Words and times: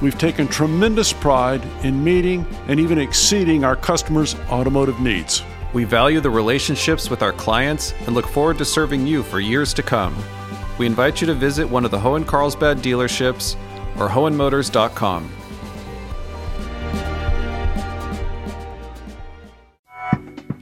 we've 0.00 0.18
taken 0.18 0.48
tremendous 0.48 1.12
pride 1.12 1.62
in 1.82 2.02
meeting 2.02 2.46
and 2.68 2.78
even 2.78 2.98
exceeding 2.98 3.64
our 3.64 3.76
customers' 3.76 4.34
automotive 4.50 5.00
needs. 5.00 5.42
We 5.72 5.84
value 5.84 6.20
the 6.20 6.30
relationships 6.30 7.10
with 7.10 7.22
our 7.22 7.32
clients 7.32 7.92
and 8.06 8.14
look 8.14 8.26
forward 8.26 8.58
to 8.58 8.64
serving 8.64 9.06
you 9.06 9.22
for 9.22 9.40
years 9.40 9.74
to 9.74 9.82
come. 9.82 10.16
We 10.78 10.86
invite 10.86 11.20
you 11.20 11.26
to 11.26 11.34
visit 11.34 11.68
one 11.68 11.84
of 11.84 11.90
the 11.90 11.98
Hoehn 11.98 12.26
Carlsbad 12.26 12.78
dealerships 12.78 13.56
or 13.98 14.08
hoehnmotors.com. 14.08 15.30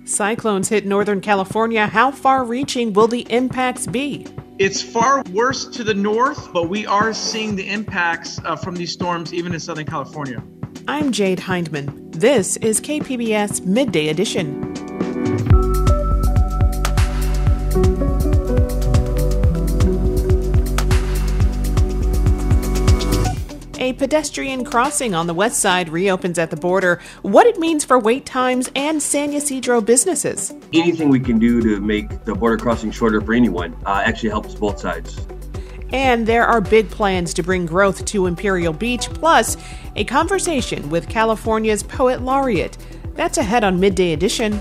Cyclones 0.05 0.71
hit 0.71 0.87
Northern 0.87 1.21
California. 1.21 1.87
How 1.87 2.11
far 2.11 2.45
reaching 2.45 2.93
will 2.95 3.09
the 3.09 3.31
impacts 3.31 3.87
be? 3.87 4.27
It's 4.59 4.81
far 4.81 5.23
worse 5.33 5.67
to 5.67 5.85
the 5.85 5.93
north, 5.93 6.51
but 6.51 6.71
we 6.71 6.87
are 6.87 7.13
seeing 7.13 7.57
the 7.57 7.69
impacts 7.69 8.41
uh, 8.43 8.57
from 8.57 8.75
these 8.75 8.91
storms 8.91 9.35
even 9.35 9.53
in 9.53 9.61
Southern 9.61 9.85
California. 9.85 10.43
I'm 10.89 11.13
Jade 11.13 11.41
Hindman. 11.41 12.11
This 12.13 12.57
is 12.59 12.81
KPBS 12.81 13.67
Midday 13.67 14.09
Edition. 14.09 14.86
A 23.87 23.93
pedestrian 23.93 24.65
crossing 24.65 25.15
on 25.15 25.29
the 25.29 25.33
west 25.33 25.61
side 25.61 25.89
reopens 25.91 26.41
at 26.41 26.51
the 26.51 26.57
border. 26.57 27.01
What 27.23 27.47
it 27.47 27.57
means 27.57 27.85
for 27.85 28.01
wait 28.01 28.27
times 28.27 28.69
and 28.75 29.01
San 29.01 29.33
Ysidro 29.33 29.81
businesses. 29.81 30.53
Anything 30.73 31.09
we 31.09 31.21
can 31.21 31.39
do 31.39 31.63
to 31.63 31.81
make 31.81 32.25
the 32.25 32.35
border 32.35 32.57
crossing 32.57 32.91
shorter 32.91 33.21
for 33.21 33.33
anyone 33.33 33.77
uh, 33.87 34.03
actually 34.05 34.31
helps 34.31 34.57
both 34.57 34.81
sides. 34.81 35.25
And 35.93 36.27
there 36.27 36.45
are 36.45 36.61
big 36.61 36.91
plans 36.91 37.33
to 37.35 37.45
bring 37.45 37.65
growth 37.65 38.05
to 38.07 38.27
Imperial 38.27 38.73
Beach, 38.73 39.09
plus 39.09 39.57
a 39.95 40.03
conversation 40.03 40.91
with 40.91 41.09
California's 41.09 41.85
poet 41.85 42.23
laureate. 42.23 42.77
That's 43.15 43.39
ahead 43.39 43.63
on 43.63 43.79
Midday 43.79 44.15
Edition. 44.15 44.61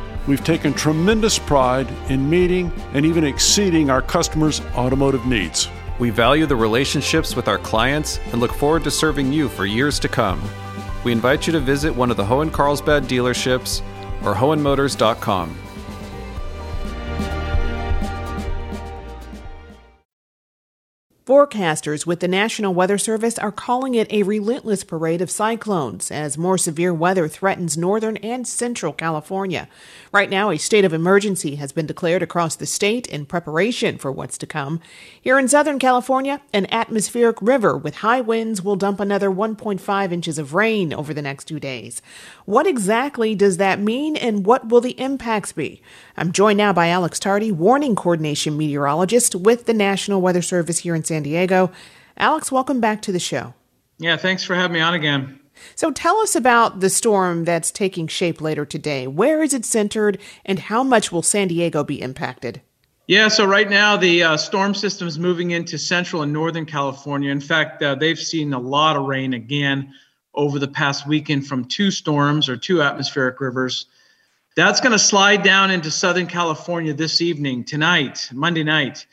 we've 0.27 0.43
taken 0.43 0.73
tremendous 0.73 1.39
pride 1.39 1.87
in 2.09 2.29
meeting 2.29 2.71
and 2.93 3.05
even 3.05 3.23
exceeding 3.23 3.89
our 3.89 4.01
customers' 4.01 4.61
automotive 4.75 5.25
needs. 5.25 5.69
We 5.99 6.09
value 6.09 6.45
the 6.45 6.55
relationships 6.55 7.35
with 7.35 7.47
our 7.47 7.57
clients 7.57 8.19
and 8.31 8.41
look 8.41 8.53
forward 8.53 8.83
to 8.85 8.91
serving 8.91 9.31
you 9.31 9.49
for 9.49 9.65
years 9.65 9.99
to 9.99 10.07
come. 10.07 10.41
We 11.03 11.11
invite 11.11 11.47
you 11.47 11.53
to 11.53 11.59
visit 11.59 11.95
one 11.95 12.11
of 12.11 12.17
the 12.17 12.23
Hoehn 12.23 12.51
Carlsbad 12.51 13.03
dealerships 13.03 13.81
or 14.23 14.33
hoehnmotors.com. 14.33 15.55
Forecasters 21.31 22.05
with 22.05 22.19
the 22.19 22.27
National 22.27 22.73
Weather 22.73 22.97
Service 22.97 23.39
are 23.39 23.53
calling 23.53 23.95
it 23.95 24.11
a 24.11 24.23
relentless 24.23 24.83
parade 24.83 25.21
of 25.21 25.31
cyclones 25.31 26.11
as 26.11 26.37
more 26.37 26.57
severe 26.57 26.93
weather 26.93 27.27
threatens 27.27 27.77
northern 27.77 28.17
and 28.17 28.45
central 28.45 28.91
California. 28.91 29.69
Right 30.13 30.29
now, 30.29 30.49
a 30.49 30.57
state 30.57 30.83
of 30.83 30.91
emergency 30.91 31.55
has 31.55 31.71
been 31.71 31.85
declared 31.85 32.21
across 32.21 32.57
the 32.57 32.65
state 32.65 33.07
in 33.07 33.25
preparation 33.25 33.97
for 33.97 34.11
what's 34.11 34.37
to 34.39 34.45
come. 34.45 34.81
Here 35.21 35.39
in 35.39 35.47
Southern 35.47 35.79
California, 35.79 36.41
an 36.51 36.67
atmospheric 36.69 37.41
river 37.41 37.77
with 37.77 37.95
high 37.95 38.19
winds 38.19 38.61
will 38.61 38.75
dump 38.75 38.99
another 38.99 39.29
1.5 39.29 40.11
inches 40.11 40.37
of 40.37 40.53
rain 40.53 40.93
over 40.93 41.13
the 41.13 41.21
next 41.21 41.45
two 41.45 41.61
days. 41.61 42.01
What 42.43 42.67
exactly 42.67 43.35
does 43.35 43.55
that 43.55 43.79
mean 43.79 44.17
and 44.17 44.45
what 44.45 44.67
will 44.67 44.81
the 44.81 44.99
impacts 44.99 45.53
be? 45.53 45.81
I'm 46.17 46.33
joined 46.33 46.57
now 46.57 46.73
by 46.73 46.89
Alex 46.89 47.17
Tardy, 47.17 47.53
warning 47.53 47.95
coordination 47.95 48.57
meteorologist 48.57 49.33
with 49.33 49.65
the 49.65 49.73
National 49.73 50.19
Weather 50.19 50.41
Service 50.41 50.79
here 50.79 50.93
in 50.93 51.05
San 51.05 51.23
Diego. 51.23 51.71
Alex, 52.17 52.51
welcome 52.51 52.81
back 52.81 53.01
to 53.03 53.13
the 53.13 53.19
show. 53.19 53.53
Yeah, 53.97 54.17
thanks 54.17 54.43
for 54.43 54.55
having 54.55 54.73
me 54.73 54.81
on 54.81 54.93
again. 54.93 55.40
So 55.75 55.91
tell 55.91 56.17
us 56.19 56.35
about 56.35 56.79
the 56.79 56.89
storm 56.89 57.45
that's 57.45 57.71
taking 57.71 58.07
shape 58.07 58.41
later 58.41 58.65
today. 58.65 59.07
Where 59.07 59.41
is 59.43 59.53
it 59.53 59.65
centered, 59.65 60.19
and 60.45 60.59
how 60.59 60.83
much 60.83 61.11
will 61.11 61.21
San 61.21 61.47
Diego 61.47 61.83
be 61.83 62.01
impacted? 62.01 62.61
Yeah, 63.07 63.27
so 63.27 63.45
right 63.45 63.69
now 63.69 63.97
the 63.97 64.23
uh, 64.23 64.37
storm 64.37 64.73
system 64.73 65.07
is 65.07 65.19
moving 65.19 65.51
into 65.51 65.77
central 65.77 66.21
and 66.21 66.31
northern 66.31 66.65
California. 66.65 67.31
In 67.31 67.41
fact, 67.41 67.83
uh, 67.83 67.95
they've 67.95 68.17
seen 68.17 68.53
a 68.53 68.59
lot 68.59 68.95
of 68.95 69.03
rain 69.03 69.33
again 69.33 69.93
over 70.33 70.59
the 70.59 70.67
past 70.67 71.07
weekend 71.07 71.45
from 71.45 71.65
two 71.65 71.91
storms 71.91 72.47
or 72.47 72.55
two 72.55 72.81
atmospheric 72.81 73.41
rivers. 73.41 73.87
That's 74.55 74.79
going 74.79 74.91
to 74.93 74.99
slide 74.99 75.43
down 75.43 75.71
into 75.71 75.91
Southern 75.91 76.27
California 76.27 76.93
this 76.93 77.21
evening, 77.21 77.65
tonight, 77.65 78.29
Monday 78.31 78.63
night. 78.63 79.05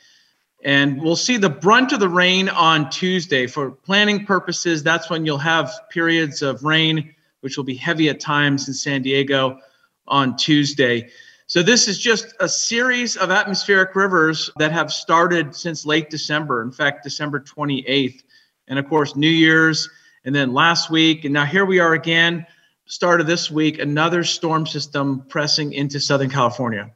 And 0.63 1.01
we'll 1.01 1.15
see 1.15 1.37
the 1.37 1.49
brunt 1.49 1.93
of 1.93 1.99
the 1.99 2.09
rain 2.09 2.49
on 2.49 2.89
Tuesday. 2.89 3.47
For 3.47 3.71
planning 3.71 4.25
purposes, 4.25 4.83
that's 4.83 5.09
when 5.09 5.25
you'll 5.25 5.37
have 5.37 5.71
periods 5.89 6.41
of 6.41 6.63
rain, 6.63 7.15
which 7.41 7.55
will 7.55 7.63
be 7.63 7.75
heavy 7.75 8.09
at 8.09 8.19
times 8.19 8.67
in 8.67 8.73
San 8.73 9.01
Diego 9.01 9.59
on 10.07 10.35
Tuesday. 10.35 11.09
So, 11.47 11.63
this 11.63 11.87
is 11.87 11.97
just 11.97 12.33
a 12.39 12.49
series 12.49 13.15
of 13.15 13.31
atmospheric 13.31 13.95
rivers 13.95 14.51
that 14.57 14.71
have 14.71 14.91
started 14.91 15.55
since 15.55 15.85
late 15.85 16.09
December, 16.09 16.61
in 16.61 16.71
fact, 16.71 17.03
December 17.03 17.39
28th. 17.39 18.21
And 18.67 18.77
of 18.77 18.87
course, 18.87 19.15
New 19.15 19.29
Year's, 19.29 19.89
and 20.25 20.35
then 20.35 20.53
last 20.53 20.91
week. 20.91 21.25
And 21.25 21.33
now 21.33 21.45
here 21.45 21.65
we 21.65 21.79
are 21.79 21.93
again, 21.93 22.45
start 22.85 23.21
of 23.21 23.27
this 23.27 23.49
week, 23.49 23.79
another 23.79 24.23
storm 24.23 24.67
system 24.67 25.25
pressing 25.27 25.73
into 25.73 25.99
Southern 25.99 26.29
California. 26.29 26.91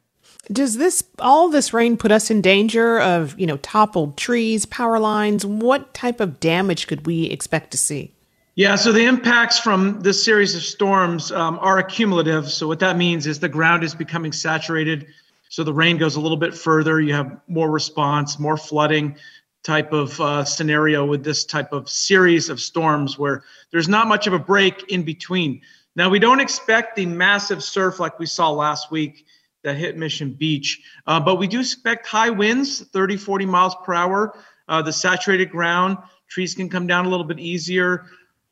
Does 0.51 0.77
this 0.77 1.03
all 1.19 1.49
this 1.49 1.73
rain 1.73 1.95
put 1.95 2.11
us 2.11 2.29
in 2.29 2.41
danger 2.41 2.99
of, 2.99 3.39
you 3.39 3.47
know, 3.47 3.57
toppled 3.57 4.17
trees, 4.17 4.65
power 4.65 4.99
lines? 4.99 5.45
What 5.45 5.93
type 5.93 6.19
of 6.19 6.39
damage 6.39 6.87
could 6.87 7.05
we 7.05 7.25
expect 7.25 7.71
to 7.71 7.77
see? 7.77 8.11
Yeah, 8.55 8.75
so 8.75 8.91
the 8.91 9.05
impacts 9.05 9.57
from 9.57 10.01
this 10.01 10.23
series 10.23 10.53
of 10.53 10.61
storms 10.61 11.31
um, 11.31 11.57
are 11.59 11.79
accumulative. 11.79 12.51
So 12.51 12.67
what 12.67 12.79
that 12.79 12.97
means 12.97 13.25
is 13.25 13.39
the 13.39 13.49
ground 13.49 13.83
is 13.83 13.95
becoming 13.95 14.31
saturated. 14.31 15.07
So 15.49 15.63
the 15.63 15.73
rain 15.73 15.97
goes 15.97 16.17
a 16.17 16.19
little 16.19 16.37
bit 16.37 16.53
further. 16.53 16.99
You 16.99 17.13
have 17.13 17.39
more 17.47 17.71
response, 17.71 18.37
more 18.37 18.57
flooding 18.57 19.15
type 19.63 19.93
of 19.93 20.19
uh, 20.19 20.43
scenario 20.43 21.05
with 21.05 21.23
this 21.23 21.45
type 21.45 21.71
of 21.71 21.89
series 21.89 22.49
of 22.49 22.59
storms 22.59 23.17
where 23.17 23.43
there's 23.71 23.87
not 23.87 24.07
much 24.07 24.27
of 24.27 24.33
a 24.33 24.39
break 24.39 24.83
in 24.91 25.03
between. 25.03 25.61
Now 25.95 26.09
we 26.09 26.19
don't 26.19 26.41
expect 26.41 26.95
the 26.95 27.05
massive 27.05 27.63
surf 27.63 27.99
like 27.99 28.19
we 28.19 28.25
saw 28.25 28.51
last 28.51 28.91
week 28.91 29.25
that 29.63 29.77
hit 29.77 29.97
Mission 29.97 30.33
Beach. 30.33 30.81
Uh, 31.07 31.19
but 31.19 31.35
we 31.35 31.47
do 31.47 31.61
expect 31.61 32.05
high 32.05 32.29
winds, 32.29 32.81
30, 32.81 33.17
40 33.17 33.45
miles 33.45 33.75
per 33.83 33.93
hour. 33.93 34.37
Uh, 34.67 34.81
the 34.81 34.93
saturated 34.93 35.49
ground, 35.49 35.97
trees 36.27 36.53
can 36.55 36.69
come 36.69 36.87
down 36.87 37.05
a 37.05 37.09
little 37.09 37.25
bit 37.25 37.39
easier. 37.39 38.05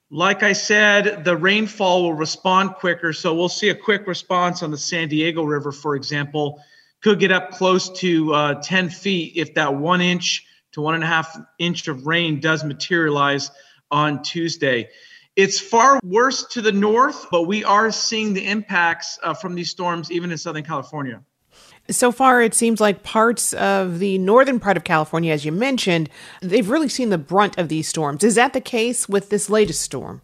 Like 0.10 0.44
I 0.44 0.54
said, 0.54 1.24
the 1.24 1.38
rainfall 1.38 2.04
will 2.04 2.14
respond 2.14 2.76
quicker. 2.76 3.14
So 3.14 3.34
we'll 3.34 3.50
see 3.50 3.70
a 3.70 3.76
quick 3.76 4.08
response 4.08 4.62
on 4.62 4.72
the 4.72 4.78
San 4.78 5.08
Diego 5.08 5.44
River, 5.44 5.72
for 5.72 5.96
example. 5.96 6.62
Could 7.02 7.20
get 7.20 7.32
up 7.32 7.52
close 7.52 7.90
to 8.00 8.34
uh, 8.34 8.62
10 8.62 8.90
feet 8.90 9.34
if 9.36 9.54
that 9.56 9.74
one 9.74 10.02
inch 10.02 10.46
to 10.74 10.82
one 10.82 10.96
and 10.96 11.04
a 11.04 11.08
half 11.08 11.38
inch 11.60 11.88
of 11.88 12.06
rain 12.06 12.40
does 12.40 12.64
materialize 12.64 13.52
on 13.90 14.22
Tuesday. 14.22 14.90
It's 15.36 15.60
far 15.60 16.00
worse 16.04 16.46
to 16.48 16.62
the 16.62 16.74
north, 16.74 17.28
but 17.32 17.44
we 17.44 17.64
are 17.64 17.92
seeing 17.92 18.34
the 18.34 18.46
impacts 18.46 19.18
uh, 19.24 19.34
from 19.34 19.56
these 19.56 19.70
storms 19.70 20.12
even 20.12 20.32
in 20.32 20.38
Southern 20.38 20.64
California. 20.64 21.22
So 21.90 22.12
far, 22.12 22.42
it 22.42 22.54
seems 22.54 22.80
like 22.80 23.04
parts 23.04 23.54
of 23.54 24.00
the 24.00 24.18
northern 24.18 24.60
part 24.60 24.78
of 24.78 24.84
California, 24.84 25.34
as 25.34 25.46
you 25.46 25.52
mentioned, 25.52 26.10
they've 26.42 26.70
really 26.70 26.90
seen 26.90 27.10
the 27.10 27.18
brunt 27.18 27.58
of 27.58 27.70
these 27.70 27.88
storms. 27.88 28.24
Is 28.24 28.36
that 28.36 28.54
the 28.54 28.62
case 28.62 29.10
with 29.10 29.30
this 29.30 29.50
latest 29.50 29.82
storm? 29.82 30.22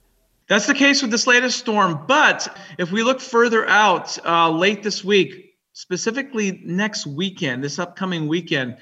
That's 0.48 0.68
the 0.68 0.74
case 0.74 1.02
with 1.02 1.12
this 1.12 1.28
latest 1.28 1.58
storm. 1.58 2.06
But 2.08 2.56
if 2.78 2.92
we 2.92 3.04
look 3.04 3.20
further 3.20 3.68
out, 3.68 4.18
uh, 4.26 4.50
late 4.50 4.84
this 4.84 5.04
week, 5.04 5.56
specifically 5.74 6.62
next 6.64 7.06
weekend, 7.08 7.64
this 7.64 7.80
upcoming 7.80 8.28
weekend, 8.28 8.78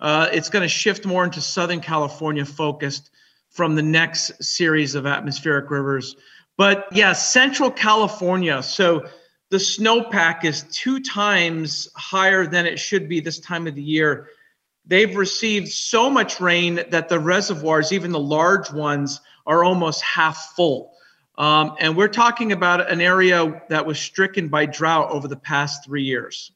uh, 0.00 0.28
it's 0.32 0.48
going 0.48 0.62
to 0.62 0.68
shift 0.68 1.06
more 1.06 1.24
into 1.24 1.40
Southern 1.40 1.80
California 1.80 2.44
focused 2.44 3.10
from 3.50 3.74
the 3.74 3.82
next 3.82 4.42
series 4.42 4.94
of 4.94 5.06
atmospheric 5.06 5.70
rivers. 5.70 6.16
But 6.56 6.86
yeah, 6.92 7.12
Central 7.12 7.70
California. 7.70 8.62
So 8.62 9.06
the 9.50 9.58
snowpack 9.58 10.44
is 10.44 10.64
two 10.70 11.00
times 11.00 11.88
higher 11.96 12.46
than 12.46 12.66
it 12.66 12.78
should 12.78 13.08
be 13.08 13.20
this 13.20 13.38
time 13.38 13.66
of 13.66 13.74
the 13.74 13.82
year. 13.82 14.28
They've 14.84 15.16
received 15.16 15.68
so 15.68 16.10
much 16.10 16.40
rain 16.40 16.80
that 16.90 17.08
the 17.08 17.18
reservoirs, 17.18 17.92
even 17.92 18.10
the 18.10 18.18
large 18.18 18.70
ones, 18.70 19.20
are 19.46 19.64
almost 19.64 20.02
half 20.02 20.52
full. 20.54 20.92
Um, 21.36 21.76
and 21.78 21.96
we're 21.96 22.08
talking 22.08 22.52
about 22.52 22.90
an 22.90 23.00
area 23.00 23.62
that 23.68 23.86
was 23.86 23.98
stricken 23.98 24.48
by 24.48 24.66
drought 24.66 25.10
over 25.10 25.28
the 25.28 25.36
past 25.36 25.84
three 25.84 26.02
years. 26.02 26.52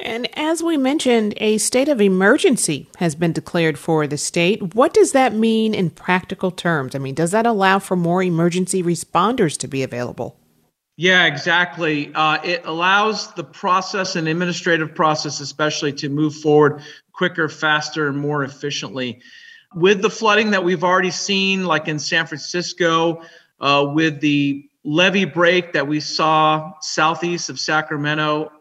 And 0.00 0.28
as 0.38 0.62
we 0.62 0.76
mentioned, 0.76 1.34
a 1.38 1.58
state 1.58 1.88
of 1.88 2.00
emergency 2.00 2.88
has 2.98 3.14
been 3.14 3.32
declared 3.32 3.78
for 3.78 4.06
the 4.06 4.18
state. 4.18 4.74
What 4.74 4.92
does 4.92 5.12
that 5.12 5.32
mean 5.32 5.74
in 5.74 5.90
practical 5.90 6.50
terms? 6.50 6.94
I 6.94 6.98
mean, 6.98 7.14
does 7.14 7.30
that 7.30 7.46
allow 7.46 7.78
for 7.78 7.96
more 7.96 8.22
emergency 8.22 8.82
responders 8.82 9.56
to 9.58 9.68
be 9.68 9.82
available? 9.82 10.38
Yeah, 10.96 11.26
exactly. 11.26 12.10
Uh, 12.14 12.38
it 12.42 12.62
allows 12.64 13.32
the 13.34 13.44
process 13.44 14.16
and 14.16 14.28
administrative 14.28 14.94
process, 14.94 15.40
especially, 15.40 15.92
to 15.94 16.08
move 16.08 16.34
forward 16.34 16.82
quicker, 17.12 17.48
faster, 17.48 18.08
and 18.08 18.18
more 18.18 18.44
efficiently. 18.44 19.20
With 19.74 20.00
the 20.00 20.10
flooding 20.10 20.52
that 20.52 20.64
we've 20.64 20.84
already 20.84 21.10
seen, 21.10 21.66
like 21.66 21.86
in 21.86 21.98
San 21.98 22.26
Francisco, 22.26 23.22
uh, 23.60 23.86
with 23.92 24.20
the 24.20 24.68
levee 24.84 25.24
break 25.24 25.72
that 25.72 25.86
we 25.86 26.00
saw 26.00 26.72
southeast 26.80 27.50
of 27.50 27.58
Sacramento 27.58 28.52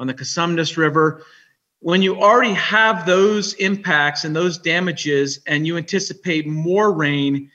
on 0.00 0.06
the 0.06 0.14
Cosumnes 0.14 0.76
River. 0.76 1.22
When 1.78 2.02
you 2.02 2.20
already 2.20 2.54
have 2.54 3.06
those 3.06 3.54
impacts 3.54 4.24
and 4.24 4.34
those 4.34 4.58
damages, 4.58 5.40
and 5.46 5.66
you 5.66 5.76
anticipate 5.76 6.46
more 6.46 6.92
rain, 6.92 7.50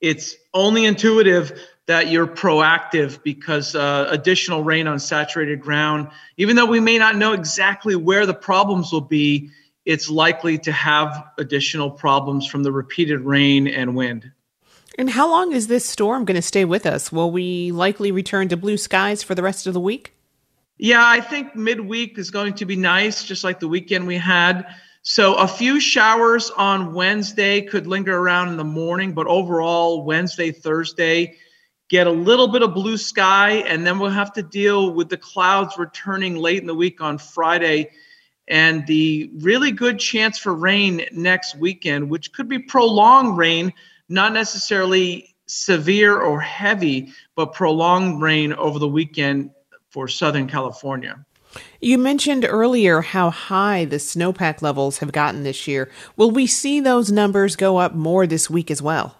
it's 0.00 0.36
only 0.54 0.84
intuitive 0.84 1.60
that 1.86 2.08
you're 2.08 2.26
proactive 2.26 3.22
because 3.22 3.74
uh, 3.74 4.06
additional 4.10 4.62
rain 4.62 4.86
on 4.86 4.98
saturated 4.98 5.60
ground, 5.60 6.08
even 6.36 6.54
though 6.54 6.66
we 6.66 6.80
may 6.80 6.98
not 6.98 7.16
know 7.16 7.32
exactly 7.32 7.96
where 7.96 8.26
the 8.26 8.34
problems 8.34 8.92
will 8.92 9.00
be, 9.00 9.50
it's 9.84 10.08
likely 10.10 10.58
to 10.58 10.70
have 10.70 11.24
additional 11.38 11.90
problems 11.90 12.46
from 12.46 12.62
the 12.62 12.70
repeated 12.70 13.20
rain 13.20 13.66
and 13.66 13.96
wind. 13.96 14.30
And 14.98 15.10
how 15.10 15.30
long 15.30 15.52
is 15.52 15.68
this 15.68 15.88
storm 15.88 16.24
going 16.24 16.34
to 16.34 16.42
stay 16.42 16.64
with 16.64 16.84
us? 16.84 17.10
Will 17.10 17.30
we 17.30 17.72
likely 17.72 18.12
return 18.12 18.48
to 18.48 18.56
blue 18.56 18.76
skies 18.76 19.22
for 19.22 19.34
the 19.34 19.42
rest 19.42 19.66
of 19.66 19.72
the 19.72 19.80
week? 19.80 20.12
Yeah, 20.78 21.02
I 21.04 21.20
think 21.20 21.56
midweek 21.56 22.18
is 22.18 22.30
going 22.30 22.54
to 22.54 22.64
be 22.64 22.76
nice, 22.76 23.24
just 23.24 23.42
like 23.42 23.58
the 23.58 23.66
weekend 23.66 24.06
we 24.06 24.16
had. 24.16 24.64
So 25.02 25.34
a 25.34 25.48
few 25.48 25.80
showers 25.80 26.50
on 26.50 26.94
Wednesday 26.94 27.62
could 27.62 27.88
linger 27.88 28.16
around 28.16 28.48
in 28.48 28.56
the 28.56 28.64
morning, 28.64 29.12
but 29.12 29.26
overall, 29.26 30.04
Wednesday, 30.04 30.52
Thursday, 30.52 31.36
get 31.88 32.06
a 32.06 32.12
little 32.12 32.46
bit 32.46 32.62
of 32.62 32.74
blue 32.74 32.96
sky, 32.96 33.64
and 33.66 33.84
then 33.84 33.98
we'll 33.98 34.10
have 34.10 34.32
to 34.34 34.42
deal 34.42 34.92
with 34.92 35.08
the 35.08 35.16
clouds 35.16 35.76
returning 35.78 36.36
late 36.36 36.60
in 36.60 36.66
the 36.66 36.74
week 36.74 37.00
on 37.00 37.18
Friday 37.18 37.90
and 38.46 38.86
the 38.86 39.30
really 39.40 39.72
good 39.72 39.98
chance 39.98 40.38
for 40.38 40.54
rain 40.54 41.04
next 41.12 41.56
weekend, 41.56 42.08
which 42.08 42.32
could 42.32 42.48
be 42.48 42.58
prolonged 42.58 43.36
rain 43.36 43.72
not 44.08 44.32
necessarily 44.32 45.34
severe 45.46 46.18
or 46.18 46.40
heavy, 46.40 47.12
but 47.34 47.52
prolonged 47.52 48.22
rain 48.22 48.52
over 48.52 48.78
the 48.78 48.88
weekend 48.88 49.50
for 49.90 50.08
Southern 50.08 50.48
California. 50.48 51.24
You 51.80 51.98
mentioned 51.98 52.46
earlier 52.48 53.00
how 53.00 53.30
high 53.30 53.84
the 53.84 53.96
snowpack 53.96 54.60
levels 54.60 54.98
have 54.98 55.12
gotten 55.12 55.44
this 55.44 55.66
year. 55.66 55.90
Will 56.16 56.30
we 56.30 56.46
see 56.46 56.80
those 56.80 57.10
numbers 57.10 57.56
go 57.56 57.78
up 57.78 57.94
more 57.94 58.26
this 58.26 58.50
week 58.50 58.70
as 58.70 58.82
well? 58.82 59.16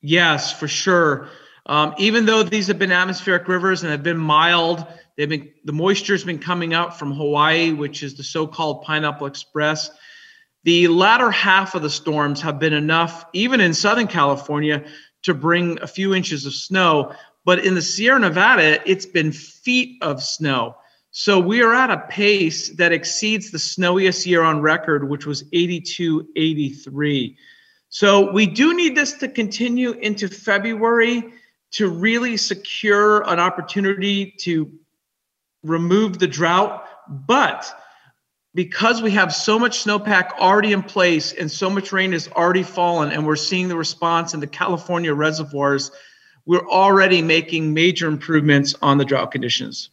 Yes, 0.00 0.52
for 0.52 0.68
sure. 0.68 1.28
Um, 1.66 1.94
even 1.98 2.26
though 2.26 2.44
these 2.44 2.68
have 2.68 2.78
been 2.78 2.92
atmospheric 2.92 3.48
rivers 3.48 3.82
and 3.82 3.90
have 3.90 4.04
been 4.04 4.18
mild, 4.18 4.86
they've 5.16 5.28
been 5.28 5.50
the 5.64 5.72
moisture's 5.72 6.22
been 6.22 6.38
coming 6.38 6.74
up 6.74 6.96
from 6.96 7.12
Hawaii, 7.12 7.72
which 7.72 8.04
is 8.04 8.16
the 8.16 8.22
so-called 8.22 8.82
Pineapple 8.82 9.26
Express. 9.26 9.90
The 10.62 10.86
latter 10.88 11.30
half 11.30 11.74
of 11.74 11.82
the 11.82 11.90
storms 11.90 12.40
have 12.42 12.60
been 12.60 12.72
enough, 12.72 13.24
even 13.32 13.60
in 13.60 13.74
Southern 13.74 14.06
California, 14.06 14.84
to 15.22 15.34
bring 15.34 15.80
a 15.80 15.86
few 15.88 16.14
inches 16.14 16.46
of 16.46 16.54
snow. 16.54 17.12
But 17.46 17.64
in 17.64 17.76
the 17.76 17.80
Sierra 17.80 18.18
Nevada, 18.18 18.80
it's 18.90 19.06
been 19.06 19.30
feet 19.30 20.02
of 20.02 20.20
snow. 20.20 20.74
So 21.12 21.38
we 21.38 21.62
are 21.62 21.72
at 21.72 21.90
a 21.90 21.98
pace 22.08 22.70
that 22.70 22.92
exceeds 22.92 23.52
the 23.52 23.58
snowiest 23.60 24.26
year 24.26 24.42
on 24.42 24.60
record, 24.60 25.08
which 25.08 25.26
was 25.26 25.44
82 25.52 26.28
83. 26.34 27.36
So 27.88 28.32
we 28.32 28.46
do 28.46 28.74
need 28.74 28.96
this 28.96 29.12
to 29.18 29.28
continue 29.28 29.92
into 29.92 30.26
February 30.26 31.32
to 31.70 31.88
really 31.88 32.36
secure 32.36 33.22
an 33.30 33.38
opportunity 33.38 34.32
to 34.40 34.70
remove 35.62 36.18
the 36.18 36.26
drought. 36.26 36.84
But 37.08 37.64
because 38.54 39.02
we 39.02 39.12
have 39.12 39.32
so 39.32 39.56
much 39.56 39.84
snowpack 39.84 40.32
already 40.32 40.72
in 40.72 40.82
place 40.82 41.32
and 41.32 41.48
so 41.48 41.70
much 41.70 41.92
rain 41.92 42.10
has 42.10 42.26
already 42.26 42.64
fallen 42.64 43.12
and 43.12 43.24
we're 43.24 43.36
seeing 43.36 43.68
the 43.68 43.76
response 43.76 44.34
in 44.34 44.40
the 44.40 44.48
California 44.48 45.14
reservoirs, 45.14 45.92
we're 46.46 46.66
already 46.68 47.20
making 47.20 47.74
major 47.74 48.06
improvements 48.06 48.74
on 48.80 48.98
the 48.98 49.04
drought 49.04 49.32
conditions. 49.32 49.90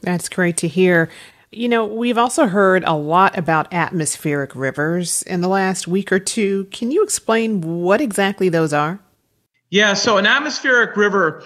That's 0.00 0.28
great 0.28 0.56
to 0.58 0.68
hear. 0.68 1.08
You 1.52 1.68
know, 1.68 1.84
we've 1.84 2.18
also 2.18 2.46
heard 2.46 2.82
a 2.86 2.94
lot 2.94 3.36
about 3.36 3.72
atmospheric 3.72 4.56
rivers 4.56 5.22
in 5.24 5.42
the 5.42 5.48
last 5.48 5.86
week 5.86 6.10
or 6.10 6.18
two. 6.18 6.64
Can 6.70 6.90
you 6.90 7.04
explain 7.04 7.60
what 7.60 8.00
exactly 8.00 8.48
those 8.48 8.72
are? 8.72 8.98
Yeah, 9.68 9.94
so 9.94 10.16
an 10.16 10.26
atmospheric 10.26 10.96
river 10.96 11.44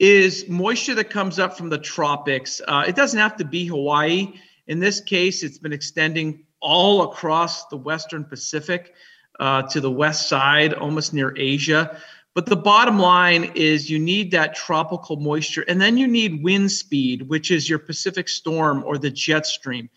is 0.00 0.48
moisture 0.48 0.94
that 0.96 1.08
comes 1.08 1.38
up 1.38 1.56
from 1.56 1.70
the 1.70 1.78
tropics. 1.78 2.60
Uh, 2.66 2.84
it 2.86 2.96
doesn't 2.96 3.18
have 3.18 3.36
to 3.36 3.44
be 3.44 3.64
Hawaii. 3.66 4.34
In 4.66 4.80
this 4.80 5.00
case, 5.00 5.42
it's 5.42 5.58
been 5.58 5.72
extending 5.72 6.44
all 6.60 7.02
across 7.02 7.66
the 7.66 7.76
Western 7.76 8.24
Pacific 8.24 8.94
uh, 9.38 9.62
to 9.62 9.80
the 9.80 9.90
west 9.90 10.28
side, 10.28 10.74
almost 10.74 11.12
near 11.12 11.32
Asia. 11.36 12.00
But 12.34 12.46
the 12.46 12.56
bottom 12.56 12.98
line 12.98 13.52
is 13.54 13.88
you 13.88 14.00
need 14.00 14.32
that 14.32 14.56
tropical 14.56 15.16
moisture, 15.16 15.64
and 15.68 15.80
then 15.80 15.96
you 15.96 16.08
need 16.08 16.42
wind 16.42 16.72
speed, 16.72 17.28
which 17.28 17.52
is 17.52 17.68
your 17.68 17.78
Pacific 17.78 18.28
storm 18.28 18.82
or 18.84 18.98
the 18.98 19.10
jet 19.10 19.46
stream. 19.46 19.88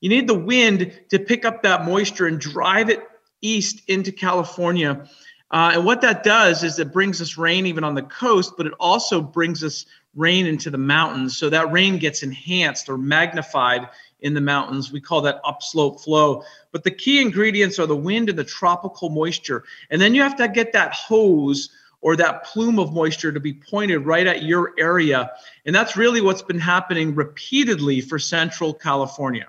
You 0.00 0.08
need 0.08 0.28
the 0.28 0.34
wind 0.34 0.92
to 1.10 1.18
pick 1.18 1.44
up 1.44 1.62
that 1.62 1.84
moisture 1.84 2.26
and 2.26 2.40
drive 2.40 2.90
it 2.90 3.00
east 3.40 3.82
into 3.88 4.10
California. 4.10 5.08
Uh, 5.50 5.72
and 5.74 5.84
what 5.84 6.00
that 6.00 6.24
does 6.24 6.64
is 6.64 6.78
it 6.78 6.92
brings 6.92 7.22
us 7.22 7.38
rain 7.38 7.66
even 7.66 7.84
on 7.84 7.94
the 7.94 8.02
coast, 8.02 8.54
but 8.56 8.66
it 8.66 8.74
also 8.80 9.22
brings 9.22 9.62
us 9.62 9.86
rain 10.16 10.46
into 10.46 10.70
the 10.70 10.78
mountains. 10.78 11.38
So 11.38 11.50
that 11.50 11.70
rain 11.70 11.98
gets 11.98 12.22
enhanced 12.24 12.88
or 12.88 12.98
magnified 12.98 13.88
in 14.20 14.34
the 14.34 14.40
mountains. 14.40 14.90
We 14.90 15.00
call 15.00 15.20
that 15.22 15.40
upslope 15.44 16.00
flow. 16.00 16.42
But 16.72 16.84
the 16.84 16.90
key 16.90 17.20
ingredients 17.20 17.78
are 17.78 17.86
the 17.86 17.96
wind 17.96 18.28
and 18.28 18.38
the 18.38 18.44
tropical 18.44 19.08
moisture. 19.08 19.64
And 19.90 20.00
then 20.00 20.14
you 20.14 20.22
have 20.22 20.36
to 20.36 20.48
get 20.48 20.72
that 20.72 20.92
hose 20.92 21.70
or 22.00 22.16
that 22.16 22.44
plume 22.44 22.78
of 22.78 22.92
moisture 22.92 23.32
to 23.32 23.40
be 23.40 23.52
pointed 23.52 24.00
right 24.00 24.26
at 24.26 24.42
your 24.42 24.72
area. 24.78 25.30
And 25.64 25.74
that's 25.74 25.96
really 25.96 26.20
what's 26.20 26.42
been 26.42 26.60
happening 26.60 27.14
repeatedly 27.14 28.00
for 28.00 28.18
Central 28.18 28.72
California. 28.72 29.46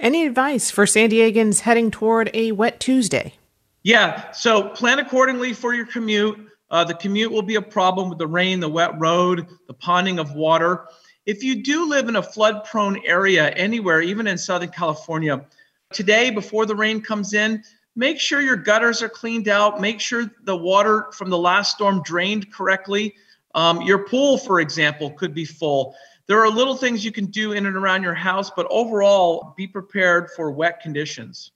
Any 0.00 0.26
advice 0.26 0.70
for 0.70 0.86
San 0.86 1.10
Diegans 1.10 1.60
heading 1.60 1.90
toward 1.90 2.30
a 2.34 2.52
wet 2.52 2.78
Tuesday? 2.78 3.34
Yeah, 3.82 4.30
so 4.32 4.68
plan 4.68 4.98
accordingly 4.98 5.52
for 5.52 5.74
your 5.74 5.86
commute. 5.86 6.38
Uh, 6.70 6.84
the 6.84 6.94
commute 6.94 7.32
will 7.32 7.42
be 7.42 7.54
a 7.54 7.62
problem 7.62 8.10
with 8.10 8.18
the 8.18 8.26
rain, 8.26 8.60
the 8.60 8.68
wet 8.68 9.00
road, 9.00 9.46
the 9.66 9.74
ponding 9.74 10.20
of 10.20 10.34
water. 10.34 10.86
If 11.28 11.44
you 11.44 11.62
do 11.62 11.86
live 11.86 12.08
in 12.08 12.16
a 12.16 12.22
flood 12.22 12.64
prone 12.64 12.98
area 13.04 13.50
anywhere, 13.50 14.00
even 14.00 14.26
in 14.26 14.38
Southern 14.38 14.70
California, 14.70 15.44
today, 15.92 16.30
before 16.30 16.64
the 16.64 16.74
rain 16.74 17.02
comes 17.02 17.34
in, 17.34 17.62
make 17.94 18.18
sure 18.18 18.40
your 18.40 18.56
gutters 18.56 19.02
are 19.02 19.10
cleaned 19.10 19.46
out. 19.46 19.78
Make 19.78 20.00
sure 20.00 20.30
the 20.44 20.56
water 20.56 21.08
from 21.12 21.28
the 21.28 21.36
last 21.36 21.74
storm 21.74 22.02
drained 22.02 22.50
correctly. 22.50 23.14
Um, 23.54 23.82
your 23.82 24.06
pool, 24.08 24.38
for 24.38 24.58
example, 24.58 25.10
could 25.10 25.34
be 25.34 25.44
full. 25.44 25.94
There 26.28 26.42
are 26.42 26.48
little 26.48 26.74
things 26.74 27.04
you 27.04 27.12
can 27.12 27.26
do 27.26 27.52
in 27.52 27.66
and 27.66 27.76
around 27.76 28.02
your 28.02 28.14
house, 28.14 28.50
but 28.56 28.66
overall, 28.70 29.52
be 29.54 29.66
prepared 29.66 30.30
for 30.30 30.50
wet 30.50 30.80
conditions. 30.80 31.52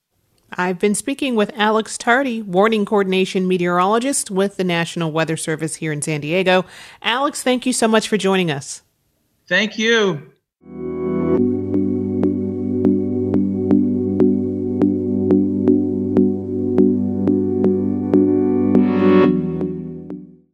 I've 0.53 0.79
been 0.79 0.95
speaking 0.95 1.35
with 1.35 1.51
Alex 1.57 1.97
Tardy, 1.97 2.43
warning 2.43 2.85
coordination 2.85 3.49
meteorologist 3.49 4.31
with 4.31 4.59
the 4.59 4.65
National 4.65 5.11
Weather 5.11 5.39
Service 5.39 5.77
here 5.77 5.93
in 5.93 6.03
San 6.03 6.21
Diego. 6.21 6.67
Alex, 7.01 7.43
thank 7.43 7.65
you 7.65 7.73
so 7.73 7.89
much 7.89 8.07
for 8.07 8.19
joining 8.19 8.51
us. 8.51 8.83
Thank 9.49 9.79
you. 9.79 10.33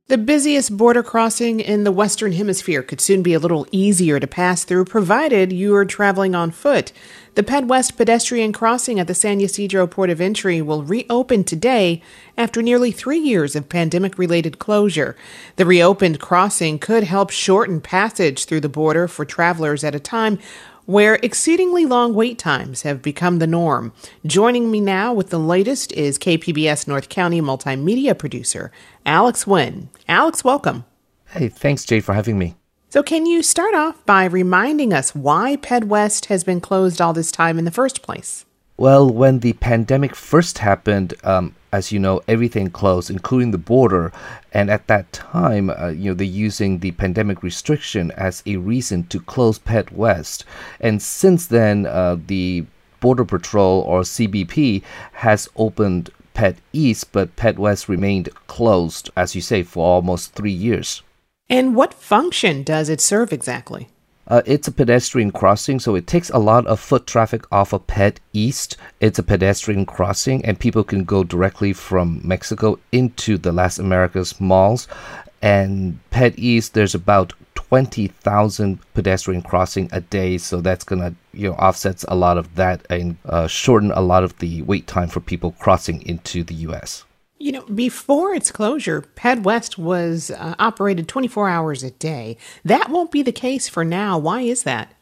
The 0.09 0.16
busiest 0.16 0.75
border 0.75 1.02
crossing 1.02 1.61
in 1.61 1.85
the 1.85 1.92
Western 1.92 2.33
Hemisphere 2.33 2.83
could 2.83 2.99
soon 2.99 3.23
be 3.23 3.35
a 3.35 3.38
little 3.38 3.66
easier 3.71 4.18
to 4.18 4.26
pass 4.26 4.64
through, 4.64 4.87
provided 4.87 5.52
you 5.52 5.75
are 5.76 5.85
traveling 5.85 6.35
on 6.35 6.50
foot. 6.50 6.92
The 7.38 7.45
PedWest 7.45 7.97
pedestrian 7.97 8.52
crossing 8.52 8.99
at 8.99 9.07
the 9.07 9.14
San 9.14 9.40
Ysidro 9.40 9.87
port 9.87 10.11
of 10.11 10.21
entry 10.21 10.61
will 10.61 10.83
reopen 10.83 11.45
today 11.45 12.02
after 12.37 12.62
nearly 12.62 12.90
three 12.90 13.21
years 13.21 13.54
of 13.54 13.68
pandemic 13.68 14.18
related 14.18 14.59
closure. 14.59 15.14
The 15.54 15.64
reopened 15.64 16.18
crossing 16.18 16.80
could 16.80 17.04
help 17.04 17.30
shorten 17.30 17.80
passage 17.80 18.45
through 18.45 18.62
the 18.62 18.68
border 18.68 19.07
for 19.07 19.25
travelers 19.25 19.85
at 19.85 19.95
a 19.95 20.00
time 20.00 20.40
where 20.85 21.21
exceedingly 21.23 21.87
long 21.87 22.12
wait 22.12 22.40
times 22.40 22.83
have 22.83 23.02
become 23.02 23.38
the 23.38 23.47
norm. 23.47 23.92
Joining 24.26 24.68
me 24.68 24.80
now 24.80 25.12
with 25.12 25.30
the 25.30 25.38
latest 25.38 25.92
is 25.92 26.18
KPBS 26.18 26.88
North 26.88 27.09
County 27.09 27.40
multimedia 27.40 28.18
producer, 28.18 28.73
Alex 29.07 29.45
Nguyen. 29.45 29.87
Alex, 30.09 30.42
welcome. 30.42 30.85
Hey, 31.28 31.49
thanks, 31.49 31.85
Jay, 31.85 32.00
for 32.00 32.14
having 32.14 32.37
me. 32.37 32.58
So, 32.90 33.02
can 33.02 33.26
you 33.26 33.42
start 33.42 33.75
off 33.75 34.02
by 34.07 34.25
reminding 34.25 34.95
us 34.95 35.14
why 35.14 35.57
PedWest 35.57 36.26
has 36.26 36.42
been 36.42 36.59
closed 36.59 37.02
all 37.02 37.12
this 37.12 37.30
time 37.30 37.59
in 37.59 37.66
the 37.66 37.71
first 37.71 38.00
place? 38.00 38.47
Well, 38.78 39.11
when 39.11 39.40
the 39.40 39.52
pandemic 39.52 40.14
first 40.14 40.57
happened, 40.57 41.12
um, 41.23 41.54
as 41.71 41.92
you 41.92 41.99
know, 41.99 42.23
everything 42.26 42.71
closed, 42.71 43.11
including 43.11 43.50
the 43.50 43.59
border. 43.59 44.11
And 44.54 44.71
at 44.71 44.87
that 44.87 45.12
time, 45.12 45.68
uh, 45.68 45.88
you 45.88 46.11
know, 46.11 46.14
they're 46.14 46.26
using 46.26 46.78
the 46.78 46.92
pandemic 46.92 47.42
restriction 47.42 48.11
as 48.12 48.42
a 48.47 48.57
reason 48.57 49.04
to 49.09 49.21
close 49.21 49.59
Ped 49.59 49.92
West. 49.92 50.47
And 50.80 51.02
since 51.02 51.47
then, 51.47 51.85
uh, 51.85 52.16
the 52.26 52.64
Border 53.00 53.26
Patrol 53.26 53.83
or 53.83 54.00
CBP 54.00 54.83
has 55.12 55.47
opened 55.57 56.09
Ped 56.33 56.57
East, 56.73 57.12
but 57.12 57.37
Ped 57.37 57.59
West 57.59 57.87
remained 57.87 58.30
closed, 58.47 59.11
as 59.14 59.35
you 59.35 59.42
say, 59.42 59.62
for 59.62 59.85
almost 59.85 60.33
three 60.33 60.52
years. 60.52 61.02
And 61.50 61.75
what 61.75 61.95
function 61.95 62.62
does 62.62 62.88
it 62.88 63.00
serve 63.00 63.33
exactly? 63.33 63.88
Uh, 64.26 64.43
it's 64.45 64.69
a 64.69 64.73
pedestrian 64.73 65.31
crossing, 65.31 65.81
so 65.81 65.95
it 65.95 66.07
takes 66.07 66.28
a 66.31 66.38
lot 66.38 66.67
of 66.67 66.78
foot 66.78 67.07
traffic 67.07 67.50
off 67.50 67.73
of 67.73 67.87
Ped 67.87 68.21
East. 68.35 68.76
It's 69.00 69.19
a 69.19 69.23
pedestrian 69.23 69.87
crossing, 69.87 70.45
and 70.45 70.61
people 70.61 70.85
can 70.85 71.05
go 71.05 71.25
directly 71.25 71.73
from 71.73 72.21
Mexico 72.23 72.78
into 72.93 73.38
the 73.38 73.52
Las 73.52 73.78
Americas 73.78 74.38
malls. 74.38 74.87
And 75.40 75.99
Ped 76.11 76.38
East, 76.38 76.75
there's 76.75 76.95
about 76.95 77.33
20,000 77.55 78.81
pedestrian 78.93 79.40
crossing 79.40 79.88
a 79.93 80.02
day, 80.02 80.37
so 80.37 80.61
that's 80.61 80.85
gonna 80.85 81.14
you 81.33 81.49
know 81.49 81.55
offsets 81.55 82.05
a 82.09 82.14
lot 82.14 82.37
of 82.37 82.55
that 82.57 82.85
and 82.90 83.17
uh, 83.25 83.47
shorten 83.47 83.90
a 83.93 84.02
lot 84.02 84.25
of 84.25 84.38
the 84.38 84.61
wait 84.62 84.87
time 84.87 85.09
for 85.09 85.21
people 85.21 85.52
crossing 85.52 86.02
into 86.02 86.45
the 86.45 86.55
U.S. 86.55 87.05
You 87.40 87.52
know, 87.52 87.62
before 87.66 88.35
its 88.35 88.50
closure, 88.50 89.04
PedWest 89.14 89.78
was 89.78 90.33
uh, 90.33 90.57
operated 90.59 91.07
24 91.07 91.49
hours 91.49 91.85
a 91.85 91.92
day. 91.92 92.37
That 92.64 92.90
won't 92.90 93.12
be 93.12 93.23
the 93.23 93.30
case 93.30 93.68
for 93.68 93.85
now. 93.85 94.18
Why 94.18 94.40
is 94.40 94.64
that? 94.64 94.92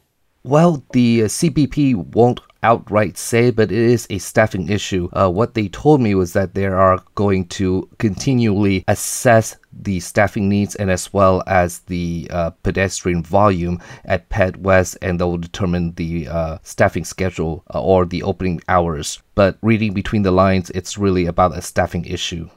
Well, 0.44 0.84
the 0.92 1.22
uh, 1.22 1.26
CBP 1.26 2.14
won't 2.14 2.40
outright 2.62 3.16
say, 3.16 3.50
but 3.50 3.72
it 3.72 3.78
is 3.78 4.06
a 4.10 4.18
staffing 4.18 4.68
issue. 4.68 5.08
Uh, 5.12 5.30
what 5.30 5.54
they 5.54 5.68
told 5.68 6.02
me 6.02 6.14
was 6.14 6.34
that 6.34 6.54
they 6.54 6.66
are 6.66 7.02
going 7.14 7.46
to 7.46 7.88
continually 7.98 8.84
assess 8.86 9.56
the 9.83 10.00
staffing 10.00 10.49
needs 10.49 10.75
and 10.75 10.90
as 10.90 11.12
well 11.12 11.42
as 11.47 11.80
the 11.80 12.28
uh, 12.30 12.50
pedestrian 12.62 13.23
volume 13.23 13.80
at 14.04 14.28
Ped 14.28 14.59
West, 14.59 14.97
and 15.02 15.21
that 15.21 15.26
will 15.26 15.38
determine 15.38 15.95
the 15.95 16.28
uh, 16.28 16.59
staffing 16.62 17.04
schedule 17.04 17.64
uh, 17.75 17.80
or 17.80 18.04
the 18.04 18.23
opening 18.23 18.61
hours. 18.68 19.23
But 19.35 19.59
reading 19.62 19.92
between 19.95 20.23
the 20.23 20.30
lines, 20.30 20.71
it's 20.71 20.99
really 20.99 21.26
about 21.26 21.56
a 21.56 21.62
staffing 21.62 22.04
issue. 22.04 22.49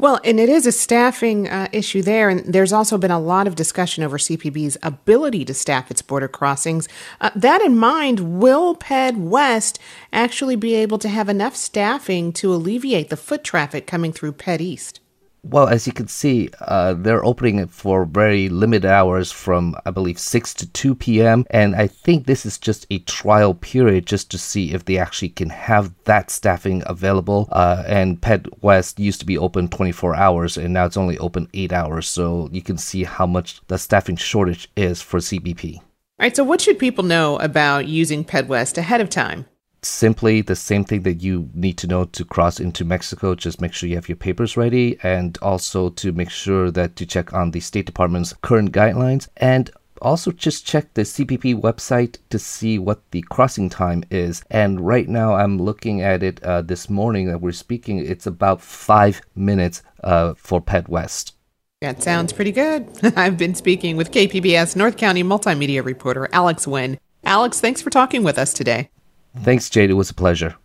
Well, 0.00 0.20
and 0.24 0.38
it 0.38 0.48
is 0.48 0.64
a 0.64 0.70
staffing 0.70 1.48
uh, 1.48 1.66
issue 1.72 2.02
there, 2.02 2.28
and 2.28 2.54
there's 2.54 2.72
also 2.72 2.98
been 2.98 3.10
a 3.10 3.18
lot 3.18 3.48
of 3.48 3.56
discussion 3.56 4.04
over 4.04 4.16
CBP's 4.16 4.78
ability 4.80 5.44
to 5.46 5.54
staff 5.54 5.90
its 5.90 6.02
border 6.02 6.28
crossings. 6.28 6.88
Uh, 7.20 7.30
that 7.34 7.62
in 7.62 7.76
mind, 7.76 8.38
will 8.38 8.76
Ped 8.76 9.16
West 9.16 9.80
actually 10.12 10.54
be 10.54 10.76
able 10.76 10.98
to 10.98 11.08
have 11.08 11.28
enough 11.28 11.56
staffing 11.56 12.32
to 12.34 12.54
alleviate 12.54 13.10
the 13.10 13.16
foot 13.16 13.42
traffic 13.42 13.88
coming 13.88 14.12
through 14.12 14.32
Ped 14.32 14.60
East? 14.60 15.00
Well, 15.50 15.68
as 15.68 15.86
you 15.86 15.94
can 15.94 16.08
see, 16.08 16.50
uh, 16.60 16.92
they're 16.92 17.24
opening 17.24 17.58
it 17.58 17.70
for 17.70 18.04
very 18.04 18.50
limited 18.50 18.84
hours 18.84 19.32
from, 19.32 19.74
I 19.86 19.90
believe, 19.90 20.18
6 20.18 20.52
to 20.54 20.66
2 20.66 20.94
p.m. 20.94 21.46
And 21.48 21.74
I 21.74 21.86
think 21.86 22.26
this 22.26 22.44
is 22.44 22.58
just 22.58 22.86
a 22.90 22.98
trial 23.00 23.54
period 23.54 24.04
just 24.04 24.30
to 24.32 24.38
see 24.38 24.74
if 24.74 24.84
they 24.84 24.98
actually 24.98 25.30
can 25.30 25.48
have 25.48 25.94
that 26.04 26.30
staffing 26.30 26.82
available. 26.84 27.48
Uh, 27.50 27.82
and 27.86 28.20
Ped 28.20 28.46
West 28.62 29.00
used 29.00 29.20
to 29.20 29.26
be 29.26 29.38
open 29.38 29.68
24 29.68 30.14
hours, 30.16 30.58
and 30.58 30.74
now 30.74 30.84
it's 30.84 30.98
only 30.98 31.16
open 31.16 31.48
8 31.54 31.72
hours. 31.72 32.06
So 32.06 32.50
you 32.52 32.60
can 32.60 32.76
see 32.76 33.04
how 33.04 33.26
much 33.26 33.62
the 33.68 33.78
staffing 33.78 34.16
shortage 34.16 34.70
is 34.76 35.00
for 35.00 35.18
CBP. 35.18 35.76
All 35.76 35.84
right, 36.24 36.36
so 36.36 36.44
what 36.44 36.60
should 36.60 36.78
people 36.78 37.04
know 37.04 37.38
about 37.38 37.86
using 37.88 38.22
Ped 38.22 38.48
West 38.48 38.76
ahead 38.76 39.00
of 39.00 39.08
time? 39.08 39.46
Simply 39.82 40.40
the 40.40 40.56
same 40.56 40.84
thing 40.84 41.02
that 41.02 41.22
you 41.22 41.48
need 41.54 41.78
to 41.78 41.86
know 41.86 42.04
to 42.04 42.24
cross 42.24 42.60
into 42.60 42.84
Mexico. 42.84 43.34
Just 43.34 43.60
make 43.60 43.72
sure 43.72 43.88
you 43.88 43.94
have 43.96 44.08
your 44.08 44.16
papers 44.16 44.56
ready 44.56 44.98
and 45.02 45.38
also 45.42 45.90
to 45.90 46.12
make 46.12 46.30
sure 46.30 46.70
that 46.70 46.96
to 46.96 47.06
check 47.06 47.32
on 47.32 47.50
the 47.50 47.60
State 47.60 47.86
Department's 47.86 48.34
current 48.42 48.72
guidelines 48.72 49.28
and 49.36 49.70
also 50.00 50.30
just 50.30 50.66
check 50.66 50.94
the 50.94 51.02
CBP 51.02 51.60
website 51.60 52.18
to 52.30 52.38
see 52.38 52.78
what 52.78 53.10
the 53.10 53.22
crossing 53.22 53.68
time 53.68 54.04
is. 54.10 54.42
And 54.50 54.80
right 54.86 55.08
now 55.08 55.34
I'm 55.34 55.58
looking 55.58 56.02
at 56.02 56.22
it 56.22 56.42
uh, 56.42 56.62
this 56.62 56.88
morning 56.88 57.26
that 57.26 57.40
we're 57.40 57.52
speaking, 57.52 57.98
it's 57.98 58.26
about 58.26 58.60
five 58.60 59.20
minutes 59.34 59.82
uh, 60.04 60.34
for 60.34 60.60
Ped 60.60 60.88
West. 60.88 61.34
That 61.80 62.02
sounds 62.02 62.32
pretty 62.32 62.52
good. 62.52 62.88
I've 63.16 63.36
been 63.36 63.54
speaking 63.54 63.96
with 63.96 64.10
KPBS 64.10 64.74
North 64.74 64.96
County 64.96 65.22
multimedia 65.22 65.84
reporter 65.84 66.28
Alex 66.32 66.66
Nguyen. 66.66 66.98
Alex, 67.24 67.60
thanks 67.60 67.82
for 67.82 67.90
talking 67.90 68.24
with 68.24 68.38
us 68.38 68.52
today. 68.52 68.90
Thanks, 69.36 69.70
Jade. 69.70 69.90
It 69.90 69.94
was 69.94 70.10
a 70.10 70.14
pleasure. 70.14 70.56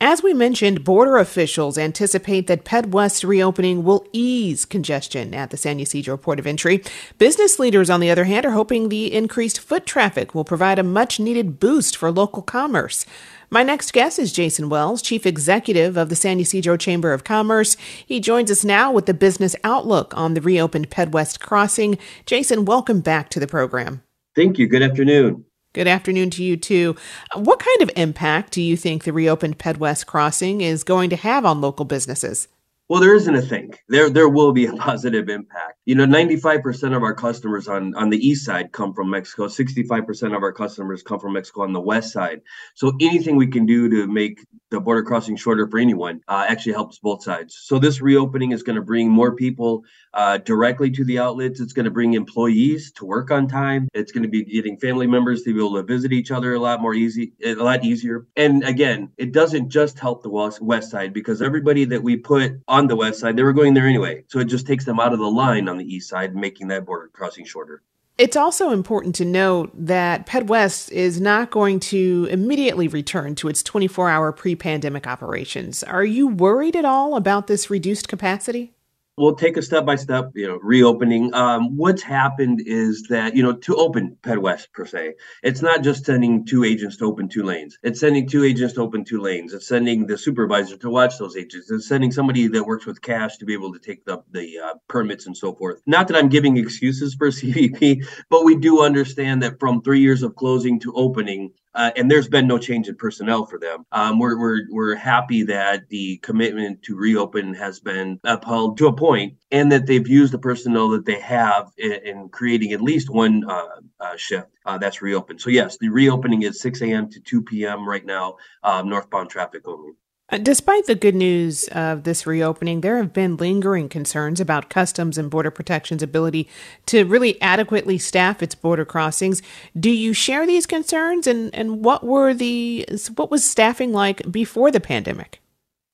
As 0.00 0.22
we 0.22 0.34
mentioned, 0.34 0.84
border 0.84 1.16
officials 1.16 1.78
anticipate 1.78 2.46
that 2.46 2.64
PedWest 2.64 3.26
reopening 3.26 3.84
will 3.84 4.06
ease 4.12 4.64
congestion 4.64 5.32
at 5.32 5.50
the 5.50 5.56
San 5.56 5.80
Ysidro 5.80 6.16
port 6.16 6.38
of 6.38 6.46
entry. 6.46 6.82
Business 7.16 7.58
leaders, 7.58 7.88
on 7.88 8.00
the 8.00 8.10
other 8.10 8.24
hand, 8.24 8.44
are 8.44 8.50
hoping 8.50 8.88
the 8.88 9.14
increased 9.14 9.58
foot 9.58 9.86
traffic 9.86 10.34
will 10.34 10.44
provide 10.44 10.78
a 10.78 10.82
much 10.82 11.18
needed 11.18 11.58
boost 11.58 11.96
for 11.96 12.10
local 12.10 12.42
commerce. 12.42 13.06
My 13.48 13.62
next 13.62 13.92
guest 13.92 14.18
is 14.18 14.32
Jason 14.32 14.68
Wells, 14.68 15.00
Chief 15.00 15.24
Executive 15.24 15.96
of 15.96 16.08
the 16.08 16.16
San 16.16 16.40
Ysidro 16.40 16.76
Chamber 16.76 17.12
of 17.12 17.24
Commerce. 17.24 17.76
He 18.04 18.20
joins 18.20 18.50
us 18.50 18.64
now 18.64 18.90
with 18.92 19.06
the 19.06 19.14
business 19.14 19.54
outlook 19.62 20.12
on 20.16 20.34
the 20.34 20.40
reopened 20.40 20.90
PedWest 20.90 21.38
crossing. 21.40 21.96
Jason, 22.26 22.64
welcome 22.64 23.00
back 23.00 23.30
to 23.30 23.40
the 23.40 23.46
program. 23.46 24.02
Thank 24.34 24.58
you. 24.58 24.66
Good 24.66 24.82
afternoon. 24.82 25.44
Good 25.74 25.88
afternoon 25.88 26.30
to 26.30 26.44
you 26.44 26.56
too. 26.56 26.94
Uh, 27.34 27.40
what 27.40 27.58
kind 27.58 27.82
of 27.82 27.90
impact 27.96 28.52
do 28.52 28.62
you 28.62 28.76
think 28.76 29.02
the 29.02 29.12
reopened 29.12 29.58
PedWest 29.58 30.06
crossing 30.06 30.60
is 30.60 30.84
going 30.84 31.10
to 31.10 31.16
have 31.16 31.44
on 31.44 31.60
local 31.60 31.84
businesses? 31.84 32.46
Well, 32.88 33.00
there 33.00 33.16
isn't 33.16 33.34
a 33.34 33.42
thing. 33.42 33.74
There, 33.88 34.08
there 34.08 34.28
will 34.28 34.52
be 34.52 34.66
a 34.66 34.72
positive 34.76 35.28
impact. 35.28 35.80
You 35.86 35.94
know, 35.94 36.06
95% 36.06 36.96
of 36.96 37.02
our 37.02 37.14
customers 37.14 37.68
on 37.68 37.94
on 37.94 38.08
the 38.08 38.16
east 38.16 38.46
side 38.46 38.72
come 38.72 38.94
from 38.94 39.10
Mexico. 39.10 39.48
65% 39.48 40.34
of 40.34 40.42
our 40.42 40.52
customers 40.52 41.02
come 41.02 41.20
from 41.20 41.34
Mexico 41.34 41.62
on 41.62 41.72
the 41.72 41.80
west 41.80 42.12
side. 42.12 42.40
So 42.74 42.92
anything 43.00 43.36
we 43.36 43.46
can 43.46 43.66
do 43.66 43.88
to 43.90 44.06
make 44.06 44.40
the 44.70 44.80
border 44.80 45.02
crossing 45.02 45.36
shorter 45.36 45.68
for 45.68 45.78
anyone 45.78 46.20
uh, 46.28 46.46
actually 46.48 46.72
helps 46.72 46.98
both 46.98 47.22
sides. 47.22 47.56
So 47.62 47.78
this 47.78 48.00
reopening 48.00 48.52
is 48.52 48.62
going 48.62 48.76
to 48.76 48.82
bring 48.82 49.08
more 49.08 49.34
people 49.36 49.84
uh, 50.14 50.38
directly 50.38 50.90
to 50.90 51.04
the 51.04 51.18
outlets. 51.18 51.60
It's 51.60 51.72
going 51.72 51.84
to 51.84 51.90
bring 51.90 52.14
employees 52.14 52.90
to 52.92 53.04
work 53.04 53.30
on 53.30 53.46
time. 53.46 53.88
It's 53.94 54.10
going 54.10 54.22
to 54.24 54.28
be 54.28 54.44
getting 54.44 54.78
family 54.78 55.06
members 55.06 55.42
to 55.42 55.52
be 55.52 55.60
able 55.60 55.74
to 55.74 55.82
visit 55.82 56.12
each 56.12 56.30
other 56.30 56.54
a 56.54 56.58
lot 56.58 56.80
more 56.80 56.94
easy, 56.94 57.32
a 57.44 57.54
lot 57.54 57.84
easier. 57.84 58.26
And 58.36 58.64
again, 58.64 59.10
it 59.16 59.32
doesn't 59.32 59.68
just 59.68 59.98
help 59.98 60.22
the 60.22 60.30
west, 60.30 60.60
west 60.60 60.90
side 60.90 61.12
because 61.12 61.42
everybody 61.42 61.84
that 61.86 62.02
we 62.02 62.16
put 62.16 62.52
on 62.66 62.86
the 62.86 62.96
west 62.96 63.20
side, 63.20 63.36
they 63.36 63.42
were 63.42 63.52
going 63.52 63.74
there 63.74 63.86
anyway. 63.86 64.24
So 64.28 64.40
it 64.40 64.46
just 64.46 64.66
takes 64.66 64.84
them 64.84 64.98
out 64.98 65.12
of 65.12 65.18
the 65.18 65.30
line 65.30 65.68
on 65.74 65.78
the 65.78 65.94
east 65.94 66.08
side, 66.08 66.34
making 66.34 66.68
that 66.68 66.86
border 66.86 67.10
crossing 67.12 67.44
shorter. 67.44 67.82
It's 68.16 68.36
also 68.36 68.70
important 68.70 69.16
to 69.16 69.24
note 69.24 69.72
that 69.74 70.24
PedWest 70.24 70.92
is 70.92 71.20
not 71.20 71.50
going 71.50 71.80
to 71.80 72.28
immediately 72.30 72.86
return 72.86 73.34
to 73.36 73.48
its 73.48 73.60
24 73.62 74.08
hour 74.08 74.30
pre 74.30 74.54
pandemic 74.54 75.08
operations. 75.08 75.82
Are 75.82 76.04
you 76.04 76.28
worried 76.28 76.76
at 76.76 76.84
all 76.84 77.16
about 77.16 77.48
this 77.48 77.70
reduced 77.70 78.06
capacity? 78.06 78.72
We'll 79.16 79.34
take 79.34 79.56
a 79.56 79.62
step 79.62 79.86
by 79.86 79.96
step, 79.96 80.30
you 80.34 80.46
know, 80.46 80.58
reopening. 80.62 81.32
Um, 81.34 81.76
what's 81.76 82.02
happened 82.02 82.62
is 82.66 83.04
that, 83.10 83.36
you 83.36 83.42
know, 83.42 83.52
to 83.52 83.76
open 83.76 84.16
PedWest 84.22 84.72
per 84.72 84.84
se, 84.86 85.14
it's 85.42 85.62
not 85.62 85.82
just 85.82 86.04
sending 86.04 86.44
two 86.44 86.64
agents 86.64 86.96
to 86.98 87.04
open 87.04 87.28
two 87.28 87.42
lanes. 87.42 87.78
It's 87.82 88.00
sending 88.00 88.28
two 88.28 88.44
agents 88.44 88.74
to 88.74 88.80
open 88.80 89.04
two 89.04 89.20
lanes. 89.20 89.54
It's 89.54 89.68
sending 89.68 90.06
the 90.06 90.18
supervisor 90.18 90.76
to 90.78 90.90
watch 90.90 91.18
those 91.18 91.36
agents. 91.36 91.70
It's 91.70 91.86
sending 91.86 92.10
somebody 92.10 92.48
that 92.48 92.64
works 92.64 92.86
with 92.86 93.02
cash 93.02 93.36
to 93.38 93.44
be 93.44 93.52
able 93.52 93.72
to 93.72 93.78
take 93.78 94.04
the, 94.04 94.22
the 94.32 94.58
uh, 94.58 94.74
permits 94.88 95.26
and 95.26 95.36
so 95.36 95.54
forth. 95.54 95.80
Not 95.86 96.08
that 96.08 96.16
I'm 96.16 96.28
giving 96.28 96.56
excuses 96.56 97.14
for 97.14 97.28
CBP, 97.30 98.06
but 98.30 98.44
we 98.44 98.56
do 98.56 98.82
understand 98.82 99.42
that 99.42 99.60
from 99.60 99.82
three 99.82 100.00
years 100.00 100.22
of 100.22 100.34
closing 100.34 100.80
to 100.80 100.92
opening, 100.94 101.52
uh, 101.74 101.90
and 101.96 102.10
there's 102.10 102.28
been 102.28 102.46
no 102.46 102.58
change 102.58 102.88
in 102.88 102.96
personnel 102.96 103.46
for 103.46 103.58
them. 103.58 103.84
Um, 103.92 104.18
we're, 104.18 104.38
we're, 104.38 104.60
we're 104.70 104.94
happy 104.94 105.42
that 105.44 105.88
the 105.88 106.18
commitment 106.18 106.82
to 106.82 106.96
reopen 106.96 107.54
has 107.54 107.80
been 107.80 108.20
upheld 108.24 108.78
to 108.78 108.86
a 108.86 108.92
point 108.92 109.34
and 109.50 109.70
that 109.72 109.86
they've 109.86 110.06
used 110.06 110.32
the 110.32 110.38
personnel 110.38 110.88
that 110.90 111.04
they 111.04 111.20
have 111.20 111.70
in, 111.78 111.92
in 112.04 112.28
creating 112.28 112.72
at 112.72 112.80
least 112.80 113.10
one 113.10 113.44
uh, 113.48 113.66
uh, 114.00 114.16
shift 114.16 114.48
uh, 114.66 114.78
that's 114.78 115.02
reopened. 115.02 115.40
So, 115.40 115.50
yes, 115.50 115.76
the 115.78 115.88
reopening 115.88 116.42
is 116.42 116.60
6 116.60 116.82
a.m. 116.82 117.10
to 117.10 117.20
2 117.20 117.42
p.m. 117.42 117.88
right 117.88 118.04
now, 118.04 118.36
um, 118.62 118.88
northbound 118.88 119.30
traffic 119.30 119.66
only. 119.66 119.92
Uh, 120.30 120.38
despite 120.38 120.86
the 120.86 120.94
good 120.94 121.14
news 121.14 121.68
of 121.68 122.04
this 122.04 122.26
reopening, 122.26 122.80
there 122.80 122.96
have 122.96 123.12
been 123.12 123.36
lingering 123.36 123.90
concerns 123.90 124.40
about 124.40 124.70
Customs 124.70 125.18
and 125.18 125.30
Border 125.30 125.50
Protection's 125.50 126.02
ability 126.02 126.48
to 126.86 127.04
really 127.04 127.40
adequately 127.42 127.98
staff 127.98 128.42
its 128.42 128.54
border 128.54 128.86
crossings. 128.86 129.42
Do 129.78 129.90
you 129.90 130.14
share 130.14 130.46
these 130.46 130.64
concerns, 130.64 131.26
and, 131.26 131.54
and 131.54 131.84
what 131.84 132.04
were 132.04 132.32
the 132.32 132.86
what 133.16 133.30
was 133.30 133.48
staffing 133.48 133.92
like 133.92 134.30
before 134.32 134.70
the 134.70 134.80
pandemic? 134.80 135.40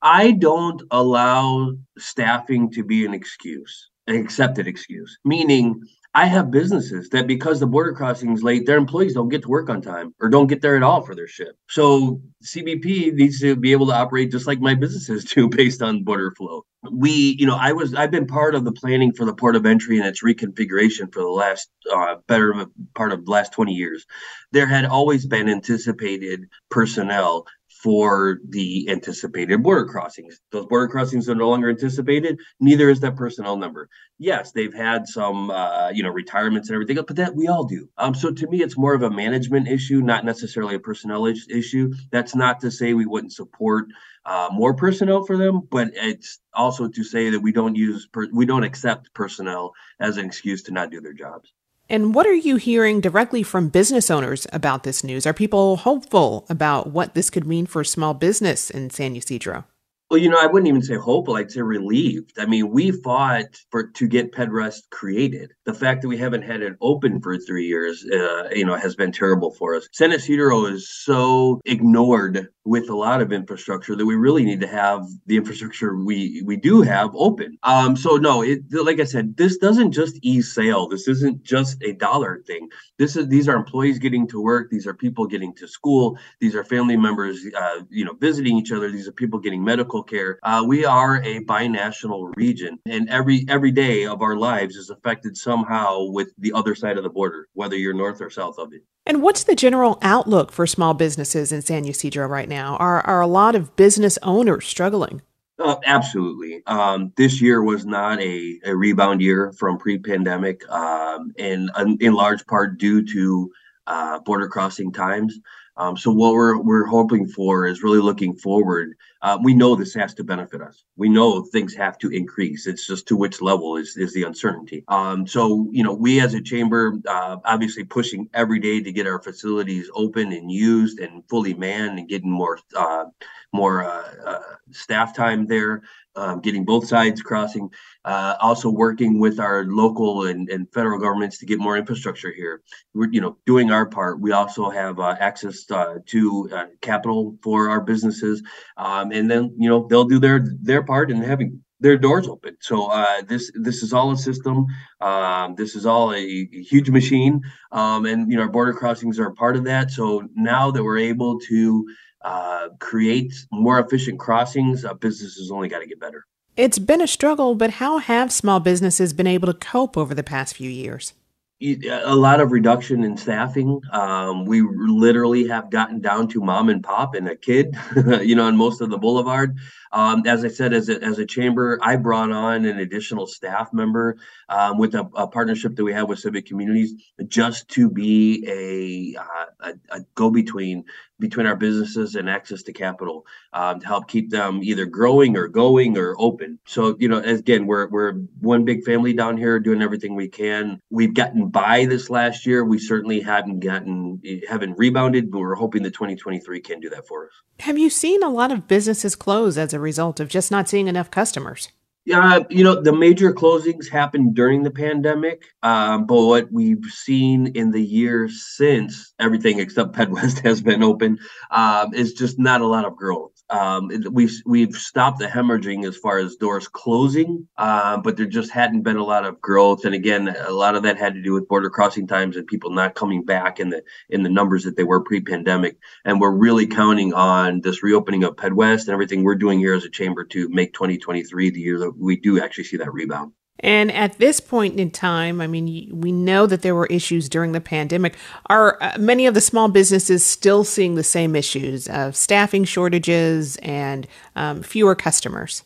I 0.02 0.30
don't 0.30 0.82
allow 0.92 1.72
staffing 1.98 2.70
to 2.70 2.84
be 2.84 3.04
an 3.04 3.12
excuse, 3.12 3.90
an 4.06 4.14
accepted 4.14 4.68
excuse, 4.68 5.18
meaning 5.24 5.82
I 6.12 6.26
have 6.26 6.50
businesses 6.50 7.08
that 7.10 7.28
because 7.28 7.60
the 7.60 7.68
border 7.68 7.92
crossing 7.92 8.32
is 8.32 8.42
late, 8.42 8.66
their 8.66 8.78
employees 8.78 9.14
don't 9.14 9.28
get 9.28 9.42
to 9.42 9.48
work 9.48 9.70
on 9.70 9.80
time 9.80 10.12
or 10.20 10.28
don't 10.28 10.48
get 10.48 10.60
there 10.60 10.76
at 10.76 10.82
all 10.82 11.02
for 11.02 11.14
their 11.14 11.28
ship. 11.28 11.56
So 11.68 12.20
CBP 12.44 13.14
needs 13.14 13.38
to 13.40 13.54
be 13.54 13.70
able 13.70 13.86
to 13.86 13.94
operate 13.94 14.32
just 14.32 14.48
like 14.48 14.60
my 14.60 14.74
businesses 14.74 15.24
do 15.24 15.48
based 15.56 15.82
on 15.82 16.02
border 16.02 16.32
flow. 16.36 16.64
We, 16.90 17.36
you 17.38 17.46
know, 17.46 17.56
I 17.56 17.72
was 17.72 17.94
I've 17.94 18.10
been 18.10 18.26
part 18.26 18.56
of 18.56 18.64
the 18.64 18.72
planning 18.72 19.12
for 19.12 19.24
the 19.24 19.34
port 19.34 19.54
of 19.54 19.66
entry 19.66 19.98
and 19.98 20.06
its 20.06 20.24
reconfiguration 20.24 21.12
for 21.12 21.20
the 21.20 21.28
last 21.28 21.70
uh, 21.92 22.16
better 22.26 22.66
part 22.94 23.12
of 23.12 23.24
the 23.24 23.30
last 23.30 23.52
20 23.52 23.72
years. 23.72 24.04
There 24.50 24.66
had 24.66 24.86
always 24.86 25.26
been 25.26 25.48
anticipated 25.48 26.48
personnel 26.70 27.46
for 27.82 28.40
the 28.48 28.88
anticipated 28.90 29.62
border 29.62 29.86
crossings. 29.86 30.38
Those 30.52 30.66
border 30.66 30.88
crossings 30.88 31.28
are 31.28 31.34
no 31.34 31.48
longer 31.48 31.70
anticipated. 31.70 32.38
Neither 32.60 32.90
is 32.90 33.00
that 33.00 33.16
personnel 33.16 33.56
number. 33.56 33.88
Yes, 34.18 34.52
they've 34.52 34.74
had 34.74 35.06
some, 35.06 35.50
uh, 35.50 35.90
you 35.90 36.02
know, 36.02 36.10
retirements 36.10 36.68
and 36.68 36.74
everything, 36.74 36.96
but 36.96 37.16
that 37.16 37.34
we 37.34 37.48
all 37.48 37.64
do. 37.64 37.88
Um, 37.96 38.14
so 38.14 38.32
to 38.32 38.46
me, 38.48 38.62
it's 38.62 38.76
more 38.76 38.92
of 38.92 39.02
a 39.02 39.10
management 39.10 39.66
issue, 39.66 40.02
not 40.02 40.24
necessarily 40.24 40.74
a 40.74 40.80
personnel 40.80 41.26
issue. 41.26 41.92
That's 42.10 42.34
not 42.34 42.60
to 42.60 42.70
say 42.70 42.92
we 42.92 43.06
wouldn't 43.06 43.32
support 43.32 43.86
uh, 44.26 44.48
more 44.52 44.74
personnel 44.74 45.24
for 45.24 45.38
them, 45.38 45.62
but 45.70 45.88
it's 45.94 46.38
also 46.52 46.88
to 46.88 47.04
say 47.04 47.30
that 47.30 47.40
we 47.40 47.52
don't 47.52 47.76
use 47.76 48.06
per- 48.06 48.28
we 48.32 48.44
don't 48.44 48.64
accept 48.64 49.14
personnel 49.14 49.72
as 49.98 50.18
an 50.18 50.26
excuse 50.26 50.62
to 50.64 50.72
not 50.72 50.90
do 50.90 51.00
their 51.00 51.14
jobs. 51.14 51.52
And 51.90 52.14
what 52.14 52.24
are 52.24 52.32
you 52.32 52.54
hearing 52.54 53.00
directly 53.00 53.42
from 53.42 53.68
business 53.68 54.12
owners 54.12 54.46
about 54.52 54.84
this 54.84 55.02
news? 55.02 55.26
Are 55.26 55.34
people 55.34 55.78
hopeful 55.78 56.46
about 56.48 56.86
what 56.86 57.14
this 57.14 57.30
could 57.30 57.48
mean 57.48 57.66
for 57.66 57.82
small 57.82 58.14
business 58.14 58.70
in 58.70 58.90
San 58.90 59.16
Ysidro? 59.16 59.64
Well, 60.10 60.18
you 60.18 60.28
know, 60.28 60.40
I 60.40 60.46
wouldn't 60.46 60.66
even 60.66 60.82
say 60.82 60.96
hopeful. 60.96 61.36
I'd 61.36 61.52
say 61.52 61.60
relieved. 61.60 62.32
I 62.36 62.44
mean, 62.44 62.70
we 62.70 62.90
fought 62.90 63.56
for 63.70 63.86
to 63.86 64.08
get 64.08 64.32
PedWest 64.32 64.90
created. 64.90 65.52
The 65.66 65.72
fact 65.72 66.02
that 66.02 66.08
we 66.08 66.16
haven't 66.16 66.42
had 66.42 66.62
it 66.62 66.72
open 66.80 67.20
for 67.20 67.38
three 67.38 67.66
years, 67.68 68.04
uh, 68.12 68.48
you 68.50 68.64
know, 68.64 68.74
has 68.74 68.96
been 68.96 69.12
terrible 69.12 69.52
for 69.52 69.76
us. 69.76 69.86
San 69.92 70.10
Ysidro 70.10 70.66
is 70.66 70.88
so 70.90 71.60
ignored 71.64 72.48
with 72.64 72.90
a 72.90 72.96
lot 72.96 73.22
of 73.22 73.32
infrastructure 73.32 73.96
that 73.96 74.04
we 74.04 74.16
really 74.16 74.44
need 74.44 74.60
to 74.60 74.66
have 74.66 75.06
the 75.26 75.36
infrastructure 75.36 75.96
we 75.96 76.42
we 76.44 76.56
do 76.56 76.82
have 76.82 77.10
open. 77.14 77.56
Um, 77.62 77.96
so 77.96 78.16
no, 78.16 78.42
it 78.42 78.62
like 78.72 79.00
I 79.00 79.04
said, 79.04 79.36
this 79.36 79.58
doesn't 79.58 79.92
just 79.92 80.18
ease 80.22 80.52
sale. 80.52 80.88
This 80.88 81.06
isn't 81.06 81.42
just 81.44 81.82
a 81.82 81.92
dollar 81.92 82.42
thing. 82.46 82.68
This 82.98 83.16
is 83.16 83.28
these 83.28 83.48
are 83.48 83.56
employees 83.56 83.98
getting 83.98 84.26
to 84.28 84.40
work. 84.40 84.70
These 84.70 84.86
are 84.88 84.94
people 84.94 85.26
getting 85.26 85.54
to 85.54 85.68
school. 85.68 86.18
These 86.40 86.54
are 86.56 86.64
family 86.64 86.96
members, 86.96 87.46
uh, 87.56 87.80
you 87.90 88.04
know, 88.04 88.14
visiting 88.20 88.56
each 88.56 88.72
other. 88.72 88.90
These 88.90 89.08
are 89.08 89.12
people 89.12 89.38
getting 89.38 89.64
medical 89.64 89.99
medical 90.00 90.18
care. 90.18 90.38
Uh, 90.42 90.64
we 90.66 90.84
are 90.84 91.16
a 91.22 91.44
binational 91.44 92.32
region, 92.36 92.78
and 92.86 93.08
every 93.08 93.44
every 93.48 93.70
day 93.70 94.06
of 94.06 94.22
our 94.22 94.36
lives 94.36 94.76
is 94.76 94.90
affected 94.90 95.36
somehow 95.36 96.04
with 96.04 96.32
the 96.38 96.52
other 96.52 96.74
side 96.74 96.96
of 96.96 97.04
the 97.04 97.10
border, 97.10 97.48
whether 97.54 97.76
you're 97.76 97.94
north 97.94 98.20
or 98.20 98.30
south 98.30 98.58
of 98.58 98.72
it. 98.72 98.82
And 99.06 99.22
what's 99.22 99.44
the 99.44 99.54
general 99.54 99.98
outlook 100.02 100.52
for 100.52 100.66
small 100.66 100.94
businesses 100.94 101.52
in 101.52 101.62
San 101.62 101.84
Ysidro 101.86 102.26
right 102.26 102.48
now? 102.48 102.76
Are 102.76 103.00
are 103.06 103.20
a 103.20 103.26
lot 103.26 103.54
of 103.54 103.76
business 103.76 104.18
owners 104.22 104.66
struggling? 104.66 105.22
Uh, 105.58 105.76
absolutely. 105.84 106.62
Um, 106.66 107.12
this 107.16 107.42
year 107.42 107.62
was 107.62 107.84
not 107.84 108.18
a, 108.22 108.58
a 108.64 108.74
rebound 108.74 109.20
year 109.20 109.52
from 109.52 109.76
pre-pandemic, 109.76 110.66
um, 110.70 111.32
and 111.38 111.70
in 112.00 112.14
large 112.14 112.46
part 112.46 112.78
due 112.78 113.04
to 113.12 113.52
uh, 113.86 114.20
border 114.20 114.48
crossing 114.48 114.90
times. 114.90 115.38
Um, 115.80 115.96
so 115.96 116.10
what 116.10 116.34
we're 116.34 116.60
we're 116.60 116.84
hoping 116.84 117.26
for 117.26 117.66
is 117.66 117.82
really 117.82 118.00
looking 118.00 118.36
forward. 118.36 118.96
Uh, 119.22 119.38
we 119.42 119.54
know 119.54 119.74
this 119.74 119.94
has 119.94 120.12
to 120.14 120.24
benefit 120.24 120.60
us. 120.60 120.84
We 120.96 121.08
know 121.08 121.42
things 121.42 121.74
have 121.74 121.96
to 121.98 122.10
increase. 122.10 122.66
It's 122.66 122.86
just 122.86 123.08
to 123.08 123.16
which 123.16 123.40
level 123.40 123.78
is 123.78 123.96
is 123.96 124.12
the 124.12 124.24
uncertainty. 124.24 124.84
Um, 124.88 125.26
so 125.26 125.68
you 125.72 125.82
know, 125.82 125.94
we 125.94 126.20
as 126.20 126.34
a 126.34 126.42
chamber, 126.42 127.00
uh, 127.08 127.38
obviously 127.46 127.84
pushing 127.84 128.28
every 128.34 128.58
day 128.58 128.82
to 128.82 128.92
get 128.92 129.06
our 129.06 129.22
facilities 129.22 129.90
open 129.94 130.32
and 130.32 130.52
used 130.52 130.98
and 130.98 131.26
fully 131.30 131.54
manned 131.54 131.98
and 131.98 132.08
getting 132.08 132.30
more 132.30 132.58
uh, 132.76 133.06
more 133.52 133.82
uh, 133.82 134.14
uh, 134.26 134.42
staff 134.70 135.16
time 135.16 135.46
there, 135.46 135.82
um, 136.16 136.40
getting 136.40 136.64
both 136.64 136.86
sides 136.86 137.22
crossing. 137.22 137.70
Uh, 138.04 138.34
also 138.40 138.70
working 138.70 139.18
with 139.18 139.38
our 139.38 139.64
local 139.64 140.26
and, 140.26 140.48
and 140.48 140.66
federal 140.72 140.98
governments 140.98 141.38
to 141.38 141.46
get 141.46 141.58
more 141.58 141.76
infrastructure 141.76 142.32
here. 142.32 142.62
We're 142.94 143.10
you 143.10 143.20
know 143.20 143.36
doing 143.46 143.70
our 143.70 143.86
part. 143.86 144.20
We 144.20 144.32
also 144.32 144.70
have 144.70 144.98
uh, 144.98 145.16
access 145.20 145.70
uh, 145.70 145.96
to 146.06 146.50
uh, 146.52 146.66
capital 146.80 147.36
for 147.42 147.68
our 147.68 147.80
businesses, 147.80 148.42
um, 148.76 149.12
and 149.12 149.30
then 149.30 149.54
you 149.58 149.68
know 149.68 149.86
they'll 149.88 150.04
do 150.04 150.18
their 150.18 150.44
their 150.60 150.82
part 150.82 151.10
in 151.10 151.22
having 151.22 151.62
their 151.80 151.96
doors 151.96 152.28
open. 152.28 152.56
So 152.60 152.86
uh, 152.86 153.22
this 153.26 153.50
this 153.54 153.82
is 153.82 153.92
all 153.92 154.12
a 154.12 154.16
system. 154.16 154.66
Um, 155.00 155.54
this 155.56 155.74
is 155.74 155.86
all 155.86 156.12
a, 156.12 156.46
huge 156.52 156.90
machine, 156.90 157.40
um, 157.72 158.06
and 158.06 158.30
you 158.30 158.36
know 158.36 158.44
our 158.44 158.48
border 158.48 158.72
crossings 158.72 159.18
are 159.18 159.30
part 159.32 159.56
of 159.56 159.64
that. 159.64 159.90
So 159.90 160.28
now 160.34 160.70
that 160.70 160.84
we're 160.84 160.98
able 160.98 161.40
to 161.40 161.86
uh, 162.22 162.68
create 162.78 163.34
more 163.50 163.78
efficient 163.78 164.18
crossings, 164.18 164.84
uh, 164.84 164.94
businesses 164.94 165.50
only 165.50 165.68
got 165.68 165.80
to 165.80 165.86
get 165.86 166.00
better. 166.00 166.26
It's 166.56 166.78
been 166.78 167.00
a 167.00 167.06
struggle, 167.06 167.54
but 167.54 167.70
how 167.70 167.98
have 167.98 168.32
small 168.32 168.60
businesses 168.60 169.12
been 169.12 169.26
able 169.26 169.46
to 169.46 169.54
cope 169.54 169.96
over 169.96 170.14
the 170.14 170.22
past 170.22 170.56
few 170.56 170.68
years? 170.68 171.14
a 171.62 172.16
lot 172.16 172.40
of 172.40 172.52
reduction 172.52 173.04
in 173.04 173.16
staffing. 173.18 173.82
Um, 173.92 174.46
we 174.46 174.62
literally 174.62 175.46
have 175.48 175.68
gotten 175.68 176.00
down 176.00 176.26
to 176.28 176.40
mom 176.40 176.70
and 176.70 176.82
pop 176.82 177.14
and 177.14 177.28
a 177.28 177.36
kid, 177.36 177.76
you 178.22 178.34
know, 178.34 178.46
on 178.46 178.56
most 178.56 178.80
of 178.80 178.88
the 178.88 178.96
boulevard. 178.96 179.58
Um, 179.92 180.22
as 180.26 180.44
I 180.44 180.48
said, 180.48 180.72
as 180.72 180.88
a, 180.88 181.02
as 181.02 181.18
a 181.18 181.26
chamber, 181.26 181.78
I 181.82 181.96
brought 181.96 182.30
on 182.30 182.64
an 182.64 182.78
additional 182.78 183.26
staff 183.26 183.72
member 183.72 184.16
um, 184.48 184.78
with 184.78 184.94
a, 184.94 185.00
a, 185.14 185.26
partnership 185.26 185.76
that 185.76 185.84
we 185.84 185.92
have 185.92 186.08
with 186.08 186.20
Civic 186.20 186.46
Communities 186.46 186.94
just 187.26 187.68
to 187.70 187.90
be 187.90 188.44
a, 188.46 189.20
uh, 189.20 189.46
a, 189.60 189.96
a 189.96 190.00
go 190.14 190.30
between 190.30 190.84
between 191.20 191.46
our 191.46 191.56
businesses 191.56 192.14
and 192.14 192.28
access 192.28 192.62
to 192.64 192.72
capital 192.72 193.26
um, 193.52 193.80
to 193.80 193.86
help 193.86 194.08
keep 194.08 194.30
them 194.30 194.60
either 194.62 194.86
growing 194.86 195.36
or 195.36 195.48
going 195.48 195.96
or 195.96 196.16
open. 196.18 196.58
So, 196.66 196.96
you 196.98 197.08
know, 197.08 197.18
again, 197.18 197.66
we're, 197.66 197.88
we're 197.88 198.14
one 198.40 198.64
big 198.64 198.84
family 198.84 199.12
down 199.12 199.36
here 199.36 199.60
doing 199.60 199.82
everything 199.82 200.14
we 200.14 200.28
can. 200.28 200.80
We've 200.90 201.14
gotten 201.14 201.48
by 201.48 201.84
this 201.84 202.10
last 202.10 202.46
year. 202.46 202.64
We 202.64 202.78
certainly 202.78 203.20
hadn't 203.20 203.60
gotten, 203.60 204.20
haven't 204.48 204.78
rebounded, 204.78 205.30
but 205.30 205.38
we're 205.38 205.54
hoping 205.54 205.82
that 205.84 205.94
2023 205.94 206.60
can 206.60 206.80
do 206.80 206.90
that 206.90 207.06
for 207.06 207.26
us. 207.26 207.32
Have 207.60 207.78
you 207.78 207.90
seen 207.90 208.22
a 208.22 208.30
lot 208.30 208.50
of 208.50 208.66
businesses 208.66 209.14
close 209.14 209.58
as 209.58 209.74
a 209.74 209.80
result 209.80 210.18
of 210.18 210.28
just 210.28 210.50
not 210.50 210.68
seeing 210.68 210.88
enough 210.88 211.10
customers? 211.10 211.68
Yeah, 212.06 212.40
you 212.48 212.64
know, 212.64 212.80
the 212.80 212.94
major 212.94 213.32
closings 213.32 213.88
happened 213.88 214.34
during 214.34 214.62
the 214.62 214.70
pandemic, 214.70 215.44
um, 215.62 216.06
but 216.06 216.24
what 216.24 216.50
we've 216.50 216.84
seen 216.86 217.48
in 217.48 217.70
the 217.70 217.82
years 217.82 218.42
since 218.56 219.12
everything 219.18 219.60
except 219.60 219.92
PedWest 219.92 220.40
has 220.44 220.62
been 220.62 220.82
open 220.82 221.18
um, 221.50 221.92
is 221.94 222.14
just 222.14 222.38
not 222.38 222.62
a 222.62 222.66
lot 222.66 222.86
of 222.86 222.96
growth. 222.96 223.39
Um, 223.50 223.90
we've 224.12 224.32
we've 224.46 224.74
stopped 224.74 225.18
the 225.18 225.26
hemorrhaging 225.26 225.86
as 225.86 225.96
far 225.96 226.18
as 226.18 226.36
doors 226.36 226.68
closing, 226.68 227.48
uh, 227.58 227.98
but 227.98 228.16
there 228.16 228.26
just 228.26 228.50
hadn't 228.50 228.82
been 228.82 228.96
a 228.96 229.04
lot 229.04 229.24
of 229.24 229.40
growth. 229.40 229.84
And 229.84 229.94
again, 229.94 230.28
a 230.28 230.52
lot 230.52 230.76
of 230.76 230.84
that 230.84 230.98
had 230.98 231.14
to 231.14 231.22
do 231.22 231.32
with 231.32 231.48
border 231.48 231.68
crossing 231.68 232.06
times 232.06 232.36
and 232.36 232.46
people 232.46 232.70
not 232.70 232.94
coming 232.94 233.24
back 233.24 233.58
in 233.58 233.70
the 233.70 233.82
in 234.08 234.22
the 234.22 234.28
numbers 234.28 234.64
that 234.64 234.76
they 234.76 234.84
were 234.84 235.00
pre-pandemic. 235.00 235.78
And 236.04 236.20
we're 236.20 236.30
really 236.30 236.66
counting 236.66 237.12
on 237.12 237.60
this 237.60 237.82
reopening 237.82 238.24
of 238.24 238.36
Ped 238.36 238.52
West 238.52 238.86
and 238.86 238.92
everything 238.92 239.24
we're 239.24 239.34
doing 239.34 239.58
here 239.58 239.74
as 239.74 239.84
a 239.84 239.90
chamber 239.90 240.24
to 240.26 240.48
make 240.48 240.72
2023 240.72 241.50
the 241.50 241.60
year 241.60 241.78
that 241.80 241.98
we 241.98 242.16
do 242.16 242.40
actually 242.40 242.64
see 242.64 242.76
that 242.76 242.92
rebound. 242.92 243.32
And 243.60 243.92
at 243.92 244.18
this 244.18 244.40
point 244.40 244.80
in 244.80 244.90
time, 244.90 245.40
I 245.40 245.46
mean, 245.46 245.88
we 245.92 246.12
know 246.12 246.46
that 246.46 246.62
there 246.62 246.74
were 246.74 246.86
issues 246.86 247.28
during 247.28 247.52
the 247.52 247.60
pandemic. 247.60 248.16
Are 248.46 248.82
uh, 248.82 248.96
many 248.98 249.26
of 249.26 249.34
the 249.34 249.40
small 249.40 249.68
businesses 249.68 250.24
still 250.24 250.64
seeing 250.64 250.94
the 250.94 251.04
same 251.04 251.36
issues 251.36 251.86
of 251.88 252.16
staffing 252.16 252.64
shortages 252.64 253.56
and 253.56 254.06
um, 254.36 254.62
fewer 254.62 254.94
customers? 254.94 255.62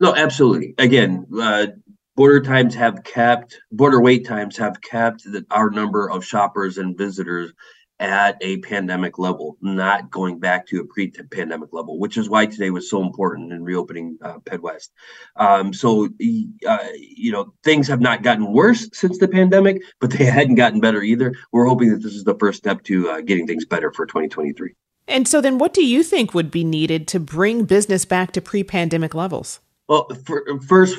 No, 0.00 0.14
absolutely. 0.14 0.74
Again, 0.78 1.26
uh, 1.40 1.68
border 2.16 2.40
times 2.40 2.74
have 2.74 3.02
capped, 3.04 3.58
border 3.72 4.00
wait 4.00 4.26
times 4.26 4.56
have 4.58 4.80
capped 4.80 5.24
the, 5.24 5.44
our 5.50 5.70
number 5.70 6.08
of 6.10 6.24
shoppers 6.24 6.78
and 6.78 6.96
visitors 6.96 7.52
at 8.00 8.36
a 8.40 8.58
pandemic 8.58 9.18
level, 9.18 9.56
not 9.60 10.10
going 10.10 10.38
back 10.38 10.66
to 10.68 10.80
a 10.80 10.84
pre-pandemic 10.84 11.72
level, 11.72 11.98
which 11.98 12.16
is 12.16 12.28
why 12.28 12.46
today 12.46 12.70
was 12.70 12.88
so 12.88 13.02
important 13.02 13.52
in 13.52 13.64
reopening 13.64 14.16
uh, 14.22 14.38
PedWest. 14.38 14.90
Um, 15.36 15.72
so, 15.72 16.06
uh, 16.06 16.88
you 16.94 17.32
know, 17.32 17.52
things 17.64 17.88
have 17.88 18.00
not 18.00 18.22
gotten 18.22 18.52
worse 18.52 18.88
since 18.92 19.18
the 19.18 19.28
pandemic, 19.28 19.82
but 20.00 20.10
they 20.10 20.24
hadn't 20.26 20.54
gotten 20.54 20.80
better 20.80 21.02
either. 21.02 21.34
We're 21.52 21.66
hoping 21.66 21.90
that 21.90 22.02
this 22.02 22.14
is 22.14 22.24
the 22.24 22.36
first 22.36 22.58
step 22.58 22.82
to 22.84 23.10
uh, 23.10 23.20
getting 23.20 23.46
things 23.46 23.64
better 23.64 23.92
for 23.92 24.06
2023. 24.06 24.74
And 25.08 25.26
so, 25.26 25.40
then, 25.40 25.56
what 25.58 25.72
do 25.72 25.84
you 25.84 26.02
think 26.02 26.34
would 26.34 26.50
be 26.50 26.64
needed 26.64 27.08
to 27.08 27.20
bring 27.20 27.64
business 27.64 28.04
back 28.04 28.32
to 28.32 28.42
pre-pandemic 28.42 29.14
levels? 29.14 29.60
Well, 29.88 30.06
for, 30.26 30.44
first, 30.60 30.98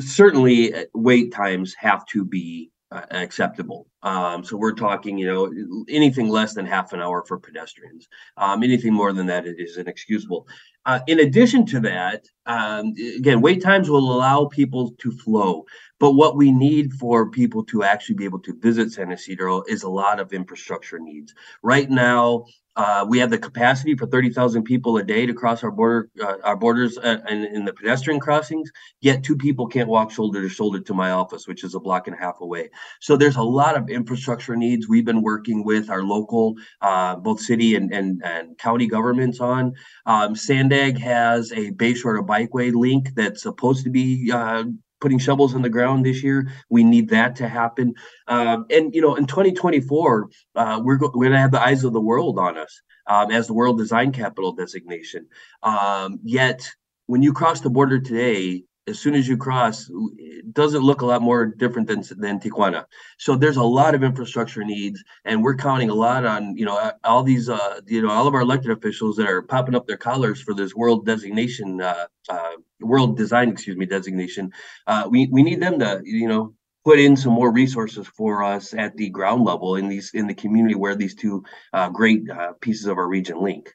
certainly 0.00 0.74
uh, 0.74 0.84
wait 0.94 1.32
times 1.32 1.74
have 1.74 2.06
to 2.06 2.24
be 2.24 2.71
acceptable. 3.10 3.86
Um, 4.02 4.44
so 4.44 4.56
we're 4.56 4.72
talking, 4.72 5.16
you 5.16 5.26
know, 5.26 5.84
anything 5.88 6.28
less 6.28 6.54
than 6.54 6.66
half 6.66 6.92
an 6.92 7.00
hour 7.00 7.24
for 7.24 7.38
pedestrians. 7.38 8.08
Um, 8.36 8.62
anything 8.62 8.92
more 8.92 9.12
than 9.12 9.26
that, 9.26 9.46
it 9.46 9.56
is 9.58 9.76
inexcusable. 9.76 10.46
Uh, 10.84 10.98
in 11.06 11.20
addition 11.20 11.64
to 11.66 11.80
that, 11.80 12.26
um, 12.46 12.92
again, 13.16 13.40
wait 13.40 13.62
times 13.62 13.88
will 13.88 14.12
allow 14.12 14.46
people 14.46 14.90
to 14.98 15.12
flow. 15.12 15.64
But 16.00 16.12
what 16.12 16.36
we 16.36 16.50
need 16.50 16.92
for 16.94 17.30
people 17.30 17.64
to 17.66 17.84
actually 17.84 18.16
be 18.16 18.24
able 18.24 18.40
to 18.40 18.58
visit 18.58 18.90
San 18.90 19.12
Ysidro 19.12 19.62
is 19.68 19.84
a 19.84 19.88
lot 19.88 20.18
of 20.18 20.32
infrastructure 20.32 20.98
needs. 20.98 21.32
Right 21.62 21.88
now, 21.88 22.46
uh, 22.76 23.04
we 23.06 23.18
have 23.18 23.30
the 23.30 23.38
capacity 23.38 23.94
for 23.94 24.06
30,000 24.06 24.62
people 24.62 24.96
a 24.96 25.02
day 25.02 25.26
to 25.26 25.34
cross 25.34 25.62
our 25.62 25.70
border, 25.70 26.08
uh, 26.22 26.36
our 26.42 26.56
borders, 26.56 26.96
uh, 26.98 27.18
and 27.28 27.44
in 27.44 27.64
the 27.64 27.72
pedestrian 27.72 28.18
crossings. 28.18 28.70
Yet 29.00 29.22
two 29.22 29.36
people 29.36 29.66
can't 29.66 29.88
walk 29.88 30.10
shoulder 30.10 30.40
to 30.40 30.48
shoulder 30.48 30.80
to 30.80 30.94
my 30.94 31.10
office, 31.10 31.46
which 31.46 31.64
is 31.64 31.74
a 31.74 31.80
block 31.80 32.06
and 32.06 32.16
a 32.16 32.18
half 32.18 32.40
away. 32.40 32.70
So 33.00 33.16
there's 33.16 33.36
a 33.36 33.42
lot 33.42 33.76
of 33.76 33.90
infrastructure 33.90 34.56
needs. 34.56 34.88
We've 34.88 35.04
been 35.04 35.22
working 35.22 35.64
with 35.64 35.90
our 35.90 36.02
local, 36.02 36.54
uh, 36.80 37.16
both 37.16 37.40
city 37.40 37.74
and, 37.76 37.92
and 37.92 38.22
and 38.24 38.56
county 38.58 38.86
governments 38.86 39.40
on. 39.40 39.74
Um, 40.06 40.34
Sandag 40.34 40.98
has 40.98 41.52
a 41.52 41.72
Bayshore 41.72 42.16
to 42.16 42.22
Bikeway 42.22 42.72
link 42.72 43.14
that's 43.14 43.42
supposed 43.42 43.84
to 43.84 43.90
be 43.90 44.30
uh, 44.32 44.64
putting 45.02 45.18
shovels 45.18 45.54
in 45.54 45.60
the 45.60 45.68
ground 45.68 46.06
this 46.06 46.22
year. 46.22 46.50
We 46.70 46.84
need 46.84 47.10
that 47.10 47.36
to 47.36 47.48
happen. 47.48 47.94
Um, 48.28 48.64
and 48.70 48.94
you 48.94 49.02
know, 49.02 49.16
in 49.16 49.26
2024, 49.26 50.30
uh, 50.54 50.80
we're, 50.82 50.96
go- 50.96 51.12
we're 51.14 51.26
going 51.26 51.32
to 51.32 51.38
have 51.38 51.50
the 51.50 51.60
eyes 51.60 51.84
of 51.84 51.92
the 51.92 52.00
world 52.00 52.38
on 52.38 52.56
us 52.56 52.80
um, 53.06 53.30
as 53.30 53.48
the 53.48 53.54
World 53.54 53.76
Design 53.76 54.12
Capital 54.12 54.52
designation. 54.52 55.26
Um, 55.62 56.20
yet, 56.22 56.70
when 57.06 57.22
you 57.22 57.32
cross 57.32 57.60
the 57.60 57.68
border 57.68 57.98
today, 57.98 58.62
as 58.88 58.98
soon 58.98 59.14
as 59.14 59.28
you 59.28 59.36
cross, 59.36 59.88
it 60.18 60.52
doesn't 60.52 60.82
look 60.82 61.02
a 61.02 61.06
lot 61.06 61.22
more 61.22 61.46
different 61.46 61.86
than 61.86 62.02
than 62.18 62.40
Tijuana. 62.40 62.84
So 63.18 63.36
there's 63.36 63.56
a 63.56 63.62
lot 63.62 63.94
of 63.94 64.02
infrastructure 64.02 64.64
needs, 64.64 65.02
and 65.24 65.42
we're 65.42 65.54
counting 65.56 65.90
a 65.90 65.94
lot 65.94 66.24
on 66.24 66.56
you 66.56 66.64
know 66.64 66.92
all 67.04 67.22
these 67.22 67.48
uh, 67.48 67.80
you 67.86 68.02
know 68.02 68.10
all 68.10 68.26
of 68.26 68.34
our 68.34 68.40
elected 68.40 68.72
officials 68.72 69.16
that 69.16 69.28
are 69.28 69.42
popping 69.42 69.74
up 69.74 69.86
their 69.86 69.96
collars 69.96 70.42
for 70.42 70.52
this 70.54 70.74
world 70.74 71.06
designation, 71.06 71.80
uh, 71.80 72.06
uh, 72.28 72.52
world 72.80 73.16
design, 73.16 73.50
excuse 73.50 73.76
me, 73.76 73.86
designation. 73.86 74.50
Uh, 74.86 75.06
we 75.08 75.28
we 75.30 75.42
need 75.42 75.60
them 75.60 75.78
to 75.78 76.00
you 76.04 76.26
know 76.26 76.54
put 76.84 76.98
in 76.98 77.16
some 77.16 77.32
more 77.32 77.52
resources 77.52 78.08
for 78.08 78.42
us 78.42 78.74
at 78.74 78.96
the 78.96 79.08
ground 79.10 79.44
level 79.44 79.76
in 79.76 79.88
these 79.88 80.10
in 80.14 80.26
the 80.26 80.34
community 80.34 80.74
where 80.74 80.96
these 80.96 81.14
two 81.14 81.44
uh, 81.72 81.88
great 81.88 82.28
uh, 82.28 82.52
pieces 82.60 82.86
of 82.86 82.98
our 82.98 83.06
region 83.08 83.40
link. 83.40 83.72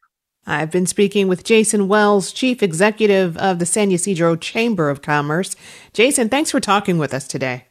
I've 0.50 0.72
been 0.72 0.86
speaking 0.86 1.28
with 1.28 1.44
Jason 1.44 1.90
Wells, 1.90 2.32
Chief 2.32 2.64
Executive 2.64 3.36
of 3.36 3.60
the 3.60 3.66
San 3.66 3.92
Ysidro 3.92 4.38
Chamber 4.38 4.90
of 4.90 5.02
Commerce. 5.02 5.58
Jason, 5.92 6.30
thanks 6.30 6.52
for 6.52 6.62
talking 6.62 6.98
with 6.98 7.14
us 7.14 7.28
today. 7.28 7.66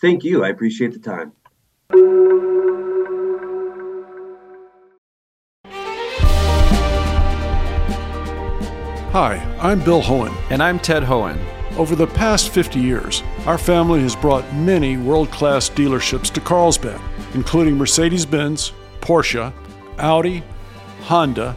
Thank 0.00 0.24
you. 0.24 0.44
I 0.44 0.48
appreciate 0.48 0.92
the 0.92 0.98
time. 0.98 1.32
Hi, 9.12 9.36
I'm 9.60 9.82
Bill 9.84 10.02
Hoehn. 10.02 10.36
And 10.50 10.60
I'm 10.60 10.80
Ted 10.80 11.04
Hoehn. 11.04 11.38
Over 11.76 11.94
the 11.94 12.08
past 12.08 12.48
50 12.48 12.80
years, 12.80 13.22
our 13.46 13.56
family 13.56 14.00
has 14.00 14.16
brought 14.16 14.52
many 14.52 14.96
world 14.96 15.30
class 15.30 15.70
dealerships 15.70 16.32
to 16.32 16.40
Carlsbad, 16.40 17.00
including 17.34 17.78
Mercedes 17.78 18.26
Benz, 18.26 18.72
Porsche, 19.00 19.52
Audi, 19.98 20.42
Honda, 21.02 21.56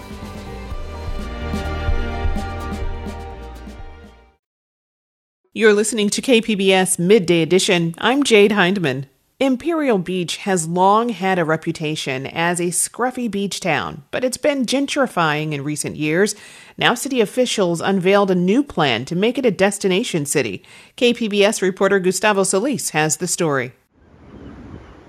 You're 5.61 5.75
listening 5.75 6.09
to 6.09 6.23
KPBS 6.23 6.97
Midday 6.97 7.43
Edition. 7.43 7.93
I'm 7.99 8.23
Jade 8.23 8.51
Hindman. 8.51 9.05
Imperial 9.39 9.99
Beach 9.99 10.37
has 10.37 10.67
long 10.67 11.09
had 11.09 11.37
a 11.37 11.45
reputation 11.45 12.25
as 12.25 12.59
a 12.59 12.71
scruffy 12.71 13.29
beach 13.29 13.59
town, 13.59 14.03
but 14.09 14.23
it's 14.23 14.37
been 14.37 14.65
gentrifying 14.65 15.51
in 15.53 15.63
recent 15.63 15.97
years. 15.97 16.33
Now, 16.79 16.95
city 16.95 17.21
officials 17.21 17.79
unveiled 17.79 18.31
a 18.31 18.33
new 18.33 18.63
plan 18.63 19.05
to 19.05 19.15
make 19.15 19.37
it 19.37 19.45
a 19.45 19.51
destination 19.51 20.25
city. 20.25 20.63
KPBS 20.97 21.61
reporter 21.61 21.99
Gustavo 21.99 22.41
Solis 22.41 22.89
has 22.89 23.17
the 23.17 23.27
story. 23.27 23.73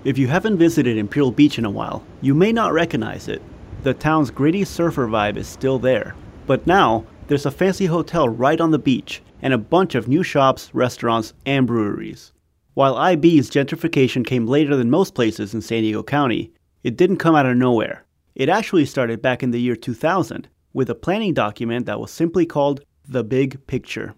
If 0.03 0.19
you 0.19 0.27
haven't 0.27 0.59
visited 0.59 0.99
Imperial 0.99 1.31
Beach 1.31 1.57
in 1.57 1.65
a 1.65 1.71
while, 1.71 2.03
you 2.21 2.35
may 2.35 2.51
not 2.51 2.73
recognize 2.73 3.27
it. 3.27 3.41
The 3.81 3.95
town's 3.95 4.29
gritty 4.29 4.65
surfer 4.65 5.07
vibe 5.07 5.37
is 5.37 5.47
still 5.47 5.79
there. 5.79 6.13
But 6.45 6.67
now, 6.67 7.05
there's 7.25 7.47
a 7.47 7.51
fancy 7.51 7.87
hotel 7.87 8.29
right 8.29 8.61
on 8.61 8.69
the 8.69 8.77
beach 8.77 9.23
and 9.43 9.53
a 9.53 9.57
bunch 9.57 9.93
of 9.93 10.07
new 10.07 10.23
shops, 10.23 10.71
restaurants, 10.73 11.33
and 11.45 11.67
breweries. 11.67 12.31
While 12.73 12.97
IB's 12.97 13.51
gentrification 13.51 14.25
came 14.25 14.47
later 14.47 14.75
than 14.75 14.89
most 14.89 15.13
places 15.13 15.53
in 15.53 15.61
San 15.61 15.83
Diego 15.83 16.01
County, 16.01 16.51
it 16.81 16.97
didn't 16.97 17.17
come 17.17 17.35
out 17.35 17.45
of 17.45 17.57
nowhere. 17.57 18.05
It 18.33 18.49
actually 18.49 18.85
started 18.85 19.21
back 19.21 19.43
in 19.43 19.51
the 19.51 19.61
year 19.61 19.75
2000 19.75 20.47
with 20.73 20.89
a 20.89 20.95
planning 20.95 21.33
document 21.33 21.85
that 21.85 21.99
was 21.99 22.09
simply 22.09 22.45
called 22.45 22.81
The 23.07 23.23
Big 23.23 23.67
Picture. 23.67 24.15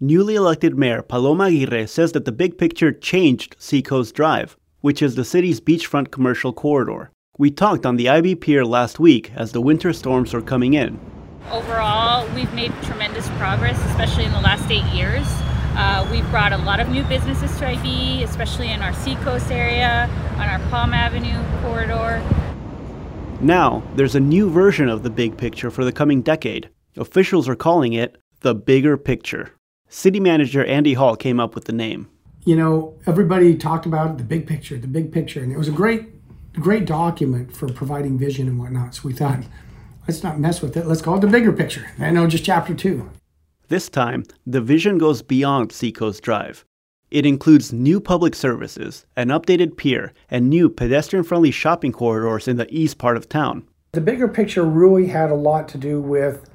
Newly 0.00 0.34
elected 0.34 0.76
Mayor 0.76 1.02
Paloma 1.02 1.44
Aguirre 1.44 1.86
says 1.86 2.10
that 2.12 2.24
the 2.24 2.32
big 2.32 2.58
picture 2.58 2.90
changed 2.90 3.54
Seacoast 3.58 4.16
Drive, 4.16 4.56
which 4.80 5.00
is 5.00 5.14
the 5.14 5.24
city's 5.24 5.60
beachfront 5.60 6.10
commercial 6.10 6.52
corridor. 6.52 7.12
We 7.38 7.50
talked 7.50 7.86
on 7.86 7.96
the 7.96 8.08
IB 8.08 8.36
Pier 8.36 8.64
last 8.64 8.98
week 8.98 9.30
as 9.36 9.52
the 9.52 9.60
winter 9.60 9.92
storms 9.92 10.34
were 10.34 10.42
coming 10.42 10.74
in, 10.74 10.98
Overall, 11.50 12.26
we've 12.34 12.52
made 12.54 12.72
tremendous 12.82 13.28
progress, 13.30 13.78
especially 13.90 14.24
in 14.24 14.32
the 14.32 14.40
last 14.40 14.70
eight 14.70 14.84
years. 14.94 15.26
Uh, 15.74 16.06
we've 16.10 16.28
brought 16.30 16.52
a 16.52 16.58
lot 16.58 16.80
of 16.80 16.88
new 16.88 17.02
businesses 17.04 17.56
to 17.58 17.66
IB, 17.66 18.22
especially 18.22 18.70
in 18.70 18.82
our 18.82 18.92
Seacoast 18.92 19.50
area, 19.50 20.08
on 20.34 20.48
our 20.48 20.58
Palm 20.70 20.94
Avenue 20.94 21.42
corridor. 21.62 22.22
Now, 23.40 23.82
there's 23.96 24.14
a 24.14 24.20
new 24.20 24.50
version 24.50 24.88
of 24.88 25.02
the 25.02 25.10
big 25.10 25.36
picture 25.36 25.70
for 25.70 25.84
the 25.84 25.92
coming 25.92 26.22
decade. 26.22 26.70
Officials 26.96 27.48
are 27.48 27.56
calling 27.56 27.92
it 27.92 28.16
the 28.40 28.54
bigger 28.54 28.96
picture. 28.96 29.52
City 29.88 30.20
manager 30.20 30.64
Andy 30.64 30.94
Hall 30.94 31.16
came 31.16 31.40
up 31.40 31.54
with 31.54 31.64
the 31.64 31.72
name. 31.72 32.08
You 32.44 32.56
know, 32.56 32.94
everybody 33.06 33.56
talked 33.56 33.86
about 33.86 34.18
the 34.18 34.24
big 34.24 34.46
picture, 34.46 34.76
the 34.76 34.88
big 34.88 35.12
picture, 35.12 35.42
and 35.42 35.52
it 35.52 35.58
was 35.58 35.68
a 35.68 35.72
great, 35.72 36.08
great 36.54 36.86
document 36.86 37.56
for 37.56 37.68
providing 37.68 38.18
vision 38.18 38.48
and 38.48 38.58
whatnot. 38.58 38.94
So 38.94 39.08
we 39.08 39.12
thought 39.12 39.44
let's 40.06 40.22
not 40.22 40.38
mess 40.38 40.62
with 40.62 40.76
it. 40.76 40.86
Let's 40.86 41.02
call 41.02 41.16
it 41.16 41.20
the 41.20 41.26
bigger 41.26 41.52
picture. 41.52 41.90
I 41.98 42.10
know 42.10 42.26
just 42.26 42.44
chapter 42.44 42.74
two. 42.74 43.10
This 43.68 43.88
time, 43.88 44.24
the 44.46 44.60
vision 44.60 44.98
goes 44.98 45.22
beyond 45.22 45.72
Seacoast 45.72 46.22
Drive. 46.22 46.64
It 47.10 47.26
includes 47.26 47.72
new 47.72 48.00
public 48.00 48.34
services, 48.34 49.06
an 49.16 49.28
updated 49.28 49.76
pier, 49.76 50.12
and 50.30 50.48
new 50.48 50.68
pedestrian 50.68 51.24
friendly 51.24 51.50
shopping 51.50 51.92
corridors 51.92 52.48
in 52.48 52.56
the 52.56 52.66
east 52.74 52.98
part 52.98 53.16
of 53.16 53.28
town. 53.28 53.68
The 53.92 54.00
bigger 54.00 54.28
picture 54.28 54.64
really 54.64 55.08
had 55.08 55.30
a 55.30 55.34
lot 55.34 55.68
to 55.68 55.78
do 55.78 56.00
with 56.00 56.48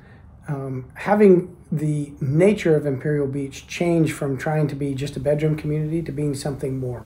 um, 0.48 0.92
having 0.96 1.56
the 1.72 2.12
nature 2.20 2.76
of 2.76 2.86
Imperial 2.86 3.28
Beach 3.28 3.68
change 3.68 4.14
from 4.14 4.38
trying 4.38 4.68
to 4.68 4.76
be 4.76 4.96
just 4.96 5.16
a 5.16 5.20
bedroom 5.20 5.56
community 5.56 6.02
to 6.02 6.12
being 6.12 6.34
something 6.34 6.80
more. 6.80 7.06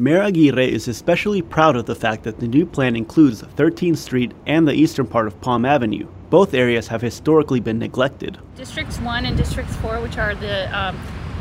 Mayor 0.00 0.22
Aguirre 0.22 0.66
is 0.66 0.88
especially 0.88 1.42
proud 1.42 1.76
of 1.76 1.84
the 1.84 1.94
fact 1.94 2.22
that 2.22 2.40
the 2.40 2.48
new 2.48 2.64
plan 2.64 2.96
includes 2.96 3.42
13th 3.42 3.98
Street 3.98 4.32
and 4.46 4.66
the 4.66 4.72
eastern 4.72 5.06
part 5.06 5.26
of 5.26 5.38
Palm 5.42 5.66
Avenue. 5.66 6.08
Both 6.30 6.54
areas 6.54 6.88
have 6.88 7.02
historically 7.02 7.60
been 7.60 7.78
neglected. 7.78 8.38
Districts 8.56 8.98
1 9.00 9.26
and 9.26 9.36
Districts 9.36 9.76
4, 9.76 10.00
which 10.00 10.16
are 10.16 10.34
the 10.34 10.74
um, 10.74 10.98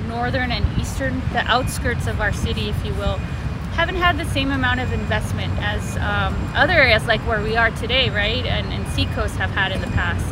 northern 0.09 0.51
and 0.51 0.65
eastern, 0.77 1.21
the 1.31 1.39
outskirts 1.45 2.05
of 2.05 2.19
our 2.19 2.33
city, 2.33 2.67
if 2.67 2.85
you 2.85 2.93
will, 2.95 3.15
haven't 3.77 3.95
had 3.95 4.17
the 4.17 4.25
same 4.25 4.51
amount 4.51 4.81
of 4.81 4.91
investment 4.91 5.53
as 5.59 5.95
um, 5.95 6.35
other 6.53 6.73
areas 6.73 7.05
like 7.05 7.21
where 7.21 7.41
we 7.41 7.55
are 7.55 7.71
today, 7.71 8.09
right? 8.09 8.45
And, 8.45 8.73
and 8.73 8.85
Seacoast 8.89 9.37
have 9.37 9.51
had 9.51 9.71
in 9.71 9.79
the 9.79 9.87
past. 9.87 10.25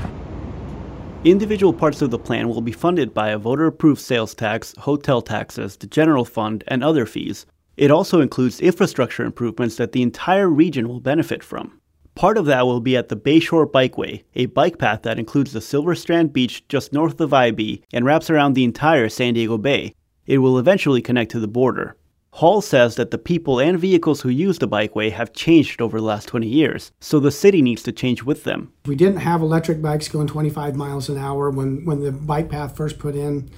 Individual 1.24 1.72
parts 1.72 2.02
of 2.02 2.12
the 2.12 2.20
plan 2.20 2.50
will 2.50 2.60
be 2.60 2.74
funded 2.74 3.13
by 3.13 3.30
a 3.30 3.38
voter 3.38 3.68
approved 3.68 4.02
sales 4.02 4.36
tax, 4.36 4.76
hotel 4.80 5.22
taxes, 5.22 5.78
the 5.78 5.88
general 5.88 6.26
fund, 6.26 6.66
and 6.68 6.84
other 6.84 7.06
fees. 7.06 7.46
It 7.78 7.92
also 7.92 8.22
includes 8.22 8.60
infrastructure 8.60 9.24
improvements 9.24 9.76
that 9.76 9.92
the 9.92 10.02
entire 10.02 10.50
region 10.50 10.88
will 10.88 11.00
benefit 11.00 11.44
from. 11.44 11.80
Part 12.16 12.40
of 12.40 12.46
that 12.48 12.66
will 12.66 12.80
be 12.80 12.98
at 12.98 13.10
the 13.10 13.16
Bayshore 13.16 13.72
Bikeway, 13.72 14.24
a 14.34 14.48
bike 14.48 14.80
path 14.80 15.04
that 15.04 15.20
includes 15.20 15.54
the 15.54 15.62
Silver 15.62 15.94
Strand 15.94 16.34
Beach 16.34 16.68
just 16.68 16.92
north 16.92 17.22
of 17.22 17.32
IB 17.32 17.84
and 17.94 18.04
wraps 18.04 18.32
around 18.32 18.54
the 18.54 18.63
entire 18.63 19.08
San 19.08 19.36
Diego 19.36 19.60
Bay. 19.60 19.94
It 20.26 20.40
will 20.40 20.58
eventually 20.58 21.04
connect 21.04 21.30
to 21.32 21.40
the 21.40 21.48
border. 21.48 21.96
Hall 22.32 22.62
says 22.62 22.96
that 22.96 23.12
the 23.12 23.20
people 23.20 23.60
and 23.60 23.80
vehicles 23.80 24.22
who 24.22 24.30
use 24.30 24.58
the 24.58 24.68
bikeway 24.68 25.12
have 25.12 25.34
changed 25.34 25.80
over 25.80 26.00
the 26.00 26.06
last 26.06 26.28
20 26.28 26.48
years, 26.48 26.92
so 27.00 27.20
the 27.20 27.32
city 27.32 27.62
needs 27.62 27.84
to 27.84 27.92
change 27.92 28.24
with 28.24 28.44
them. 28.44 28.74
We 28.88 28.96
didn't 28.96 29.18
have 29.18 29.42
electric 29.42 29.82
bikes 29.84 30.08
going 30.08 30.28
25 30.28 30.76
miles 30.76 31.10
an 31.10 31.18
hour 31.18 31.52
when, 31.52 31.86
when 31.86 32.02
the 32.02 32.12
bike 32.12 32.50
path 32.50 32.76
first 32.76 32.98
put 32.98 33.16
in. 33.16 33.52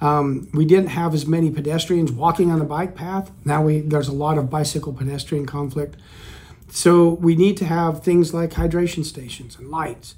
Um, 0.00 0.48
we 0.54 0.64
didn't 0.64 0.88
have 0.88 1.14
as 1.14 1.26
many 1.26 1.50
pedestrians 1.50 2.10
walking 2.10 2.50
on 2.50 2.58
the 2.58 2.64
bike 2.64 2.94
path. 2.94 3.30
Now 3.44 3.62
we 3.62 3.80
there's 3.80 4.08
a 4.08 4.12
lot 4.12 4.38
of 4.38 4.48
bicycle 4.48 4.92
pedestrian 4.92 5.46
conflict. 5.46 5.96
So 6.70 7.10
we 7.10 7.34
need 7.34 7.56
to 7.58 7.64
have 7.64 8.02
things 8.02 8.32
like 8.32 8.52
hydration 8.52 9.04
stations 9.04 9.56
and 9.58 9.70
lights. 9.70 10.14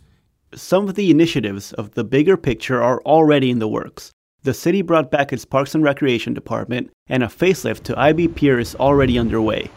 Some 0.54 0.88
of 0.88 0.94
the 0.96 1.10
initiatives 1.10 1.72
of 1.72 1.94
the 1.94 2.04
bigger 2.04 2.36
picture 2.36 2.82
are 2.82 3.00
already 3.02 3.50
in 3.50 3.58
the 3.58 3.68
works. 3.68 4.12
The 4.42 4.52
city 4.52 4.82
brought 4.82 5.10
back 5.10 5.32
its 5.32 5.44
Parks 5.44 5.74
and 5.74 5.82
Recreation 5.82 6.34
Department, 6.34 6.90
and 7.06 7.22
a 7.22 7.28
facelift 7.28 7.84
to 7.84 7.98
IB 7.98 8.28
Pier 8.28 8.58
is 8.58 8.74
already 8.74 9.16
underway. 9.18 9.70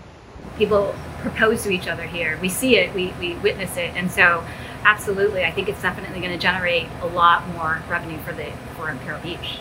People 0.57 0.93
propose 1.21 1.63
to 1.63 1.69
each 1.69 1.87
other 1.87 2.03
here. 2.03 2.37
We 2.41 2.49
see 2.49 2.77
it, 2.77 2.93
we, 2.93 3.13
we 3.19 3.35
witness 3.35 3.77
it, 3.77 3.95
and 3.95 4.11
so 4.11 4.43
absolutely, 4.83 5.45
I 5.45 5.51
think 5.51 5.69
it's 5.69 5.81
definitely 5.81 6.19
going 6.19 6.33
to 6.33 6.39
generate 6.39 6.87
a 7.01 7.07
lot 7.07 7.47
more 7.49 7.83
revenue 7.87 8.17
for 8.23 8.33
the 8.33 8.51
for 8.75 8.89
Imperial 8.89 9.21
Beach. 9.21 9.59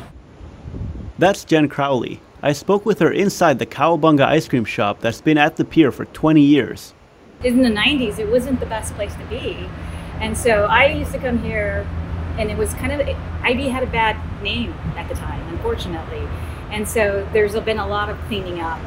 That's 1.16 1.44
Jen 1.44 1.68
Crowley. 1.68 2.20
I 2.42 2.52
spoke 2.52 2.84
with 2.84 2.98
her 2.98 3.12
inside 3.12 3.60
the 3.60 3.66
Cowabunga 3.66 4.26
ice 4.26 4.48
cream 4.48 4.64
shop 4.64 4.98
that's 4.98 5.20
been 5.20 5.38
at 5.38 5.54
the 5.54 5.64
pier 5.64 5.92
for 5.92 6.06
20 6.06 6.42
years. 6.42 6.92
In 7.44 7.62
the 7.62 7.68
90s, 7.68 8.18
it 8.18 8.28
wasn't 8.28 8.58
the 8.58 8.66
best 8.66 8.94
place 8.94 9.14
to 9.14 9.24
be. 9.26 9.68
And 10.20 10.36
so 10.36 10.64
I 10.64 10.86
used 10.86 11.12
to 11.12 11.18
come 11.20 11.38
here, 11.38 11.86
and 12.36 12.50
it 12.50 12.58
was 12.58 12.74
kind 12.74 12.92
of, 12.92 13.00
IB 13.42 13.68
had 13.68 13.84
a 13.84 13.86
bad 13.86 14.16
name 14.42 14.72
at 14.96 15.08
the 15.08 15.14
time, 15.14 15.40
unfortunately. 15.54 16.26
And 16.70 16.88
so 16.88 17.28
there's 17.32 17.54
been 17.60 17.78
a 17.78 17.86
lot 17.86 18.10
of 18.10 18.18
cleaning 18.22 18.58
up. 18.58 18.80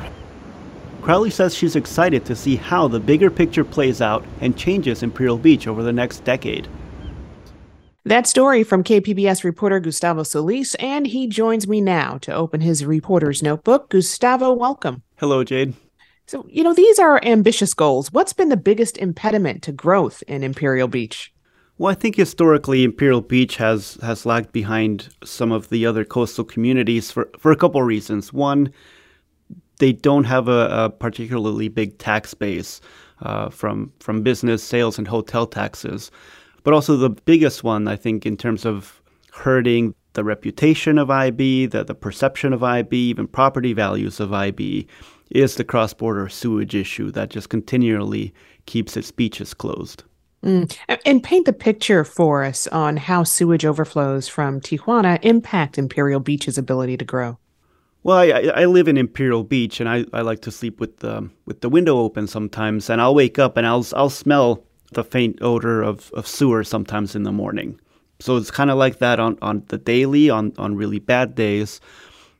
Crowley 1.01 1.29
says 1.29 1.55
she's 1.55 1.77
excited 1.77 2.25
to 2.25 2.35
see 2.35 2.57
how 2.57 2.89
the 2.89 2.99
bigger 2.99 3.31
picture 3.31 3.63
plays 3.63 4.01
out 4.01 4.25
and 4.41 4.57
changes 4.57 5.01
Imperial 5.01 5.37
Beach 5.37 5.65
over 5.65 5.81
the 5.81 5.93
next 5.93 6.25
decade. 6.25 6.67
That 8.07 8.25
story 8.25 8.63
from 8.63 8.85
KPBS 8.85 9.43
reporter 9.43 9.81
Gustavo 9.81 10.23
Solis, 10.23 10.75
and 10.75 11.05
he 11.05 11.27
joins 11.27 11.67
me 11.67 11.81
now 11.81 12.17
to 12.19 12.33
open 12.33 12.61
his 12.61 12.85
reporter's 12.85 13.43
notebook. 13.43 13.89
Gustavo, 13.89 14.53
welcome. 14.53 15.03
Hello, 15.17 15.43
Jade. 15.43 15.73
So, 16.25 16.45
you 16.47 16.63
know, 16.63 16.73
these 16.73 16.99
are 16.99 17.21
ambitious 17.21 17.73
goals. 17.73 18.13
What's 18.13 18.31
been 18.31 18.47
the 18.47 18.55
biggest 18.55 18.97
impediment 18.97 19.61
to 19.63 19.73
growth 19.73 20.23
in 20.25 20.41
Imperial 20.41 20.87
Beach? 20.87 21.33
Well, 21.77 21.91
I 21.91 21.95
think 21.95 22.15
historically 22.15 22.85
Imperial 22.85 23.19
Beach 23.19 23.57
has 23.57 23.95
has 24.01 24.25
lagged 24.25 24.53
behind 24.53 25.09
some 25.25 25.51
of 25.51 25.67
the 25.67 25.85
other 25.85 26.05
coastal 26.05 26.45
communities 26.45 27.11
for, 27.11 27.29
for 27.37 27.51
a 27.51 27.57
couple 27.57 27.81
of 27.81 27.87
reasons. 27.87 28.31
One, 28.31 28.71
they 29.79 29.91
don't 29.91 30.23
have 30.23 30.47
a, 30.47 30.69
a 30.85 30.89
particularly 30.91 31.67
big 31.67 31.97
tax 31.97 32.33
base 32.33 32.79
uh, 33.21 33.49
from 33.49 33.91
from 33.99 34.23
business, 34.23 34.63
sales, 34.63 34.97
and 34.97 35.09
hotel 35.09 35.45
taxes. 35.45 36.09
But 36.67 36.73
also 36.73 36.97
the 36.97 37.09
biggest 37.09 37.63
one, 37.63 37.87
I 37.87 37.95
think, 37.95 38.25
in 38.25 38.35
terms 38.35 38.65
of 38.65 39.01
hurting 39.31 39.95
the 40.15 40.25
reputation 40.25 40.97
of 40.97 41.09
IB, 41.09 41.67
the, 41.67 41.85
the 41.85 41.95
perception 41.95 42.51
of 42.51 42.61
IB, 42.61 42.93
even 42.93 43.25
property 43.25 43.71
values 43.71 44.19
of 44.19 44.33
IB, 44.33 44.85
is 45.31 45.55
the 45.55 45.63
cross 45.63 45.93
border 45.93 46.27
sewage 46.27 46.75
issue 46.75 47.09
that 47.11 47.29
just 47.29 47.47
continually 47.47 48.33
keeps 48.65 48.97
its 48.97 49.11
beaches 49.11 49.53
closed. 49.53 50.03
Mm. 50.43 50.77
And 51.05 51.23
paint 51.23 51.45
the 51.45 51.53
picture 51.53 52.03
for 52.03 52.43
us 52.43 52.67
on 52.67 52.97
how 52.97 53.23
sewage 53.23 53.63
overflows 53.63 54.27
from 54.27 54.59
Tijuana 54.59 55.19
impact 55.21 55.77
Imperial 55.77 56.19
Beach's 56.19 56.57
ability 56.57 56.97
to 56.97 57.05
grow. 57.05 57.39
Well, 58.03 58.17
I, 58.17 58.51
I 58.53 58.65
live 58.65 58.89
in 58.89 58.97
Imperial 58.97 59.45
Beach, 59.45 59.79
and 59.79 59.87
I, 59.87 60.03
I 60.11 60.19
like 60.19 60.41
to 60.41 60.51
sleep 60.51 60.81
with 60.81 60.97
the 60.97 61.29
with 61.45 61.61
the 61.61 61.69
window 61.69 61.99
open 61.99 62.27
sometimes. 62.27 62.89
And 62.89 62.99
I'll 62.99 63.15
wake 63.15 63.39
up 63.39 63.55
and 63.55 63.65
I'll 63.65 63.85
I'll 63.95 64.09
smell 64.09 64.66
the 64.93 65.03
faint 65.03 65.37
odor 65.41 65.81
of, 65.81 66.11
of 66.13 66.27
sewer 66.27 66.63
sometimes 66.63 67.15
in 67.15 67.23
the 67.23 67.31
morning. 67.31 67.79
So 68.19 68.37
it's 68.37 68.51
kind 68.51 68.71
of 68.71 68.77
like 68.77 68.99
that 68.99 69.19
on, 69.19 69.37
on 69.41 69.63
the 69.67 69.77
daily, 69.77 70.29
on, 70.29 70.53
on 70.57 70.75
really 70.75 70.99
bad 70.99 71.35
days. 71.35 71.79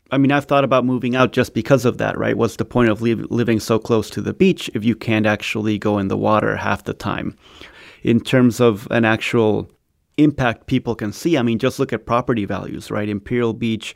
I 0.09 0.17
mean, 0.17 0.31
I've 0.31 0.45
thought 0.45 0.63
about 0.63 0.85
moving 0.85 1.15
out 1.15 1.33
just 1.33 1.53
because 1.53 1.83
of 1.83 1.97
that, 1.97 2.17
right? 2.17 2.37
What's 2.37 2.55
the 2.55 2.65
point 2.65 2.89
of 2.89 3.01
li- 3.01 3.15
living 3.15 3.59
so 3.59 3.77
close 3.77 4.09
to 4.11 4.21
the 4.21 4.33
beach 4.33 4.69
if 4.73 4.83
you 4.83 4.95
can't 4.95 5.25
actually 5.25 5.77
go 5.77 5.97
in 5.99 6.07
the 6.07 6.17
water 6.17 6.55
half 6.55 6.85
the 6.85 6.93
time? 6.93 7.35
In 8.03 8.21
terms 8.21 8.61
of 8.61 8.87
an 8.89 9.03
actual 9.03 9.69
impact 10.17 10.67
people 10.67 10.95
can 10.95 11.11
see, 11.11 11.37
I 11.37 11.41
mean, 11.41 11.59
just 11.59 11.77
look 11.77 11.91
at 11.91 12.05
property 12.05 12.45
values, 12.45 12.89
right? 12.89 13.09
Imperial 13.09 13.53
Beach 13.53 13.95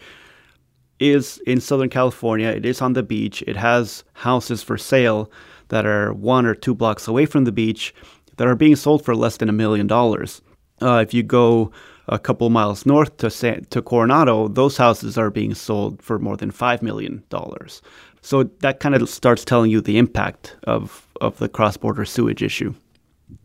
is 1.00 1.40
in 1.48 1.60
Southern 1.60 1.90
California, 1.90 2.50
it 2.50 2.66
is 2.66 2.82
on 2.82 2.94
the 2.94 3.02
beach, 3.02 3.42
it 3.48 3.56
has 3.56 4.04
houses 4.14 4.62
for 4.62 4.78
sale 4.78 5.32
that 5.70 5.86
are 5.86 6.14
one 6.14 6.46
or 6.46 6.54
two 6.54 6.76
blocks 6.76 7.08
away 7.08 7.26
from 7.26 7.46
the 7.46 7.52
beach 7.52 7.94
that 8.38 8.48
are 8.48 8.56
being 8.56 8.76
sold 8.76 9.04
for 9.04 9.15
less 9.15 9.38
than 9.38 9.50
a 9.50 9.54
million 9.54 9.88
dollars. 9.88 10.41
Uh, 10.82 10.98
if 10.98 11.13
you 11.13 11.24
go 11.24 11.72
a 12.08 12.20
couple 12.20 12.50
miles 12.50 12.86
north 12.86 13.17
to 13.17 13.30
San, 13.30 13.65
to 13.65 13.82
Coronado, 13.82 14.48
those 14.48 14.78
houses 14.78 15.17
are 15.17 15.30
being 15.30 15.54
sold 15.54 16.02
for 16.02 16.20
more 16.20 16.38
than 16.38 16.52
five 16.52 16.82
million 16.82 17.24
dollars. 17.30 17.82
So 18.22 18.44
that 18.60 18.80
kind 18.80 18.96
of 18.96 19.10
starts 19.10 19.46
telling 19.46 19.72
you 19.72 19.82
the 19.82 19.98
impact 19.98 20.56
of 20.63 21.08
of 21.22 21.38
the 21.38 21.50
cross 21.50 21.78
border 21.78 22.06
sewage 22.06 22.44
issue. 22.44 22.74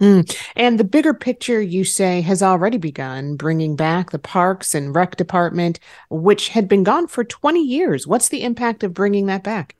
Mm. 0.01 0.37
And 0.57 0.81
the 0.81 0.85
bigger 0.85 1.15
picture, 1.15 1.61
you 1.61 1.85
say, 1.85 2.21
has 2.23 2.43
already 2.43 2.77
begun 2.77 3.37
bringing 3.37 3.77
back 3.77 4.11
the 4.11 4.19
parks 4.19 4.75
and 4.75 4.95
rec 4.95 5.17
department, 5.17 5.79
which 6.11 6.49
had 6.49 6.69
been 6.69 6.83
gone 6.83 7.07
for 7.07 7.25
20 7.25 7.63
years. 7.63 8.07
What's 8.07 8.29
the 8.29 8.43
impact 8.43 8.83
of 8.83 8.93
bringing 8.93 9.27
that 9.27 9.45
back? 9.45 9.77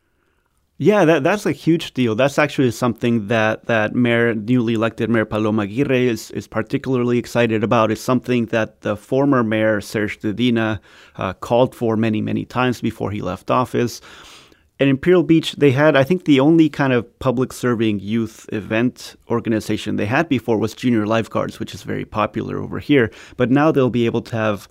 Yeah, 0.79 1.07
that, 1.07 1.25
that's 1.25 1.47
a 1.47 1.53
huge 1.53 1.95
deal. 1.95 2.15
That's 2.15 2.39
actually 2.39 2.71
something 2.71 3.29
that, 3.29 3.65
that 3.65 3.95
Mayor, 3.95 4.35
newly 4.35 4.75
elected 4.75 5.09
Mayor 5.09 5.25
Paloma 5.25 5.63
Aguirre 5.63 6.07
is, 6.07 6.31
is 6.33 6.47
particularly 6.47 7.17
excited 7.17 7.65
about. 7.65 7.91
It's 7.91 8.01
something 8.01 8.47
that 8.47 8.83
the 8.83 8.95
former 8.95 9.43
mayor, 9.43 9.81
Serge 9.81 10.21
Dedina, 10.21 10.81
uh, 11.17 11.33
called 11.33 11.75
for 11.75 11.97
many, 11.97 12.21
many 12.21 12.45
times 12.45 12.83
before 12.83 13.11
he 13.11 13.23
left 13.23 13.51
office. 13.51 14.03
At 14.79 14.89
Imperial 14.89 15.23
Beach, 15.23 15.53
they 15.53 15.71
had, 15.71 15.97
I 15.97 16.05
think, 16.05 16.27
the 16.27 16.41
only 16.41 16.69
kind 16.69 16.93
of 16.93 17.19
public 17.21 17.55
serving 17.55 18.01
youth 18.01 18.47
event 18.53 19.17
organization 19.31 19.97
they 19.97 20.05
had 20.05 20.29
before 20.29 20.59
was 20.59 20.75
Junior 20.75 21.07
Lifeguards, 21.07 21.59
which 21.59 21.75
is 21.75 21.85
very 21.85 22.05
popular 22.05 22.59
over 22.59 22.81
here. 22.81 23.11
But 23.39 23.51
now 23.51 23.73
they'll 23.73 23.89
be 23.89 24.05
able 24.05 24.21
to 24.23 24.37
have 24.37 24.69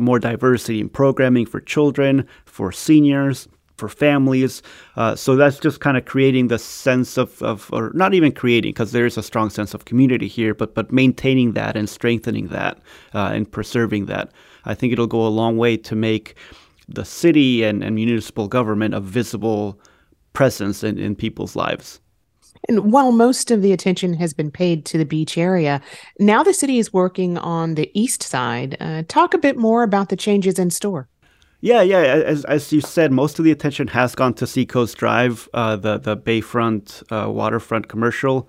more 0.00 0.18
diversity 0.18 0.80
in 0.80 0.88
programming 0.88 1.44
for 1.44 1.60
children, 1.60 2.26
for 2.46 2.72
seniors 2.72 3.46
for 3.76 3.88
families. 3.88 4.62
Uh, 4.96 5.16
so 5.16 5.36
that's 5.36 5.58
just 5.58 5.80
kind 5.80 5.96
of 5.96 6.04
creating 6.04 6.48
the 6.48 6.58
sense 6.58 7.16
of, 7.16 7.42
of 7.42 7.70
or 7.72 7.90
not 7.94 8.14
even 8.14 8.32
creating, 8.32 8.72
because 8.72 8.92
there 8.92 9.06
is 9.06 9.18
a 9.18 9.22
strong 9.22 9.50
sense 9.50 9.74
of 9.74 9.84
community 9.84 10.28
here, 10.28 10.54
but 10.54 10.74
but 10.74 10.92
maintaining 10.92 11.52
that 11.52 11.76
and 11.76 11.88
strengthening 11.88 12.48
that 12.48 12.78
uh, 13.14 13.30
and 13.32 13.50
preserving 13.50 14.06
that. 14.06 14.30
I 14.64 14.74
think 14.74 14.92
it'll 14.92 15.06
go 15.06 15.26
a 15.26 15.28
long 15.28 15.56
way 15.56 15.76
to 15.78 15.96
make 15.96 16.36
the 16.88 17.04
city 17.04 17.64
and, 17.64 17.82
and 17.82 17.94
municipal 17.94 18.48
government 18.48 18.94
a 18.94 19.00
visible 19.00 19.80
presence 20.32 20.84
in, 20.84 20.98
in 20.98 21.16
people's 21.16 21.56
lives. 21.56 22.00
And 22.68 22.92
while 22.92 23.10
most 23.10 23.50
of 23.50 23.60
the 23.60 23.72
attention 23.72 24.14
has 24.14 24.32
been 24.32 24.50
paid 24.50 24.84
to 24.86 24.98
the 24.98 25.04
beach 25.04 25.36
area, 25.36 25.80
now 26.20 26.44
the 26.44 26.54
city 26.54 26.78
is 26.78 26.92
working 26.92 27.36
on 27.38 27.74
the 27.74 27.90
east 27.92 28.22
side. 28.22 28.76
Uh, 28.78 29.02
talk 29.08 29.34
a 29.34 29.38
bit 29.38 29.56
more 29.56 29.82
about 29.82 30.10
the 30.10 30.16
changes 30.16 30.58
in 30.58 30.70
store. 30.70 31.08
Yeah, 31.62 31.80
yeah. 31.82 32.00
As, 32.00 32.44
as 32.46 32.72
you 32.72 32.80
said, 32.80 33.12
most 33.12 33.38
of 33.38 33.44
the 33.44 33.52
attention 33.52 33.86
has 33.88 34.16
gone 34.16 34.34
to 34.34 34.48
Seacoast 34.48 34.96
Drive, 34.98 35.48
uh, 35.54 35.76
the 35.76 35.96
the 35.96 36.16
Bayfront 36.16 37.04
uh, 37.10 37.30
waterfront 37.30 37.86
commercial 37.86 38.48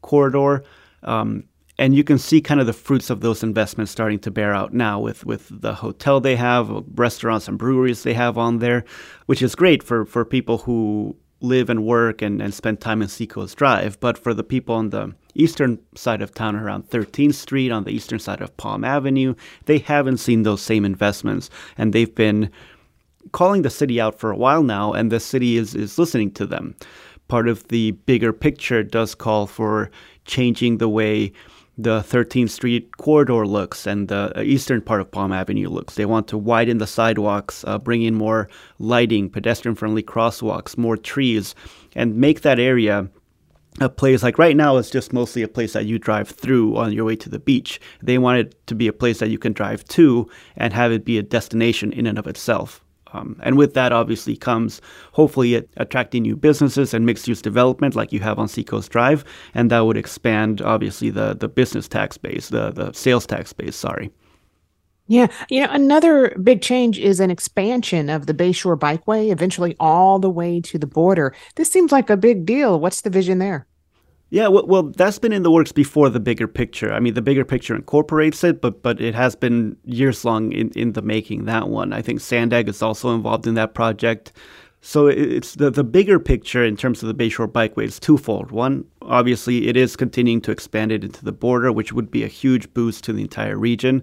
corridor, 0.00 0.64
um, 1.02 1.44
and 1.76 1.94
you 1.94 2.02
can 2.02 2.16
see 2.16 2.40
kind 2.40 2.58
of 2.58 2.66
the 2.66 2.72
fruits 2.72 3.10
of 3.10 3.20
those 3.20 3.42
investments 3.42 3.92
starting 3.92 4.18
to 4.20 4.30
bear 4.30 4.54
out 4.54 4.72
now 4.72 4.98
with 4.98 5.26
with 5.26 5.46
the 5.60 5.74
hotel 5.74 6.20
they 6.20 6.36
have, 6.36 6.70
restaurants 6.94 7.48
and 7.48 7.58
breweries 7.58 8.02
they 8.02 8.14
have 8.14 8.38
on 8.38 8.60
there, 8.60 8.82
which 9.26 9.42
is 9.42 9.54
great 9.54 9.82
for 9.82 10.06
for 10.06 10.24
people 10.24 10.56
who 10.56 11.14
live 11.40 11.70
and 11.70 11.84
work 11.84 12.20
and, 12.20 12.42
and 12.42 12.52
spend 12.52 12.80
time 12.80 13.02
in 13.02 13.08
Seacoast 13.08 13.56
Drive. 13.56 13.98
But 14.00 14.18
for 14.18 14.34
the 14.34 14.42
people 14.42 14.74
on 14.74 14.90
the 14.90 15.14
eastern 15.34 15.78
side 15.94 16.20
of 16.20 16.34
town 16.34 16.56
around 16.56 16.90
13th 16.90 17.34
Street, 17.34 17.70
on 17.70 17.84
the 17.84 17.90
eastern 17.90 18.18
side 18.18 18.40
of 18.40 18.56
Palm 18.56 18.84
Avenue, 18.84 19.34
they 19.66 19.78
haven't 19.78 20.18
seen 20.18 20.42
those 20.42 20.62
same 20.62 20.84
investments. 20.84 21.48
And 21.76 21.92
they've 21.92 22.14
been 22.14 22.50
calling 23.32 23.62
the 23.62 23.70
city 23.70 24.00
out 24.00 24.18
for 24.18 24.30
a 24.30 24.36
while 24.36 24.62
now, 24.62 24.92
and 24.92 25.12
the 25.12 25.20
city 25.20 25.56
is, 25.56 25.74
is 25.74 25.98
listening 25.98 26.32
to 26.32 26.46
them. 26.46 26.74
Part 27.28 27.48
of 27.48 27.68
the 27.68 27.92
bigger 27.92 28.32
picture 28.32 28.82
does 28.82 29.14
call 29.14 29.46
for 29.46 29.90
changing 30.24 30.78
the 30.78 30.88
way 30.88 31.32
the 31.78 32.00
13th 32.00 32.50
Street 32.50 32.96
corridor 32.96 33.46
looks 33.46 33.86
and 33.86 34.08
the 34.08 34.42
eastern 34.42 34.82
part 34.82 35.00
of 35.00 35.10
Palm 35.12 35.32
Avenue 35.32 35.68
looks. 35.68 35.94
They 35.94 36.04
want 36.04 36.26
to 36.28 36.36
widen 36.36 36.78
the 36.78 36.88
sidewalks, 36.88 37.64
uh, 37.66 37.78
bring 37.78 38.02
in 38.02 38.16
more 38.16 38.48
lighting, 38.80 39.30
pedestrian 39.30 39.76
friendly 39.76 40.02
crosswalks, 40.02 40.76
more 40.76 40.96
trees, 40.96 41.54
and 41.94 42.16
make 42.16 42.42
that 42.42 42.58
area 42.58 43.08
a 43.80 43.88
place 43.88 44.24
like 44.24 44.38
right 44.38 44.56
now 44.56 44.76
it's 44.76 44.90
just 44.90 45.12
mostly 45.12 45.42
a 45.42 45.46
place 45.46 45.72
that 45.72 45.86
you 45.86 46.00
drive 46.00 46.28
through 46.28 46.76
on 46.76 46.92
your 46.92 47.04
way 47.04 47.14
to 47.14 47.28
the 47.28 47.38
beach. 47.38 47.80
They 48.02 48.18
want 48.18 48.40
it 48.40 48.66
to 48.66 48.74
be 48.74 48.88
a 48.88 48.92
place 48.92 49.20
that 49.20 49.30
you 49.30 49.38
can 49.38 49.52
drive 49.52 49.84
to 49.84 50.28
and 50.56 50.72
have 50.72 50.90
it 50.90 51.04
be 51.04 51.16
a 51.16 51.22
destination 51.22 51.92
in 51.92 52.06
and 52.06 52.18
of 52.18 52.26
itself. 52.26 52.82
Um, 53.12 53.40
and 53.42 53.56
with 53.56 53.74
that, 53.74 53.92
obviously, 53.92 54.36
comes 54.36 54.80
hopefully 55.12 55.66
attracting 55.76 56.22
new 56.22 56.36
businesses 56.36 56.92
and 56.94 57.06
mixed 57.06 57.28
use 57.28 57.42
development 57.42 57.94
like 57.94 58.12
you 58.12 58.20
have 58.20 58.38
on 58.38 58.48
Seacoast 58.48 58.90
Drive. 58.90 59.24
And 59.54 59.70
that 59.70 59.80
would 59.80 59.96
expand, 59.96 60.60
obviously, 60.60 61.10
the, 61.10 61.34
the 61.34 61.48
business 61.48 61.88
tax 61.88 62.18
base, 62.18 62.48
the, 62.48 62.70
the 62.70 62.92
sales 62.92 63.26
tax 63.26 63.52
base, 63.52 63.76
sorry. 63.76 64.10
Yeah. 65.06 65.28
You 65.48 65.62
know, 65.62 65.72
another 65.72 66.36
big 66.42 66.60
change 66.60 66.98
is 66.98 67.18
an 67.18 67.30
expansion 67.30 68.10
of 68.10 68.26
the 68.26 68.34
Bayshore 68.34 68.78
Bikeway, 68.78 69.32
eventually 69.32 69.74
all 69.80 70.18
the 70.18 70.28
way 70.28 70.60
to 70.60 70.78
the 70.78 70.86
border. 70.86 71.34
This 71.56 71.72
seems 71.72 71.90
like 71.90 72.10
a 72.10 72.16
big 72.16 72.44
deal. 72.44 72.78
What's 72.78 73.00
the 73.00 73.10
vision 73.10 73.38
there? 73.38 73.66
Yeah, 74.30 74.48
well, 74.48 74.82
that's 74.82 75.18
been 75.18 75.32
in 75.32 75.42
the 75.42 75.50
works 75.50 75.72
before 75.72 76.10
the 76.10 76.20
bigger 76.20 76.46
picture. 76.46 76.92
I 76.92 77.00
mean, 77.00 77.14
the 77.14 77.22
bigger 77.22 77.46
picture 77.46 77.74
incorporates 77.74 78.44
it, 78.44 78.60
but 78.60 78.82
but 78.82 79.00
it 79.00 79.14
has 79.14 79.34
been 79.34 79.76
years 79.84 80.22
long 80.22 80.52
in, 80.52 80.70
in 80.72 80.92
the 80.92 81.00
making. 81.00 81.46
That 81.46 81.68
one, 81.68 81.94
I 81.94 82.02
think, 82.02 82.20
Sandag 82.20 82.68
is 82.68 82.82
also 82.82 83.14
involved 83.14 83.46
in 83.46 83.54
that 83.54 83.72
project. 83.72 84.32
So 84.82 85.06
it's 85.06 85.54
the 85.54 85.70
the 85.70 85.82
bigger 85.82 86.20
picture 86.20 86.62
in 86.62 86.76
terms 86.76 87.02
of 87.02 87.08
the 87.08 87.14
Bayshore 87.14 87.50
Bikeway 87.50 87.84
is 87.84 87.98
twofold. 87.98 88.50
One, 88.50 88.84
obviously, 89.00 89.66
it 89.66 89.78
is 89.78 89.96
continuing 89.96 90.42
to 90.42 90.50
expand 90.50 90.92
it 90.92 91.04
into 91.04 91.24
the 91.24 91.32
border, 91.32 91.72
which 91.72 91.94
would 91.94 92.10
be 92.10 92.22
a 92.22 92.28
huge 92.28 92.72
boost 92.74 93.04
to 93.04 93.14
the 93.14 93.22
entire 93.22 93.56
region. 93.56 94.02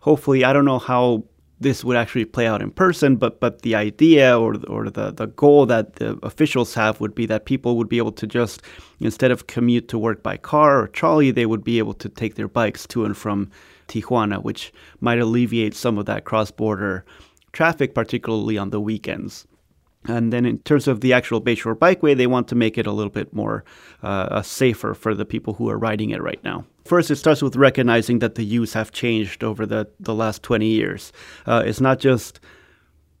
Hopefully, 0.00 0.42
I 0.42 0.54
don't 0.54 0.64
know 0.64 0.78
how 0.78 1.24
this 1.60 1.84
would 1.84 1.96
actually 1.96 2.24
play 2.24 2.46
out 2.46 2.62
in 2.62 2.70
person, 2.70 3.16
but 3.16 3.40
but 3.40 3.62
the 3.62 3.74
idea 3.74 4.38
or 4.38 4.56
or 4.66 4.90
the 4.90 5.12
the 5.12 5.26
goal 5.26 5.66
that 5.66 5.96
the 5.96 6.18
officials 6.22 6.74
have 6.74 7.00
would 7.00 7.14
be 7.14 7.26
that 7.26 7.44
people 7.44 7.76
would 7.76 7.88
be 7.88 7.98
able 7.98 8.12
to 8.12 8.26
just 8.26 8.62
instead 9.00 9.30
of 9.30 9.46
commute 9.46 9.88
to 9.88 9.98
work 9.98 10.22
by 10.22 10.36
car 10.36 10.80
or 10.82 10.88
trolley, 10.88 11.30
they 11.30 11.46
would 11.46 11.64
be 11.64 11.78
able 11.78 11.94
to 11.94 12.08
take 12.08 12.34
their 12.34 12.48
bikes 12.48 12.86
to 12.88 13.04
and 13.04 13.16
from 13.16 13.50
Tijuana, 13.88 14.42
which 14.42 14.72
might 15.00 15.18
alleviate 15.18 15.74
some 15.74 15.98
of 15.98 16.06
that 16.06 16.24
cross 16.24 16.50
border 16.50 17.04
traffic, 17.52 17.94
particularly 17.94 18.58
on 18.58 18.70
the 18.70 18.80
weekends. 18.80 19.46
And 20.06 20.32
then 20.32 20.44
in 20.44 20.58
terms 20.58 20.86
of 20.86 21.00
the 21.00 21.12
actual 21.12 21.40
Bayshore 21.40 21.76
Bikeway, 21.76 22.16
they 22.16 22.26
want 22.26 22.48
to 22.48 22.54
make 22.54 22.76
it 22.76 22.86
a 22.86 22.92
little 22.92 23.10
bit 23.10 23.32
more 23.34 23.64
uh, 24.02 24.42
safer 24.42 24.94
for 24.94 25.14
the 25.14 25.24
people 25.24 25.54
who 25.54 25.70
are 25.70 25.78
riding 25.78 26.10
it 26.10 26.22
right 26.22 26.42
now. 26.44 26.64
First, 26.84 27.10
it 27.10 27.16
starts 27.16 27.42
with 27.42 27.56
recognizing 27.56 28.18
that 28.18 28.34
the 28.34 28.44
use 28.44 28.74
have 28.74 28.92
changed 28.92 29.42
over 29.42 29.64
the, 29.64 29.88
the 30.00 30.14
last 30.14 30.42
20 30.42 30.66
years. 30.66 31.12
Uh, 31.46 31.62
it's 31.64 31.80
not 31.80 31.98
just 31.98 32.40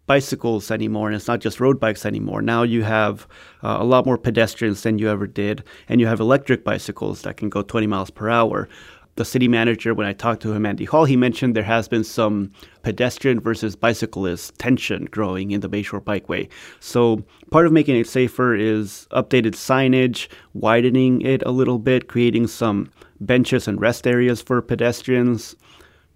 bicycles 0.06 0.70
anymore, 0.70 1.08
and 1.08 1.16
it's 1.16 1.28
not 1.28 1.40
just 1.40 1.60
road 1.60 1.80
bikes 1.80 2.04
anymore. 2.04 2.42
Now 2.42 2.62
you 2.62 2.82
have 2.82 3.26
uh, 3.62 3.78
a 3.80 3.84
lot 3.84 4.04
more 4.04 4.18
pedestrians 4.18 4.82
than 4.82 4.98
you 4.98 5.08
ever 5.08 5.26
did, 5.26 5.64
and 5.88 6.00
you 6.00 6.06
have 6.06 6.20
electric 6.20 6.62
bicycles 6.62 7.22
that 7.22 7.38
can 7.38 7.48
go 7.48 7.62
20 7.62 7.86
miles 7.86 8.10
per 8.10 8.28
hour 8.28 8.68
the 9.16 9.24
city 9.24 9.46
manager, 9.46 9.94
when 9.94 10.06
I 10.06 10.12
talked 10.12 10.42
to 10.42 10.52
him, 10.52 10.66
Andy 10.66 10.84
Hall, 10.84 11.04
he 11.04 11.16
mentioned 11.16 11.54
there 11.54 11.62
has 11.62 11.86
been 11.86 12.04
some 12.04 12.50
pedestrian 12.82 13.38
versus 13.40 13.76
bicyclist 13.76 14.58
tension 14.58 15.04
growing 15.06 15.52
in 15.52 15.60
the 15.60 15.68
Bayshore 15.68 16.02
Bikeway. 16.02 16.48
So 16.80 17.22
part 17.50 17.66
of 17.66 17.72
making 17.72 17.96
it 17.96 18.08
safer 18.08 18.54
is 18.54 19.06
updated 19.12 19.52
signage, 19.52 20.28
widening 20.52 21.22
it 21.22 21.42
a 21.46 21.50
little 21.50 21.78
bit, 21.78 22.08
creating 22.08 22.48
some 22.48 22.90
benches 23.20 23.68
and 23.68 23.80
rest 23.80 24.06
areas 24.06 24.42
for 24.42 24.60
pedestrians, 24.60 25.54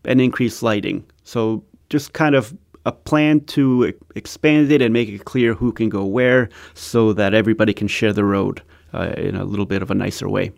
and 0.04 0.20
increased 0.20 0.62
lighting. 0.62 1.04
So 1.22 1.64
just 1.90 2.12
kind 2.12 2.34
of 2.34 2.56
a 2.84 2.92
plan 2.92 3.40
to 3.40 3.92
expand 4.14 4.72
it 4.72 4.82
and 4.82 4.92
make 4.92 5.08
it 5.08 5.24
clear 5.24 5.54
who 5.54 5.72
can 5.72 5.88
go 5.88 6.04
where 6.04 6.48
so 6.74 7.12
that 7.12 7.34
everybody 7.34 7.74
can 7.74 7.87
share 7.87 8.12
the 8.12 8.24
road 8.24 8.62
uh, 8.94 9.12
in 9.16 9.37
a 9.37 9.44
little 9.44 9.66
bit 9.66 9.82
of 9.82 9.90
a 9.90 9.94
nicer 9.94 10.28
way. 10.28 10.52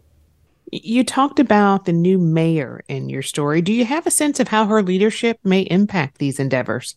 You 0.73 1.03
talked 1.03 1.41
about 1.41 1.85
the 1.85 1.93
new 1.93 2.19
mayor 2.19 2.83
in 2.89 3.09
your 3.09 3.23
story. 3.23 3.61
Do 3.61 3.73
you 3.73 3.85
have 3.85 4.07
a 4.07 4.11
sense 4.11 4.39
of 4.39 4.49
how 4.49 4.67
her 4.67 4.83
leadership 4.83 5.39
may 5.43 5.63
impact 5.63 6.19
these 6.19 6.39
endeavors? 6.39 6.95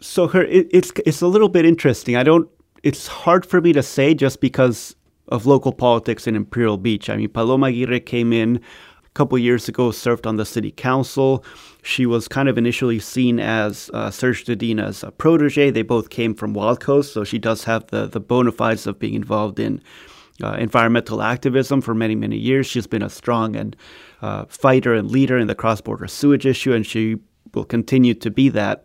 So 0.00 0.28
her 0.28 0.42
it, 0.42 0.68
it's 0.70 0.92
it's 1.04 1.20
a 1.20 1.26
little 1.26 1.48
bit 1.48 1.64
interesting. 1.64 2.16
I 2.16 2.22
don't 2.22 2.48
it's 2.82 3.06
hard 3.06 3.46
for 3.46 3.60
me 3.60 3.72
to 3.72 3.82
say 3.82 4.14
just 4.14 4.40
because 4.40 4.94
of 5.28 5.46
local 5.46 5.72
politics 5.72 6.26
in 6.26 6.36
Imperial 6.36 6.76
Beach. 6.76 7.08
I 7.08 7.16
mean, 7.16 7.30
Paloma 7.30 7.66
Aguirre 7.68 7.98
came 7.98 8.32
in 8.32 8.56
a 8.56 9.08
couple 9.14 9.38
years 9.38 9.68
ago, 9.68 9.90
served 9.90 10.26
on 10.26 10.36
the 10.36 10.44
city 10.44 10.70
council. 10.70 11.44
She 11.82 12.04
was 12.04 12.28
kind 12.28 12.48
of 12.48 12.58
initially 12.58 12.98
seen 12.98 13.40
as 13.40 13.90
uh, 13.94 14.10
Serge 14.10 14.44
Dedina's 14.44 15.02
a 15.02 15.10
protege. 15.10 15.70
They 15.70 15.82
both 15.82 16.10
came 16.10 16.34
from 16.34 16.52
Wild 16.52 16.80
Coast, 16.80 17.12
so 17.12 17.24
she 17.24 17.38
does 17.38 17.64
have 17.64 17.86
the 17.88 18.06
the 18.06 18.20
bona 18.20 18.52
fides 18.52 18.86
of 18.86 18.98
being 18.98 19.14
involved 19.14 19.58
in 19.58 19.82
uh, 20.42 20.54
environmental 20.54 21.22
activism 21.22 21.80
for 21.80 21.94
many, 21.94 22.14
many 22.14 22.36
years. 22.36 22.66
She's 22.66 22.86
been 22.86 23.02
a 23.02 23.10
strong 23.10 23.56
and 23.56 23.76
uh, 24.22 24.44
fighter 24.46 24.94
and 24.94 25.10
leader 25.10 25.38
in 25.38 25.46
the 25.46 25.54
cross-border 25.54 26.08
sewage 26.08 26.46
issue, 26.46 26.72
and 26.72 26.84
she 26.86 27.16
will 27.54 27.64
continue 27.64 28.14
to 28.14 28.30
be 28.30 28.48
that. 28.50 28.84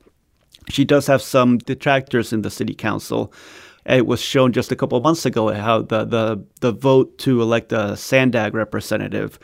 She 0.70 0.86
does 0.86 1.08
have 1.08 1.22
some 1.22 1.58
detractors 1.58 2.32
in 2.32 2.44
the 2.44 2.52
city 2.52 2.76
council. 2.76 3.34
It 3.86 4.06
was 4.06 4.22
shown 4.22 4.52
just 4.52 4.72
a 4.72 4.76
couple 4.76 5.00
months 5.02 5.26
ago 5.26 5.52
how 5.54 5.82
the, 5.82 6.06
the, 6.06 6.46
the 6.60 6.72
vote 6.72 7.18
to 7.20 7.42
elect 7.42 7.72
a 7.72 7.98
Sandag 7.98 8.54
representative 8.54 9.40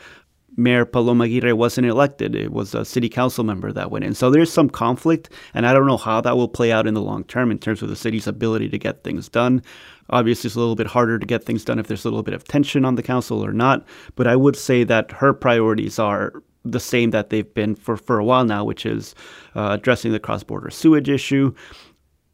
Mayor 0.56 0.86
Paloma 0.86 1.24
Aguirre 1.24 1.52
wasn't 1.52 1.86
elected. 1.86 2.34
It 2.34 2.50
was 2.50 2.74
a 2.74 2.84
city 2.84 3.08
council 3.08 3.44
member 3.44 3.72
that 3.72 3.90
went 3.90 4.04
in. 4.04 4.14
So 4.14 4.30
there's 4.30 4.52
some 4.52 4.70
conflict, 4.70 5.30
and 5.52 5.66
I 5.66 5.72
don't 5.72 5.86
know 5.86 5.98
how 5.98 6.20
that 6.22 6.36
will 6.36 6.48
play 6.48 6.72
out 6.72 6.86
in 6.86 6.94
the 6.94 7.02
long 7.02 7.24
term 7.24 7.50
in 7.50 7.58
terms 7.58 7.82
of 7.82 7.90
the 7.90 7.96
city's 7.96 8.26
ability 8.26 8.70
to 8.70 8.78
get 8.78 9.04
things 9.04 9.28
done. 9.28 9.62
Obviously, 10.08 10.48
it's 10.48 10.56
a 10.56 10.60
little 10.60 10.76
bit 10.76 10.86
harder 10.86 11.18
to 11.18 11.26
get 11.26 11.44
things 11.44 11.64
done 11.64 11.78
if 11.78 11.88
there's 11.88 12.04
a 12.04 12.08
little 12.08 12.22
bit 12.22 12.34
of 12.34 12.44
tension 12.44 12.84
on 12.84 12.94
the 12.94 13.02
council 13.02 13.44
or 13.44 13.52
not. 13.52 13.84
But 14.14 14.26
I 14.26 14.36
would 14.36 14.56
say 14.56 14.84
that 14.84 15.12
her 15.12 15.34
priorities 15.34 15.98
are 15.98 16.32
the 16.64 16.80
same 16.80 17.10
that 17.10 17.30
they've 17.30 17.52
been 17.54 17.74
for, 17.74 17.96
for 17.96 18.18
a 18.18 18.24
while 18.24 18.44
now, 18.44 18.64
which 18.64 18.86
is 18.86 19.14
uh, 19.54 19.70
addressing 19.72 20.12
the 20.12 20.20
cross 20.20 20.42
border 20.42 20.70
sewage 20.70 21.08
issue, 21.08 21.54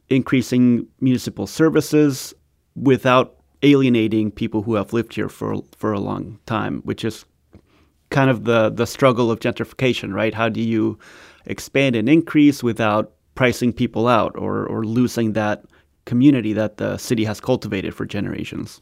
increasing 0.08 0.86
municipal 1.00 1.46
services 1.46 2.34
without 2.76 3.36
alienating 3.62 4.30
people 4.30 4.62
who 4.62 4.74
have 4.74 4.92
lived 4.92 5.14
here 5.14 5.28
for 5.28 5.56
for 5.76 5.92
a 5.92 6.00
long 6.00 6.38
time, 6.46 6.80
which 6.82 7.04
is 7.04 7.24
kind 8.12 8.30
of 8.30 8.44
the 8.44 8.70
the 8.70 8.86
struggle 8.86 9.30
of 9.30 9.40
gentrification, 9.40 10.14
right? 10.14 10.34
How 10.34 10.48
do 10.48 10.60
you 10.60 10.98
expand 11.46 11.96
and 11.96 12.08
increase 12.08 12.62
without 12.62 13.12
pricing 13.34 13.72
people 13.72 14.06
out 14.06 14.36
or 14.36 14.66
or 14.66 14.84
losing 14.84 15.32
that 15.32 15.64
community 16.04 16.52
that 16.52 16.76
the 16.76 16.98
city 16.98 17.24
has 17.24 17.40
cultivated 17.40 17.94
for 17.94 18.06
generations? 18.06 18.80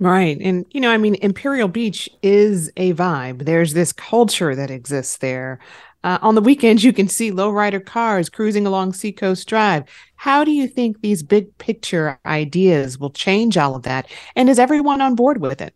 Right. 0.00 0.38
And, 0.40 0.64
you 0.70 0.80
know, 0.80 0.92
I 0.92 0.96
mean, 0.96 1.16
Imperial 1.16 1.66
Beach 1.66 2.08
is 2.22 2.70
a 2.76 2.92
vibe. 2.94 3.44
There's 3.44 3.74
this 3.74 3.92
culture 3.92 4.54
that 4.54 4.70
exists 4.70 5.18
there. 5.18 5.58
Uh, 6.04 6.18
on 6.22 6.36
the 6.36 6.40
weekends, 6.40 6.84
you 6.84 6.92
can 6.92 7.08
see 7.08 7.32
lowrider 7.32 7.84
cars 7.84 8.28
cruising 8.28 8.64
along 8.64 8.92
Seacoast 8.92 9.48
Drive. 9.48 9.82
How 10.14 10.44
do 10.44 10.52
you 10.52 10.68
think 10.68 11.00
these 11.00 11.24
big 11.24 11.56
picture 11.58 12.18
ideas 12.24 12.96
will 12.98 13.10
change 13.10 13.56
all 13.56 13.74
of 13.74 13.82
that? 13.82 14.08
And 14.36 14.48
is 14.48 14.60
everyone 14.60 15.00
on 15.00 15.16
board 15.16 15.40
with 15.40 15.60
it? 15.60 15.74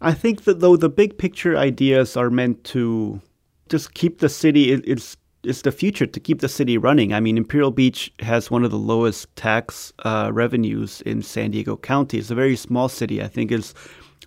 I 0.00 0.12
think 0.12 0.44
that 0.44 0.60
though 0.60 0.76
the 0.76 0.88
big 0.88 1.18
picture 1.18 1.56
ideas 1.56 2.16
are 2.16 2.30
meant 2.30 2.64
to 2.64 3.20
just 3.68 3.94
keep 3.94 4.18
the 4.18 4.28
city, 4.28 4.72
it, 4.72 4.82
it's 4.86 5.16
it's 5.44 5.62
the 5.62 5.72
future 5.72 6.06
to 6.06 6.20
keep 6.20 6.40
the 6.40 6.48
city 6.48 6.76
running. 6.76 7.12
I 7.12 7.20
mean, 7.20 7.38
Imperial 7.38 7.70
Beach 7.70 8.12
has 8.20 8.50
one 8.50 8.64
of 8.64 8.70
the 8.70 8.78
lowest 8.78 9.34
tax 9.36 9.92
uh, 10.04 10.30
revenues 10.32 11.00
in 11.02 11.22
San 11.22 11.52
Diego 11.52 11.76
County. 11.76 12.18
It's 12.18 12.30
a 12.30 12.34
very 12.34 12.56
small 12.56 12.88
city. 12.88 13.22
I 13.22 13.28
think 13.28 13.52
it's 13.52 13.72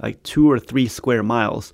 like 0.02 0.24
two 0.24 0.50
or 0.50 0.58
three 0.58 0.88
square 0.88 1.22
miles. 1.22 1.74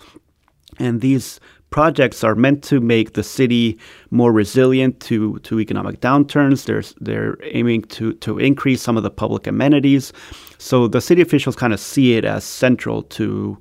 And 0.80 1.02
these 1.02 1.40
projects 1.70 2.24
are 2.24 2.36
meant 2.36 2.64
to 2.64 2.80
make 2.80 3.14
the 3.14 3.24
city 3.24 3.78
more 4.10 4.32
resilient 4.32 5.00
to, 5.02 5.38
to 5.40 5.60
economic 5.60 6.02
downturns. 6.02 6.66
They're, 6.66 6.84
they're 7.00 7.38
aiming 7.44 7.84
to, 7.84 8.14
to 8.16 8.40
increase 8.40 8.82
some 8.82 8.98
of 8.98 9.04
the 9.04 9.12
public 9.12 9.48
amenities. 9.48 10.14
So 10.58 10.88
the 10.88 11.02
city 11.02 11.22
officials 11.22 11.56
kind 11.56 11.74
of 11.74 11.80
see 11.80 12.16
it 12.16 12.26
as 12.26 12.44
central 12.44 13.04
to 13.04 13.58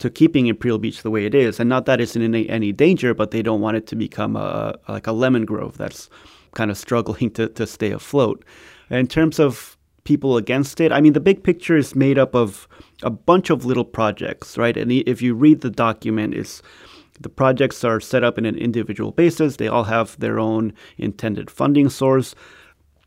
to 0.00 0.10
keeping 0.10 0.46
Imperial 0.46 0.78
Beach 0.78 1.02
the 1.02 1.10
way 1.10 1.26
it 1.26 1.34
is. 1.34 1.60
And 1.60 1.68
not 1.68 1.86
that 1.86 2.00
it's 2.00 2.16
in 2.16 2.22
any, 2.22 2.48
any 2.48 2.72
danger, 2.72 3.14
but 3.14 3.30
they 3.30 3.42
don't 3.42 3.60
want 3.60 3.76
it 3.76 3.86
to 3.88 3.96
become 3.96 4.34
a, 4.34 4.76
like 4.88 5.06
a 5.06 5.12
Lemon 5.12 5.44
Grove 5.44 5.76
that's 5.76 6.10
kind 6.54 6.70
of 6.70 6.78
struggling 6.78 7.30
to, 7.34 7.48
to 7.50 7.66
stay 7.66 7.92
afloat. 7.92 8.44
In 8.88 9.06
terms 9.06 9.38
of 9.38 9.76
people 10.04 10.36
against 10.36 10.80
it, 10.80 10.90
I 10.90 11.00
mean, 11.00 11.12
the 11.12 11.20
big 11.20 11.44
picture 11.44 11.76
is 11.76 11.94
made 11.94 12.18
up 12.18 12.34
of 12.34 12.66
a 13.02 13.10
bunch 13.10 13.50
of 13.50 13.64
little 13.64 13.84
projects, 13.84 14.58
right? 14.58 14.76
And 14.76 14.90
if 14.90 15.22
you 15.22 15.34
read 15.34 15.60
the 15.60 15.70
document, 15.70 16.34
it's 16.34 16.62
the 17.20 17.28
projects 17.28 17.84
are 17.84 18.00
set 18.00 18.24
up 18.24 18.38
in 18.38 18.46
an 18.46 18.56
individual 18.56 19.12
basis. 19.12 19.56
They 19.56 19.68
all 19.68 19.84
have 19.84 20.18
their 20.18 20.38
own 20.38 20.72
intended 20.96 21.50
funding 21.50 21.90
source, 21.90 22.34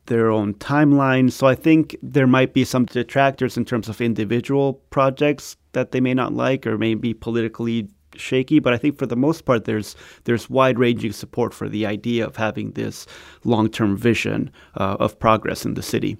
their 0.08 0.30
own 0.30 0.54
timeline. 0.56 1.32
So 1.32 1.48
I 1.48 1.56
think 1.56 1.96
there 2.02 2.28
might 2.28 2.54
be 2.54 2.66
some 2.66 2.86
detractors 2.86 3.58
in 3.58 3.66
terms 3.66 3.90
of 3.90 4.02
individual 4.02 4.74
projects 4.90 5.58
that 5.72 5.92
they 5.92 6.02
may 6.02 6.14
not 6.14 6.34
like 6.34 6.68
or 6.68 6.78
may 6.78 6.96
be 6.96 7.14
politically 7.14 7.90
shaky, 8.16 8.60
but 8.60 8.74
I 8.74 8.78
think 8.78 8.98
for 8.98 9.06
the 9.06 9.16
most 9.16 9.46
part 9.46 9.66
there's 9.66 9.96
there's 10.26 10.50
wide-ranging 10.50 11.14
support 11.14 11.54
for 11.54 11.68
the 11.68 11.86
idea 11.86 12.26
of 12.26 12.36
having 12.36 12.72
this 12.72 13.08
long-term 13.44 13.98
vision 13.98 14.52
uh, 14.76 14.98
of 15.00 15.18
progress 15.20 15.66
in 15.66 15.74
the 15.74 15.82
city. 15.82 16.18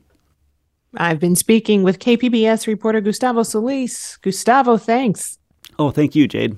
I've 0.96 1.20
been 1.20 1.36
speaking 1.36 1.84
with 1.84 2.00
KPBS 2.00 2.68
reporter 2.68 3.02
Gustavo 3.02 3.44
Solis. 3.44 4.18
Gustavo, 4.18 4.78
thanks. 4.78 5.40
Oh, 5.80 5.90
thank 5.90 6.16
you, 6.16 6.28
Jade. 6.28 6.58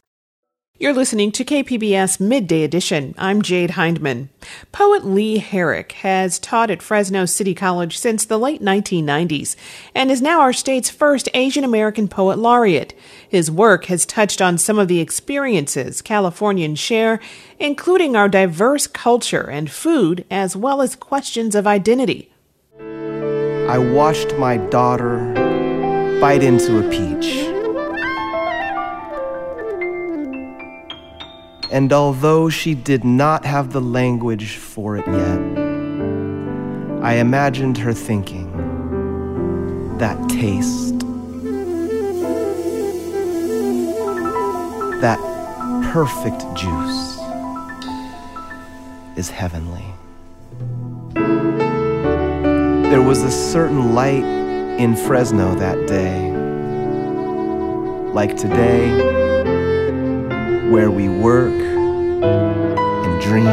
You're 0.81 0.93
listening 0.93 1.31
to 1.33 1.45
KPBS 1.45 2.19
Midday 2.19 2.63
Edition. 2.63 3.13
I'm 3.15 3.43
Jade 3.43 3.73
Hindman. 3.73 4.29
Poet 4.71 5.05
Lee 5.05 5.37
Herrick 5.37 5.91
has 5.91 6.39
taught 6.39 6.71
at 6.71 6.81
Fresno 6.81 7.25
City 7.25 7.53
College 7.53 7.99
since 7.99 8.25
the 8.25 8.39
late 8.39 8.63
1990s 8.63 9.55
and 9.93 10.09
is 10.09 10.23
now 10.23 10.41
our 10.41 10.51
state's 10.51 10.89
first 10.89 11.29
Asian 11.35 11.63
American 11.63 12.07
Poet 12.07 12.39
Laureate. 12.39 12.95
His 13.29 13.51
work 13.51 13.85
has 13.85 14.07
touched 14.07 14.41
on 14.41 14.57
some 14.57 14.79
of 14.79 14.87
the 14.87 14.99
experiences 14.99 16.01
Californians 16.01 16.79
share, 16.79 17.19
including 17.59 18.15
our 18.15 18.27
diverse 18.27 18.87
culture 18.87 19.47
and 19.51 19.69
food, 19.69 20.25
as 20.31 20.55
well 20.55 20.81
as 20.81 20.95
questions 20.95 21.53
of 21.53 21.67
identity. 21.67 22.33
I 23.69 23.77
watched 23.77 24.33
my 24.33 24.57
daughter 24.57 25.19
bite 26.19 26.41
into 26.41 26.79
a 26.79 26.89
peach. 26.89 27.60
And 31.71 31.93
although 31.93 32.49
she 32.49 32.75
did 32.75 33.05
not 33.05 33.45
have 33.45 33.71
the 33.71 33.79
language 33.79 34.57
for 34.57 34.97
it 34.97 35.07
yet, 35.07 35.39
I 37.01 37.13
imagined 37.13 37.77
her 37.77 37.93
thinking, 37.93 38.51
that 39.97 40.17
taste, 40.29 40.99
that 44.99 45.17
perfect 45.93 46.41
juice 46.57 47.19
is 49.17 49.29
heavenly. 49.29 49.85
There 52.91 53.01
was 53.01 53.23
a 53.23 53.31
certain 53.31 53.95
light 53.95 54.25
in 54.77 54.97
Fresno 54.97 55.55
that 55.55 55.87
day, 55.87 56.31
like 58.11 58.35
today 58.35 59.20
where 60.71 60.89
we 60.89 61.09
work 61.09 61.51
and 61.51 63.21
dream. 63.21 63.45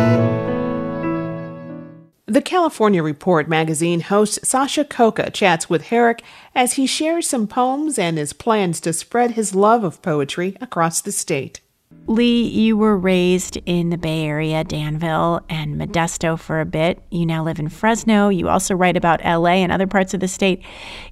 The 2.27 2.41
California 2.41 3.03
Report 3.03 3.49
magazine 3.49 4.03
host 4.03 4.47
Sasha 4.47 4.85
Khokha 4.85 5.33
chats 5.33 5.69
with 5.69 5.89
Herrick 5.89 6.23
as 6.55 6.75
he 6.75 6.87
shares 6.87 7.27
some 7.27 7.49
poems 7.49 7.99
and 7.99 8.19
his 8.19 8.33
plans 8.33 8.81
to 8.83 8.93
spread 8.93 9.33
his 9.33 9.53
love 9.53 9.83
of 9.83 10.01
poetry 10.01 10.57
across 10.61 11.01
the 11.01 11.11
state. 11.11 11.61
Lee, 12.07 12.43
you 12.45 12.77
were 12.77 12.97
raised 12.97 13.59
in 13.67 13.91
the 13.91 13.99
Bay 13.99 14.25
Area, 14.25 14.63
Danville, 14.63 15.43
and 15.49 15.75
Modesto 15.75 16.39
for 16.39 16.61
a 16.61 16.65
bit. 16.65 17.03
You 17.11 17.27
now 17.27 17.43
live 17.43 17.59
in 17.59 17.69
Fresno. 17.69 18.29
You 18.29 18.49
also 18.49 18.77
write 18.77 18.97
about 18.97 19.25
LA 19.25 19.57
and 19.57 19.73
other 19.73 19.89
parts 19.89 20.15
of 20.15 20.21
the 20.21 20.29
state. 20.29 20.63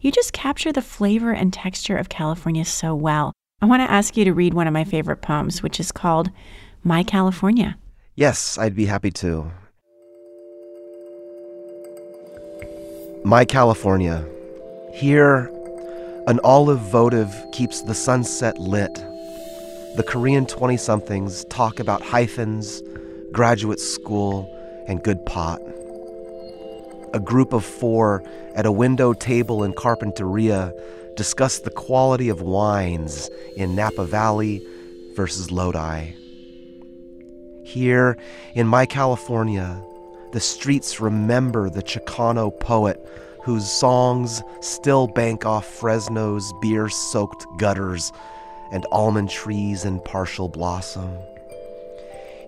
You 0.01 0.13
just 0.13 0.33
capture 0.33 0.71
the 0.71 0.83
flavor 0.83 1.33
and 1.33 1.53
texture 1.53 1.97
of 1.97 2.09
California 2.09 2.65
so 2.65 2.95
well. 2.95 3.33
I 3.63 3.65
want 3.65 3.81
to 3.81 3.91
ask 3.91 4.19
you 4.19 4.25
to 4.27 4.35
read 4.35 4.53
one 4.53 4.67
of 4.67 4.75
my 4.75 4.85
favorite 4.85 5.23
poems, 5.23 5.63
which 5.63 5.81
is 5.81 5.91
called 5.91 6.31
My 6.85 7.03
California. 7.03 7.79
Yes, 8.15 8.59
I'd 8.59 8.77
be 8.77 8.85
happy 8.85 9.11
to. 9.13 9.51
My 13.25 13.47
California. 13.47 14.27
Here, 14.93 15.51
an 16.27 16.39
olive 16.45 16.81
votive 16.81 17.35
keeps 17.53 17.81
the 17.81 17.95
sunset 17.95 18.59
lit. 18.59 18.95
The 19.97 20.05
Korean 20.07 20.45
20 20.45 20.77
somethings 20.77 21.47
talk 21.47 21.81
about 21.81 22.03
hyphens, 22.03 22.83
graduate 23.33 23.81
school, 23.81 24.53
and 24.87 25.03
good 25.03 25.25
pot. 25.25 25.63
A 27.15 27.21
group 27.21 27.55
of 27.55 27.65
four 27.65 28.23
at 28.55 28.67
a 28.67 28.73
window 28.73 29.15
table 29.15 29.65
in 29.65 29.73
Carpinteria 29.73 30.75
discuss 31.17 31.59
the 31.59 31.71
quality 31.71 32.29
of 32.29 32.43
wines 32.43 33.29
in 33.57 33.75
Napa 33.75 34.05
Valley 34.05 34.65
versus 35.15 35.51
Lodi. 35.51 36.13
Here 37.65 38.17
in 38.55 38.67
my 38.67 38.87
California, 38.87 39.83
the 40.33 40.41
streets 40.41 41.01
remember 41.01 41.69
the 41.69 41.83
Chicano 41.83 42.51
poet 42.61 43.01
whose 43.43 43.71
songs 43.71 44.43
still 44.61 45.07
bank 45.07 45.47
off 45.47 45.67
Fresno's 45.67 46.53
beer 46.61 46.89
soaked 46.89 47.47
gutters 47.59 48.13
and 48.73 48.85
almond 48.93 49.31
trees 49.31 49.85
in 49.85 50.01
partial 50.01 50.49
blossom. 50.49 51.17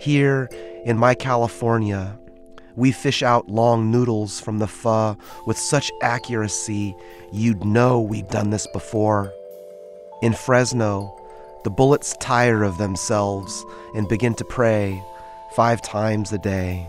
Here 0.01 0.49
in 0.85 0.99
my 0.99 1.15
California, 1.15 2.19
we 2.79 2.93
fish 2.93 3.25
out 3.25 3.51
long 3.51 3.91
noodles 3.91 4.39
from 4.39 4.59
the 4.59 4.69
pho 4.69 5.17
with 5.47 5.59
such 5.59 5.91
accuracy 6.01 6.95
you'd 7.33 7.65
know 7.65 8.01
we'd 8.01 8.29
done 8.29 8.51
this 8.51 8.69
before. 8.69 9.33
In 10.23 10.33
Fresno, 10.33 11.13
the 11.65 11.71
bullets 11.71 12.17
tire 12.21 12.63
of 12.63 12.79
themselves 12.79 13.65
and 13.95 14.09
begin 14.09 14.33
to 14.35 14.45
pray 14.45 15.03
five 15.57 15.83
times 15.83 16.33
a 16.33 16.39
day. 16.39 16.87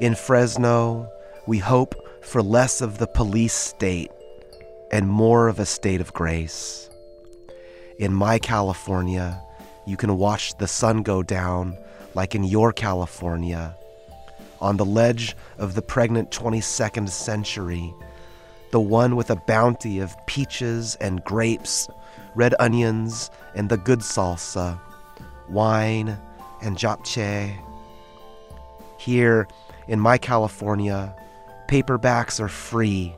In 0.00 0.16
Fresno, 0.16 1.08
we 1.46 1.58
hope 1.58 1.94
for 2.24 2.42
less 2.42 2.80
of 2.80 2.98
the 2.98 3.06
police 3.06 3.54
state 3.54 4.10
and 4.90 5.08
more 5.08 5.46
of 5.46 5.60
a 5.60 5.66
state 5.66 6.00
of 6.00 6.12
grace. 6.12 6.90
In 8.00 8.12
my 8.12 8.40
California, 8.40 9.40
you 9.86 9.96
can 9.96 10.18
watch 10.18 10.58
the 10.58 10.66
sun 10.66 11.04
go 11.04 11.22
down 11.22 11.78
like 12.14 12.34
in 12.34 12.42
your 12.42 12.72
California 12.72 13.76
on 14.62 14.76
the 14.76 14.84
ledge 14.84 15.36
of 15.58 15.74
the 15.74 15.82
pregnant 15.82 16.30
22nd 16.30 17.08
century, 17.10 17.92
the 18.70 18.80
one 18.80 19.16
with 19.16 19.28
a 19.30 19.36
bounty 19.36 19.98
of 19.98 20.16
peaches 20.26 20.96
and 21.00 21.22
grapes, 21.24 21.88
red 22.34 22.54
onions 22.58 23.30
and 23.54 23.68
the 23.68 23.76
good 23.76 23.98
salsa, 23.98 24.80
wine 25.50 26.16
and 26.62 26.78
japchae. 26.78 27.58
Here 28.98 29.48
in 29.88 29.98
my 29.98 30.16
California, 30.16 31.14
paperbacks 31.68 32.40
are 32.40 32.48
free. 32.48 33.14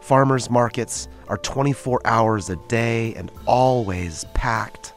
Farmers 0.00 0.48
markets 0.48 1.08
are 1.26 1.38
24 1.38 2.00
hours 2.04 2.48
a 2.48 2.56
day 2.68 3.14
and 3.14 3.32
always 3.46 4.24
packed. 4.32 4.94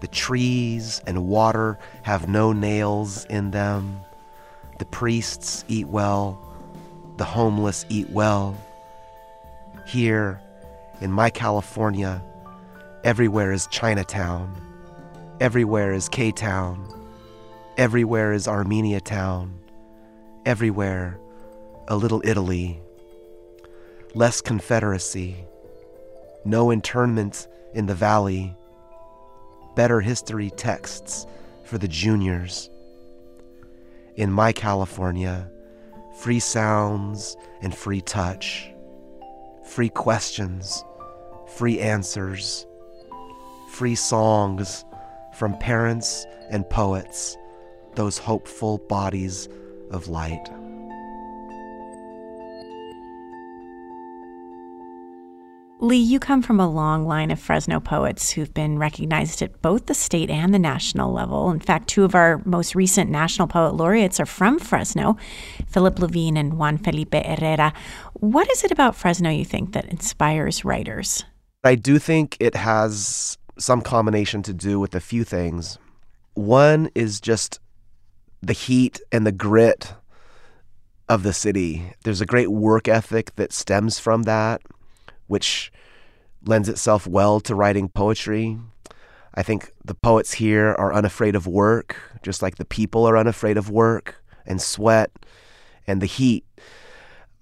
The 0.00 0.08
trees 0.08 1.00
and 1.06 1.26
water 1.26 1.78
have 2.02 2.28
no 2.28 2.52
nails 2.52 3.24
in 3.24 3.50
them. 3.50 4.05
The 4.78 4.86
priests 4.86 5.64
eat 5.68 5.88
well, 5.88 6.38
the 7.16 7.24
homeless 7.24 7.86
eat 7.88 8.10
well. 8.10 8.56
Here, 9.86 10.40
in 11.00 11.10
my 11.12 11.30
California, 11.30 12.22
everywhere 13.04 13.52
is 13.52 13.66
Chinatown, 13.68 14.54
everywhere 15.40 15.92
is 15.92 16.08
K 16.08 16.32
Town, 16.32 16.86
everywhere 17.76 18.32
is 18.32 18.48
Armenia 18.48 19.00
Town, 19.00 19.58
everywhere 20.44 21.18
a 21.88 21.96
little 21.96 22.22
Italy. 22.24 22.80
less 24.14 24.40
Confederacy, 24.40 25.36
no 26.44 26.70
internment 26.70 27.48
in 27.74 27.86
the 27.86 27.94
valley, 27.94 28.56
better 29.74 30.00
history 30.00 30.50
texts 30.50 31.26
for 31.64 31.78
the 31.78 31.88
juniors. 31.88 32.70
In 34.16 34.32
my 34.32 34.50
California, 34.50 35.50
free 36.20 36.40
sounds 36.40 37.36
and 37.60 37.74
free 37.74 38.00
touch, 38.00 38.72
free 39.62 39.90
questions, 39.90 40.82
free 41.46 41.80
answers, 41.80 42.66
free 43.72 43.94
songs 43.94 44.86
from 45.34 45.58
parents 45.58 46.26
and 46.48 46.68
poets, 46.70 47.36
those 47.94 48.16
hopeful 48.16 48.78
bodies 48.88 49.50
of 49.90 50.08
light. 50.08 50.48
Lee, 55.86 55.96
you 55.98 56.18
come 56.18 56.42
from 56.42 56.58
a 56.58 56.68
long 56.68 57.06
line 57.06 57.30
of 57.30 57.38
Fresno 57.38 57.78
poets 57.78 58.32
who've 58.32 58.52
been 58.52 58.76
recognized 58.76 59.40
at 59.40 59.62
both 59.62 59.86
the 59.86 59.94
state 59.94 60.30
and 60.30 60.52
the 60.52 60.58
national 60.58 61.12
level. 61.12 61.48
In 61.52 61.60
fact, 61.60 61.86
two 61.86 62.02
of 62.02 62.14
our 62.14 62.42
most 62.44 62.74
recent 62.74 63.08
National 63.08 63.46
Poet 63.46 63.74
Laureates 63.74 64.18
are 64.18 64.26
from 64.26 64.58
Fresno 64.58 65.16
Philip 65.68 66.00
Levine 66.00 66.36
and 66.36 66.58
Juan 66.58 66.78
Felipe 66.78 67.14
Herrera. 67.14 67.72
What 68.14 68.50
is 68.50 68.64
it 68.64 68.72
about 68.72 68.96
Fresno 68.96 69.30
you 69.30 69.44
think 69.44 69.74
that 69.74 69.84
inspires 69.84 70.64
writers? 70.64 71.24
I 71.62 71.76
do 71.76 72.00
think 72.00 72.36
it 72.40 72.56
has 72.56 73.38
some 73.56 73.80
combination 73.80 74.42
to 74.42 74.52
do 74.52 74.80
with 74.80 74.94
a 74.96 75.00
few 75.00 75.22
things. 75.22 75.78
One 76.34 76.90
is 76.96 77.20
just 77.20 77.60
the 78.42 78.52
heat 78.52 79.00
and 79.12 79.24
the 79.24 79.32
grit 79.32 79.94
of 81.08 81.22
the 81.22 81.32
city. 81.32 81.92
There's 82.02 82.20
a 82.20 82.26
great 82.26 82.50
work 82.50 82.88
ethic 82.88 83.36
that 83.36 83.52
stems 83.52 84.00
from 84.00 84.24
that 84.24 84.62
which 85.26 85.72
lends 86.44 86.68
itself 86.68 87.06
well 87.06 87.40
to 87.40 87.54
writing 87.54 87.88
poetry. 87.88 88.58
I 89.34 89.42
think 89.42 89.72
the 89.84 89.94
poets 89.94 90.34
here 90.34 90.74
are 90.78 90.92
unafraid 90.92 91.34
of 91.34 91.46
work, 91.46 91.96
just 92.22 92.42
like 92.42 92.56
the 92.56 92.64
people 92.64 93.06
are 93.06 93.18
unafraid 93.18 93.56
of 93.56 93.70
work 93.70 94.22
and 94.46 94.60
sweat 94.60 95.10
and 95.86 96.00
the 96.00 96.06
heat. 96.06 96.44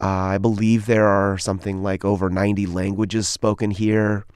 Uh, 0.01 0.35
I 0.35 0.39
believe 0.39 0.87
there 0.87 1.07
are 1.07 1.39
something 1.39 1.83
like 1.83 2.05
over 2.05 2.29
90 2.29 2.67
languages 2.67 3.29
spoken 3.29 3.71
here, 3.71 4.27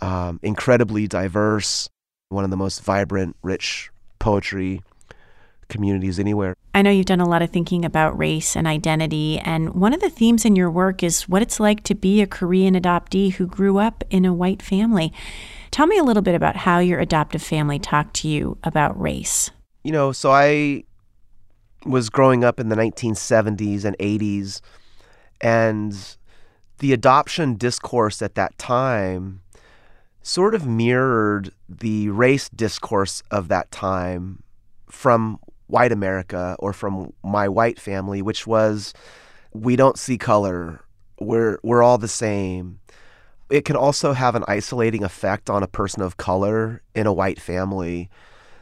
um, 0.00 0.38
incredibly 0.42 1.08
diverse, 1.08 1.88
one 2.28 2.44
of 2.44 2.50
the 2.50 2.56
most 2.56 2.82
vibrant, 2.82 3.36
rich 3.42 3.90
poetry 4.18 4.82
communities 5.70 6.18
anywhere. 6.18 6.54
I 6.74 6.82
know 6.82 6.90
you've 6.90 7.06
done 7.06 7.20
a 7.20 7.28
lot 7.28 7.42
of 7.42 7.50
thinking 7.50 7.84
about 7.84 8.18
race 8.18 8.54
and 8.54 8.66
identity, 8.66 9.38
and 9.38 9.74
one 9.74 9.94
of 9.94 10.00
the 10.00 10.10
themes 10.10 10.44
in 10.44 10.54
your 10.56 10.70
work 10.70 11.02
is 11.02 11.28
what 11.28 11.42
it's 11.42 11.58
like 11.58 11.82
to 11.84 11.94
be 11.94 12.20
a 12.20 12.26
Korean 12.26 12.74
adoptee 12.74 13.32
who 13.32 13.46
grew 13.46 13.78
up 13.78 14.04
in 14.10 14.24
a 14.24 14.34
white 14.34 14.62
family. 14.62 15.12
Tell 15.70 15.86
me 15.86 15.98
a 15.98 16.04
little 16.04 16.22
bit 16.22 16.34
about 16.34 16.56
how 16.56 16.78
your 16.78 17.00
adoptive 17.00 17.42
family 17.42 17.78
talked 17.78 18.14
to 18.16 18.28
you 18.28 18.58
about 18.62 19.00
race. 19.00 19.50
You 19.82 19.92
know, 19.92 20.12
so 20.12 20.30
I 20.30 20.84
was 21.86 22.10
growing 22.10 22.44
up 22.44 22.60
in 22.60 22.68
the 22.68 22.76
1970s 22.76 23.84
and 23.84 23.96
80s, 23.98 24.60
and 25.40 26.16
the 26.78 26.92
adoption 26.92 27.56
discourse 27.56 28.20
at 28.20 28.34
that 28.34 28.58
time 28.58 29.42
sort 30.22 30.54
of 30.54 30.66
mirrored 30.66 31.52
the 31.68 32.10
race 32.10 32.48
discourse 32.50 33.22
of 33.30 33.48
that 33.48 33.70
time 33.70 34.42
from 34.88 35.38
white 35.70 35.92
America 35.92 36.56
or 36.58 36.72
from 36.72 37.12
my 37.22 37.48
white 37.48 37.80
family, 37.80 38.22
which 38.22 38.46
was 38.46 38.92
we 39.52 39.76
don't 39.76 39.98
see 39.98 40.18
color. 40.18 40.80
We're 41.18 41.58
we're 41.62 41.82
all 41.82 41.98
the 41.98 42.08
same. 42.08 42.80
It 43.50 43.64
can 43.64 43.76
also 43.76 44.12
have 44.12 44.34
an 44.34 44.44
isolating 44.46 45.02
effect 45.02 45.50
on 45.50 45.62
a 45.62 45.68
person 45.68 46.02
of 46.02 46.16
color 46.16 46.82
in 46.94 47.06
a 47.06 47.12
white 47.12 47.40
family. 47.40 48.08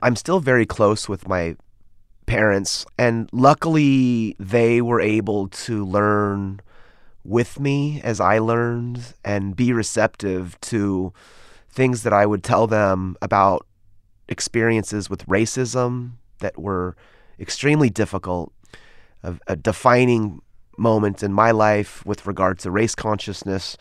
I'm 0.02 0.16
still 0.16 0.40
very 0.40 0.64
close 0.64 1.08
with 1.08 1.28
my 1.28 1.56
parents 2.26 2.84
and 2.98 3.28
luckily 3.32 4.36
they 4.38 4.82
were 4.82 5.00
able 5.00 5.48
to 5.48 5.84
learn 5.84 6.60
with 7.24 7.58
me 7.58 8.00
as 8.02 8.20
I 8.20 8.38
learned 8.38 9.14
and 9.24 9.56
be 9.56 9.72
receptive 9.72 10.58
to 10.62 11.12
things 11.70 12.02
that 12.02 12.12
I 12.12 12.26
would 12.26 12.44
tell 12.44 12.66
them 12.66 13.16
about 13.22 13.66
experiences 14.28 15.08
with 15.08 15.26
racism 15.26 16.12
that 16.40 16.58
were 16.58 16.96
extremely 17.38 17.90
difficult. 17.90 18.52
A, 19.22 19.34
a 19.46 19.56
defining 19.56 20.40
moment 20.76 21.22
in 21.22 21.32
my 21.32 21.50
life 21.50 22.04
with 22.06 22.26
regard 22.26 22.58
to 22.60 22.70
race 22.70 22.94
consciousness 22.94 23.76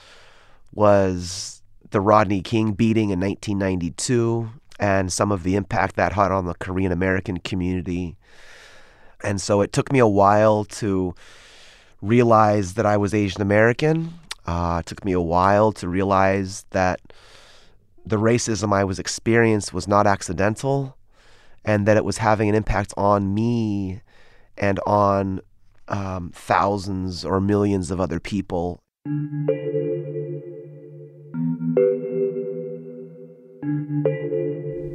was 0.73 1.61
the 1.91 2.01
Rodney 2.01 2.41
King 2.41 2.73
beating 2.73 3.11
in 3.11 3.19
1992 3.19 4.49
and 4.79 5.11
some 5.11 5.31
of 5.31 5.43
the 5.43 5.55
impact 5.55 5.95
that 5.95 6.13
had 6.13 6.31
on 6.31 6.45
the 6.45 6.53
Korean 6.55 6.91
American 6.91 7.37
community. 7.37 8.17
And 9.23 9.41
so 9.41 9.61
it 9.61 9.71
took 9.71 9.91
me 9.91 9.99
a 9.99 10.07
while 10.07 10.65
to 10.65 11.15
realize 12.01 12.75
that 12.75 12.85
I 12.85 12.97
was 12.97 13.13
Asian 13.13 13.41
American. 13.41 14.13
Uh, 14.45 14.77
it 14.81 14.85
took 14.85 15.03
me 15.03 15.13
a 15.13 15.21
while 15.21 15.71
to 15.73 15.87
realize 15.87 16.65
that 16.71 17.01
the 18.05 18.17
racism 18.17 18.73
I 18.73 18.83
was 18.83 18.99
experienced 18.99 19.73
was 19.73 19.87
not 19.87 20.07
accidental 20.07 20.96
and 21.65 21.85
that 21.85 21.97
it 21.97 22.05
was 22.05 22.17
having 22.17 22.49
an 22.49 22.55
impact 22.55 22.93
on 22.97 23.33
me 23.33 24.01
and 24.57 24.79
on 24.85 25.41
um, 25.87 26.31
thousands 26.33 27.23
or 27.23 27.39
millions 27.39 27.91
of 27.91 27.99
other 27.99 28.19
people. 28.19 28.81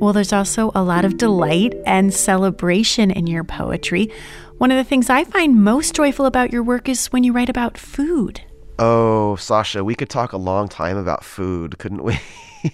Well, 0.03 0.13
there's 0.13 0.33
also 0.33 0.73
a 0.75 0.83
lot 0.83 1.05
of 1.05 1.17
delight 1.17 1.75
and 1.87 2.13
celebration 2.13 3.13
in 3.13 3.29
your 3.29 3.45
poetry. 3.45 4.11
One 4.59 4.73
of 4.73 4.77
the 4.77 4.85
things 4.85 5.09
I 5.09 5.23
find 5.23 5.63
most 5.63 5.95
joyful 5.95 6.27
about 6.27 6.53
your 6.53 6.65
work 6.65 6.89
is 6.89 7.07
when 7.07 7.23
you 7.23 7.33
write 7.33 7.49
about 7.49 7.79
food. 7.79 8.41
Oh, 8.81 9.37
Sasha, 9.37 9.85
we 9.85 9.95
could 9.95 10.11
talk 10.11 10.33
a 10.33 10.39
long 10.39 10.67
time 10.67 10.97
about 10.97 11.25
food, 11.25 11.79
couldn't 11.79 12.03
we? 12.03 12.19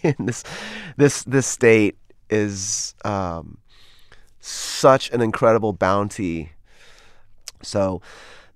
this, 0.18 0.42
this, 0.96 1.22
this 1.24 1.46
state 1.46 1.98
is 2.30 2.94
um, 3.04 3.58
such 4.48 5.10
an 5.10 5.20
incredible 5.20 5.72
bounty. 5.72 6.52
So, 7.62 8.00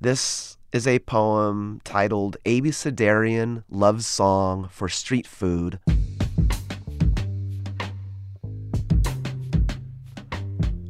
this 0.01 0.57
is 0.72 0.86
a 0.86 0.99
poem 1.01 1.80
titled 1.84 2.36
Abecedarian 2.45 3.64
Love 3.68 4.05
Song 4.05 4.68
for 4.70 4.88
Street 4.88 5.26
Food. 5.26 5.78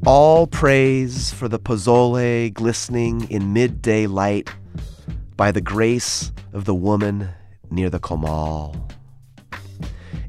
All 0.07 0.47
praise 0.47 1.33
for 1.33 1.49
the 1.49 1.59
pozole 1.59 2.53
glistening 2.53 3.29
in 3.31 3.53
midday 3.53 4.07
light 4.07 4.51
by 5.37 5.51
the 5.53 5.61
grace 5.61 6.33
of 6.53 6.65
the 6.65 6.75
woman 6.75 7.29
near 7.71 7.91
the 7.91 8.01
comal. 8.01 8.91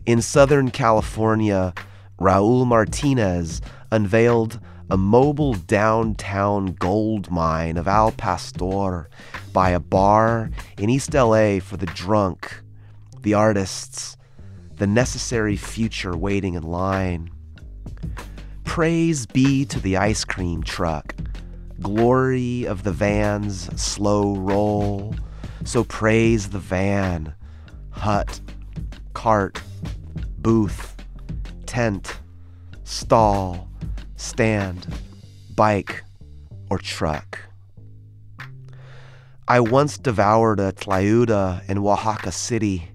In 0.05 0.21
Southern 0.21 0.71
California, 0.71 1.74
Raul 2.19 2.65
Martinez 2.65 3.61
unveiled 3.93 4.59
a 4.89 4.97
mobile 4.97 5.53
downtown 5.53 6.73
gold 6.79 7.29
mine 7.29 7.77
of 7.77 7.87
Al 7.87 8.11
Pastor 8.11 9.07
by 9.53 9.69
a 9.69 9.79
bar 9.79 10.49
in 10.79 10.89
East 10.89 11.13
LA 11.13 11.59
for 11.59 11.77
the 11.77 11.85
drunk, 11.85 12.63
the 13.21 13.35
artists, 13.35 14.17
the 14.77 14.87
necessary 14.87 15.55
future 15.55 16.17
waiting 16.17 16.55
in 16.55 16.63
line. 16.63 17.29
Praise 18.63 19.27
be 19.27 19.63
to 19.65 19.79
the 19.79 19.95
ice 19.95 20.25
cream 20.25 20.63
truck, 20.63 21.13
glory 21.79 22.65
of 22.65 22.81
the 22.81 22.91
van's 22.91 23.69
slow 23.79 24.35
roll. 24.35 25.13
So 25.65 25.83
praise 25.83 26.49
the 26.49 26.59
van, 26.59 27.35
hut, 27.91 28.41
cart, 29.13 29.61
booth, 30.39 30.95
tent, 31.67 32.19
stall, 32.83 33.69
stand, 34.24 34.88
bike, 35.53 36.03
or 36.69 36.78
truck. 36.78 37.39
I 39.47 39.59
once 39.59 39.97
devoured 39.97 40.61
a 40.61 40.71
tlayuda 40.71 41.69
in 41.69 41.78
Oaxaca 41.80 42.32
City, 42.32 42.88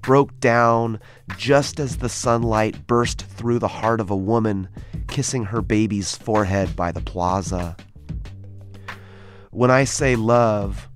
broke 0.00 0.38
down 0.40 0.98
just 1.36 1.78
as 1.78 1.98
the 1.98 2.08
sunlight 2.08 2.88
burst 2.88 3.22
through 3.22 3.60
the 3.60 3.68
heart 3.68 4.00
of 4.00 4.10
a 4.10 4.16
woman 4.16 4.68
kissing 5.06 5.44
her 5.44 5.62
baby's 5.62 6.16
forehead 6.16 6.74
by 6.74 6.90
the 6.90 7.00
plaza. 7.00 7.76
When 9.50 9.70
I 9.70 9.84
say 9.84 10.16
love, 10.16 10.88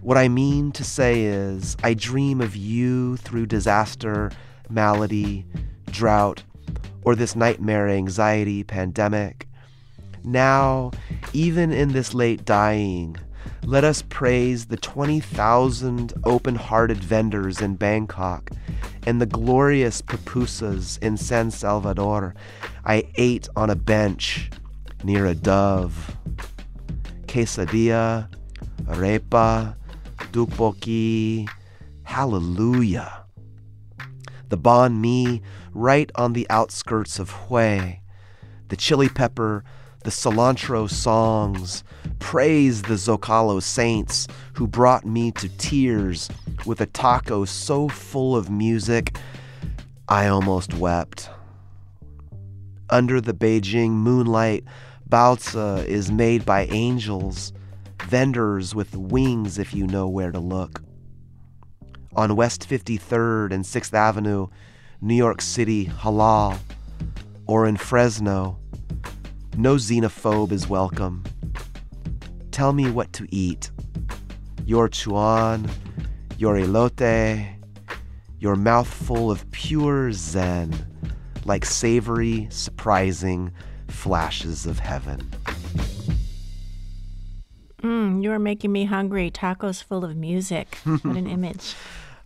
what 0.00 0.18
I 0.18 0.28
mean 0.28 0.72
to 0.72 0.82
say 0.82 1.22
is 1.22 1.76
I 1.84 1.94
dream 1.94 2.40
of 2.40 2.56
you 2.56 3.16
through 3.18 3.46
disaster, 3.46 4.32
malady, 4.68 5.46
drought, 5.86 6.42
or 7.02 7.14
this 7.14 7.36
nightmare 7.36 7.88
anxiety 7.88 8.62
pandemic. 8.62 9.46
Now, 10.24 10.90
even 11.32 11.72
in 11.72 11.92
this 11.92 12.12
late 12.14 12.44
dying, 12.44 13.16
let 13.64 13.84
us 13.84 14.02
praise 14.02 14.66
the 14.66 14.76
20,000 14.76 16.12
open 16.24 16.54
hearted 16.54 16.98
vendors 16.98 17.60
in 17.60 17.76
Bangkok 17.76 18.50
and 19.06 19.20
the 19.20 19.26
glorious 19.26 20.02
pupusas 20.02 20.98
in 21.02 21.16
San 21.16 21.50
Salvador 21.50 22.34
I 22.84 23.04
ate 23.16 23.48
on 23.56 23.70
a 23.70 23.74
bench 23.74 24.50
near 25.04 25.26
a 25.26 25.34
dove. 25.34 26.16
Quesadilla, 27.26 28.28
arepa, 28.84 29.76
tteokbokki, 30.18 31.48
hallelujah. 32.02 33.24
The 34.48 34.58
banh 34.58 34.98
mi 35.00 35.42
right 35.72 36.10
on 36.14 36.32
the 36.32 36.46
outskirts 36.50 37.18
of 37.18 37.48
Hue, 37.48 37.96
the 38.68 38.76
chili 38.76 39.08
pepper, 39.08 39.64
the 40.04 40.10
cilantro 40.10 40.88
songs, 40.88 41.84
praise 42.18 42.82
the 42.82 42.94
Zocalo 42.94 43.62
saints 43.62 44.26
who 44.54 44.66
brought 44.66 45.04
me 45.04 45.30
to 45.32 45.48
tears 45.56 46.28
with 46.64 46.80
a 46.80 46.86
taco 46.86 47.44
so 47.44 47.88
full 47.88 48.34
of 48.34 48.50
music, 48.50 49.16
I 50.08 50.26
almost 50.26 50.74
wept. 50.74 51.28
Under 52.88 53.20
the 53.20 53.34
Beijing 53.34 53.90
moonlight, 53.90 54.64
baozi 55.08 55.84
is 55.86 56.10
made 56.10 56.44
by 56.44 56.66
angels, 56.66 57.52
vendors 58.04 58.74
with 58.74 58.96
wings 58.96 59.58
if 59.58 59.74
you 59.74 59.86
know 59.86 60.08
where 60.08 60.32
to 60.32 60.40
look. 60.40 60.82
On 62.16 62.34
West 62.34 62.68
53rd 62.68 63.52
and 63.52 63.64
6th 63.64 63.94
Avenue, 63.94 64.48
New 65.00 65.14
York 65.14 65.40
City, 65.40 65.86
halal, 65.86 66.58
or 67.46 67.66
in 67.66 67.76
Fresno, 67.76 68.58
no 69.56 69.76
xenophobe 69.76 70.52
is 70.52 70.68
welcome. 70.68 71.24
Tell 72.50 72.72
me 72.72 72.90
what 72.90 73.12
to 73.14 73.26
eat. 73.34 73.70
Your 74.66 74.88
chuan, 74.88 75.68
your 76.38 76.56
elote, 76.56 77.48
your 78.38 78.56
mouthful 78.56 79.30
of 79.30 79.50
pure 79.50 80.12
zen, 80.12 80.74
like 81.44 81.64
savory, 81.64 82.46
surprising 82.50 83.52
flashes 83.88 84.66
of 84.66 84.78
heaven. 84.78 85.20
Mm, 87.82 88.22
you're 88.22 88.38
making 88.38 88.72
me 88.72 88.84
hungry. 88.84 89.30
Tacos 89.30 89.82
full 89.82 90.04
of 90.04 90.14
music. 90.14 90.76
what 90.84 91.16
an 91.16 91.26
image. 91.38 91.74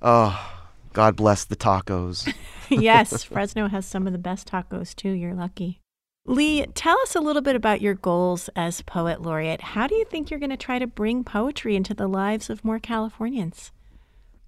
Oh, 0.03 0.54
God 0.95 1.17
bless 1.17 1.45
the 1.45 1.57
tacos. 1.57 2.33
yes, 2.71 3.25
Fresno 3.25 3.69
has 3.69 3.85
some 3.85 4.07
of 4.07 4.13
the 4.13 4.19
best 4.19 4.49
tacos 4.49 4.95
too. 4.95 5.11
You're 5.11 5.35
lucky. 5.35 5.81
Lee, 6.25 6.65
tell 6.75 6.99
us 7.01 7.15
a 7.15 7.21
little 7.21 7.43
bit 7.43 7.57
about 7.57 7.83
your 7.83 7.95
goals 7.95 8.49
as 8.57 8.81
poet 8.81 9.21
laureate. 9.21 9.61
How 9.61 9.87
do 9.87 9.95
you 9.95 10.07
think 10.07 10.31
you're 10.31 10.41
going 10.41 10.49
to 10.51 10.57
try 10.57 10.79
to 10.79 10.87
bring 10.87 11.23
poetry 11.23 11.77
into 11.77 11.93
the 11.93 12.07
lives 12.07 12.49
of 12.49 12.65
more 12.65 12.79
Californians? 12.79 13.73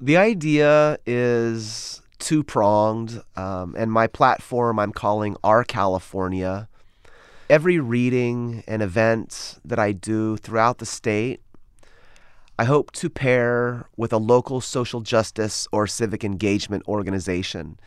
The 0.01 0.17
idea 0.17 0.99
is 1.05 2.01
two 2.19 2.43
pronged, 2.43 3.21
um, 3.35 3.75
and 3.77 3.93
my 3.93 4.07
platform 4.07 4.79
I'm 4.79 4.93
calling 4.93 5.37
Our 5.45 5.65
California. 5.65 6.69
Every 7.51 7.79
reading 7.79 8.65
and 8.67 8.83
event 8.83 9.59
that 9.65 9.79
I 9.79 9.93
do 9.93 10.37
throughout 10.37 10.79
the 10.79 10.87
state, 10.87 11.41
I 12.59 12.65
hope 12.65 12.91
to 12.93 13.11
pair 13.11 13.87
with 13.99 14.15
a 14.15 14.19
local 14.19 14.63
social 14.63 15.03
justice 15.03 15.69
or 15.73 15.87
civic 15.87 16.25
engagement 16.25 16.85
organization. 16.89 17.79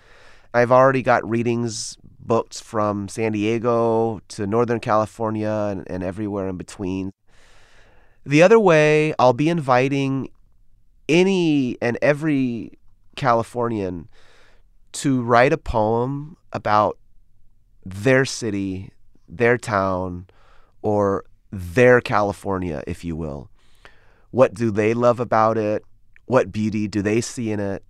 I've 0.53 0.71
already 0.71 1.01
got 1.01 1.27
readings 1.27 1.97
booked 2.19 2.61
from 2.61 3.07
San 3.07 3.31
Diego 3.31 4.21
to 4.27 4.45
Northern 4.45 4.79
California 4.79 5.67
and, 5.71 5.89
and 5.89 6.03
everywhere 6.03 6.47
in 6.47 6.57
between. 6.57 7.11
The 8.23 8.43
other 8.43 8.59
way, 8.59 9.15
I'll 9.17 9.33
be 9.33 9.49
inviting 9.49 10.29
any 11.07 11.75
and 11.81 11.97
every 11.99 12.77
Californian 13.15 14.07
to 14.91 15.23
write 15.23 15.51
a 15.51 15.57
poem 15.57 16.37
about 16.53 16.99
their 17.83 18.23
city, 18.23 18.91
their 19.27 19.57
town, 19.57 20.27
or 20.83 21.25
their 21.51 22.01
California, 22.01 22.83
if 22.85 23.03
you 23.03 23.15
will. 23.15 23.49
What 24.31 24.53
do 24.53 24.71
they 24.71 24.93
love 24.93 25.19
about 25.19 25.57
it? 25.57 25.83
What 26.25 26.51
beauty 26.51 26.87
do 26.87 27.01
they 27.01 27.21
see 27.21 27.51
in 27.51 27.59
it? 27.59 27.83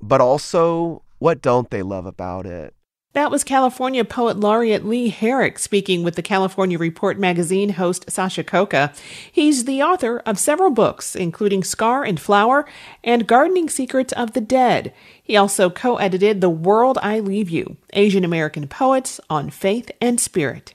But 0.00 0.20
also, 0.20 1.02
what 1.18 1.40
don't 1.40 1.70
they 1.70 1.82
love 1.82 2.06
about 2.06 2.46
it? 2.46 2.74
That 3.16 3.30
was 3.30 3.44
California 3.44 4.04
Poet 4.04 4.38
Laureate 4.38 4.84
Lee 4.84 5.08
Herrick 5.08 5.58
speaking 5.58 6.02
with 6.02 6.16
the 6.16 6.22
California 6.22 6.76
Report 6.76 7.18
magazine 7.18 7.70
host 7.70 8.10
Sasha 8.10 8.44
Khokha. 8.44 8.94
He's 9.32 9.64
the 9.64 9.82
author 9.82 10.18
of 10.26 10.38
several 10.38 10.70
books, 10.70 11.16
including 11.16 11.64
Scar 11.64 12.04
and 12.04 12.20
Flower 12.20 12.66
and 13.02 13.26
Gardening 13.26 13.70
Secrets 13.70 14.12
of 14.12 14.32
the 14.32 14.42
Dead. 14.42 14.92
He 15.22 15.34
also 15.34 15.70
co 15.70 15.96
edited 15.96 16.42
The 16.42 16.50
World 16.50 16.98
I 17.00 17.20
Leave 17.20 17.48
You 17.48 17.78
Asian 17.94 18.22
American 18.22 18.68
Poets 18.68 19.18
on 19.30 19.48
Faith 19.48 19.90
and 19.98 20.20
Spirit. 20.20 20.74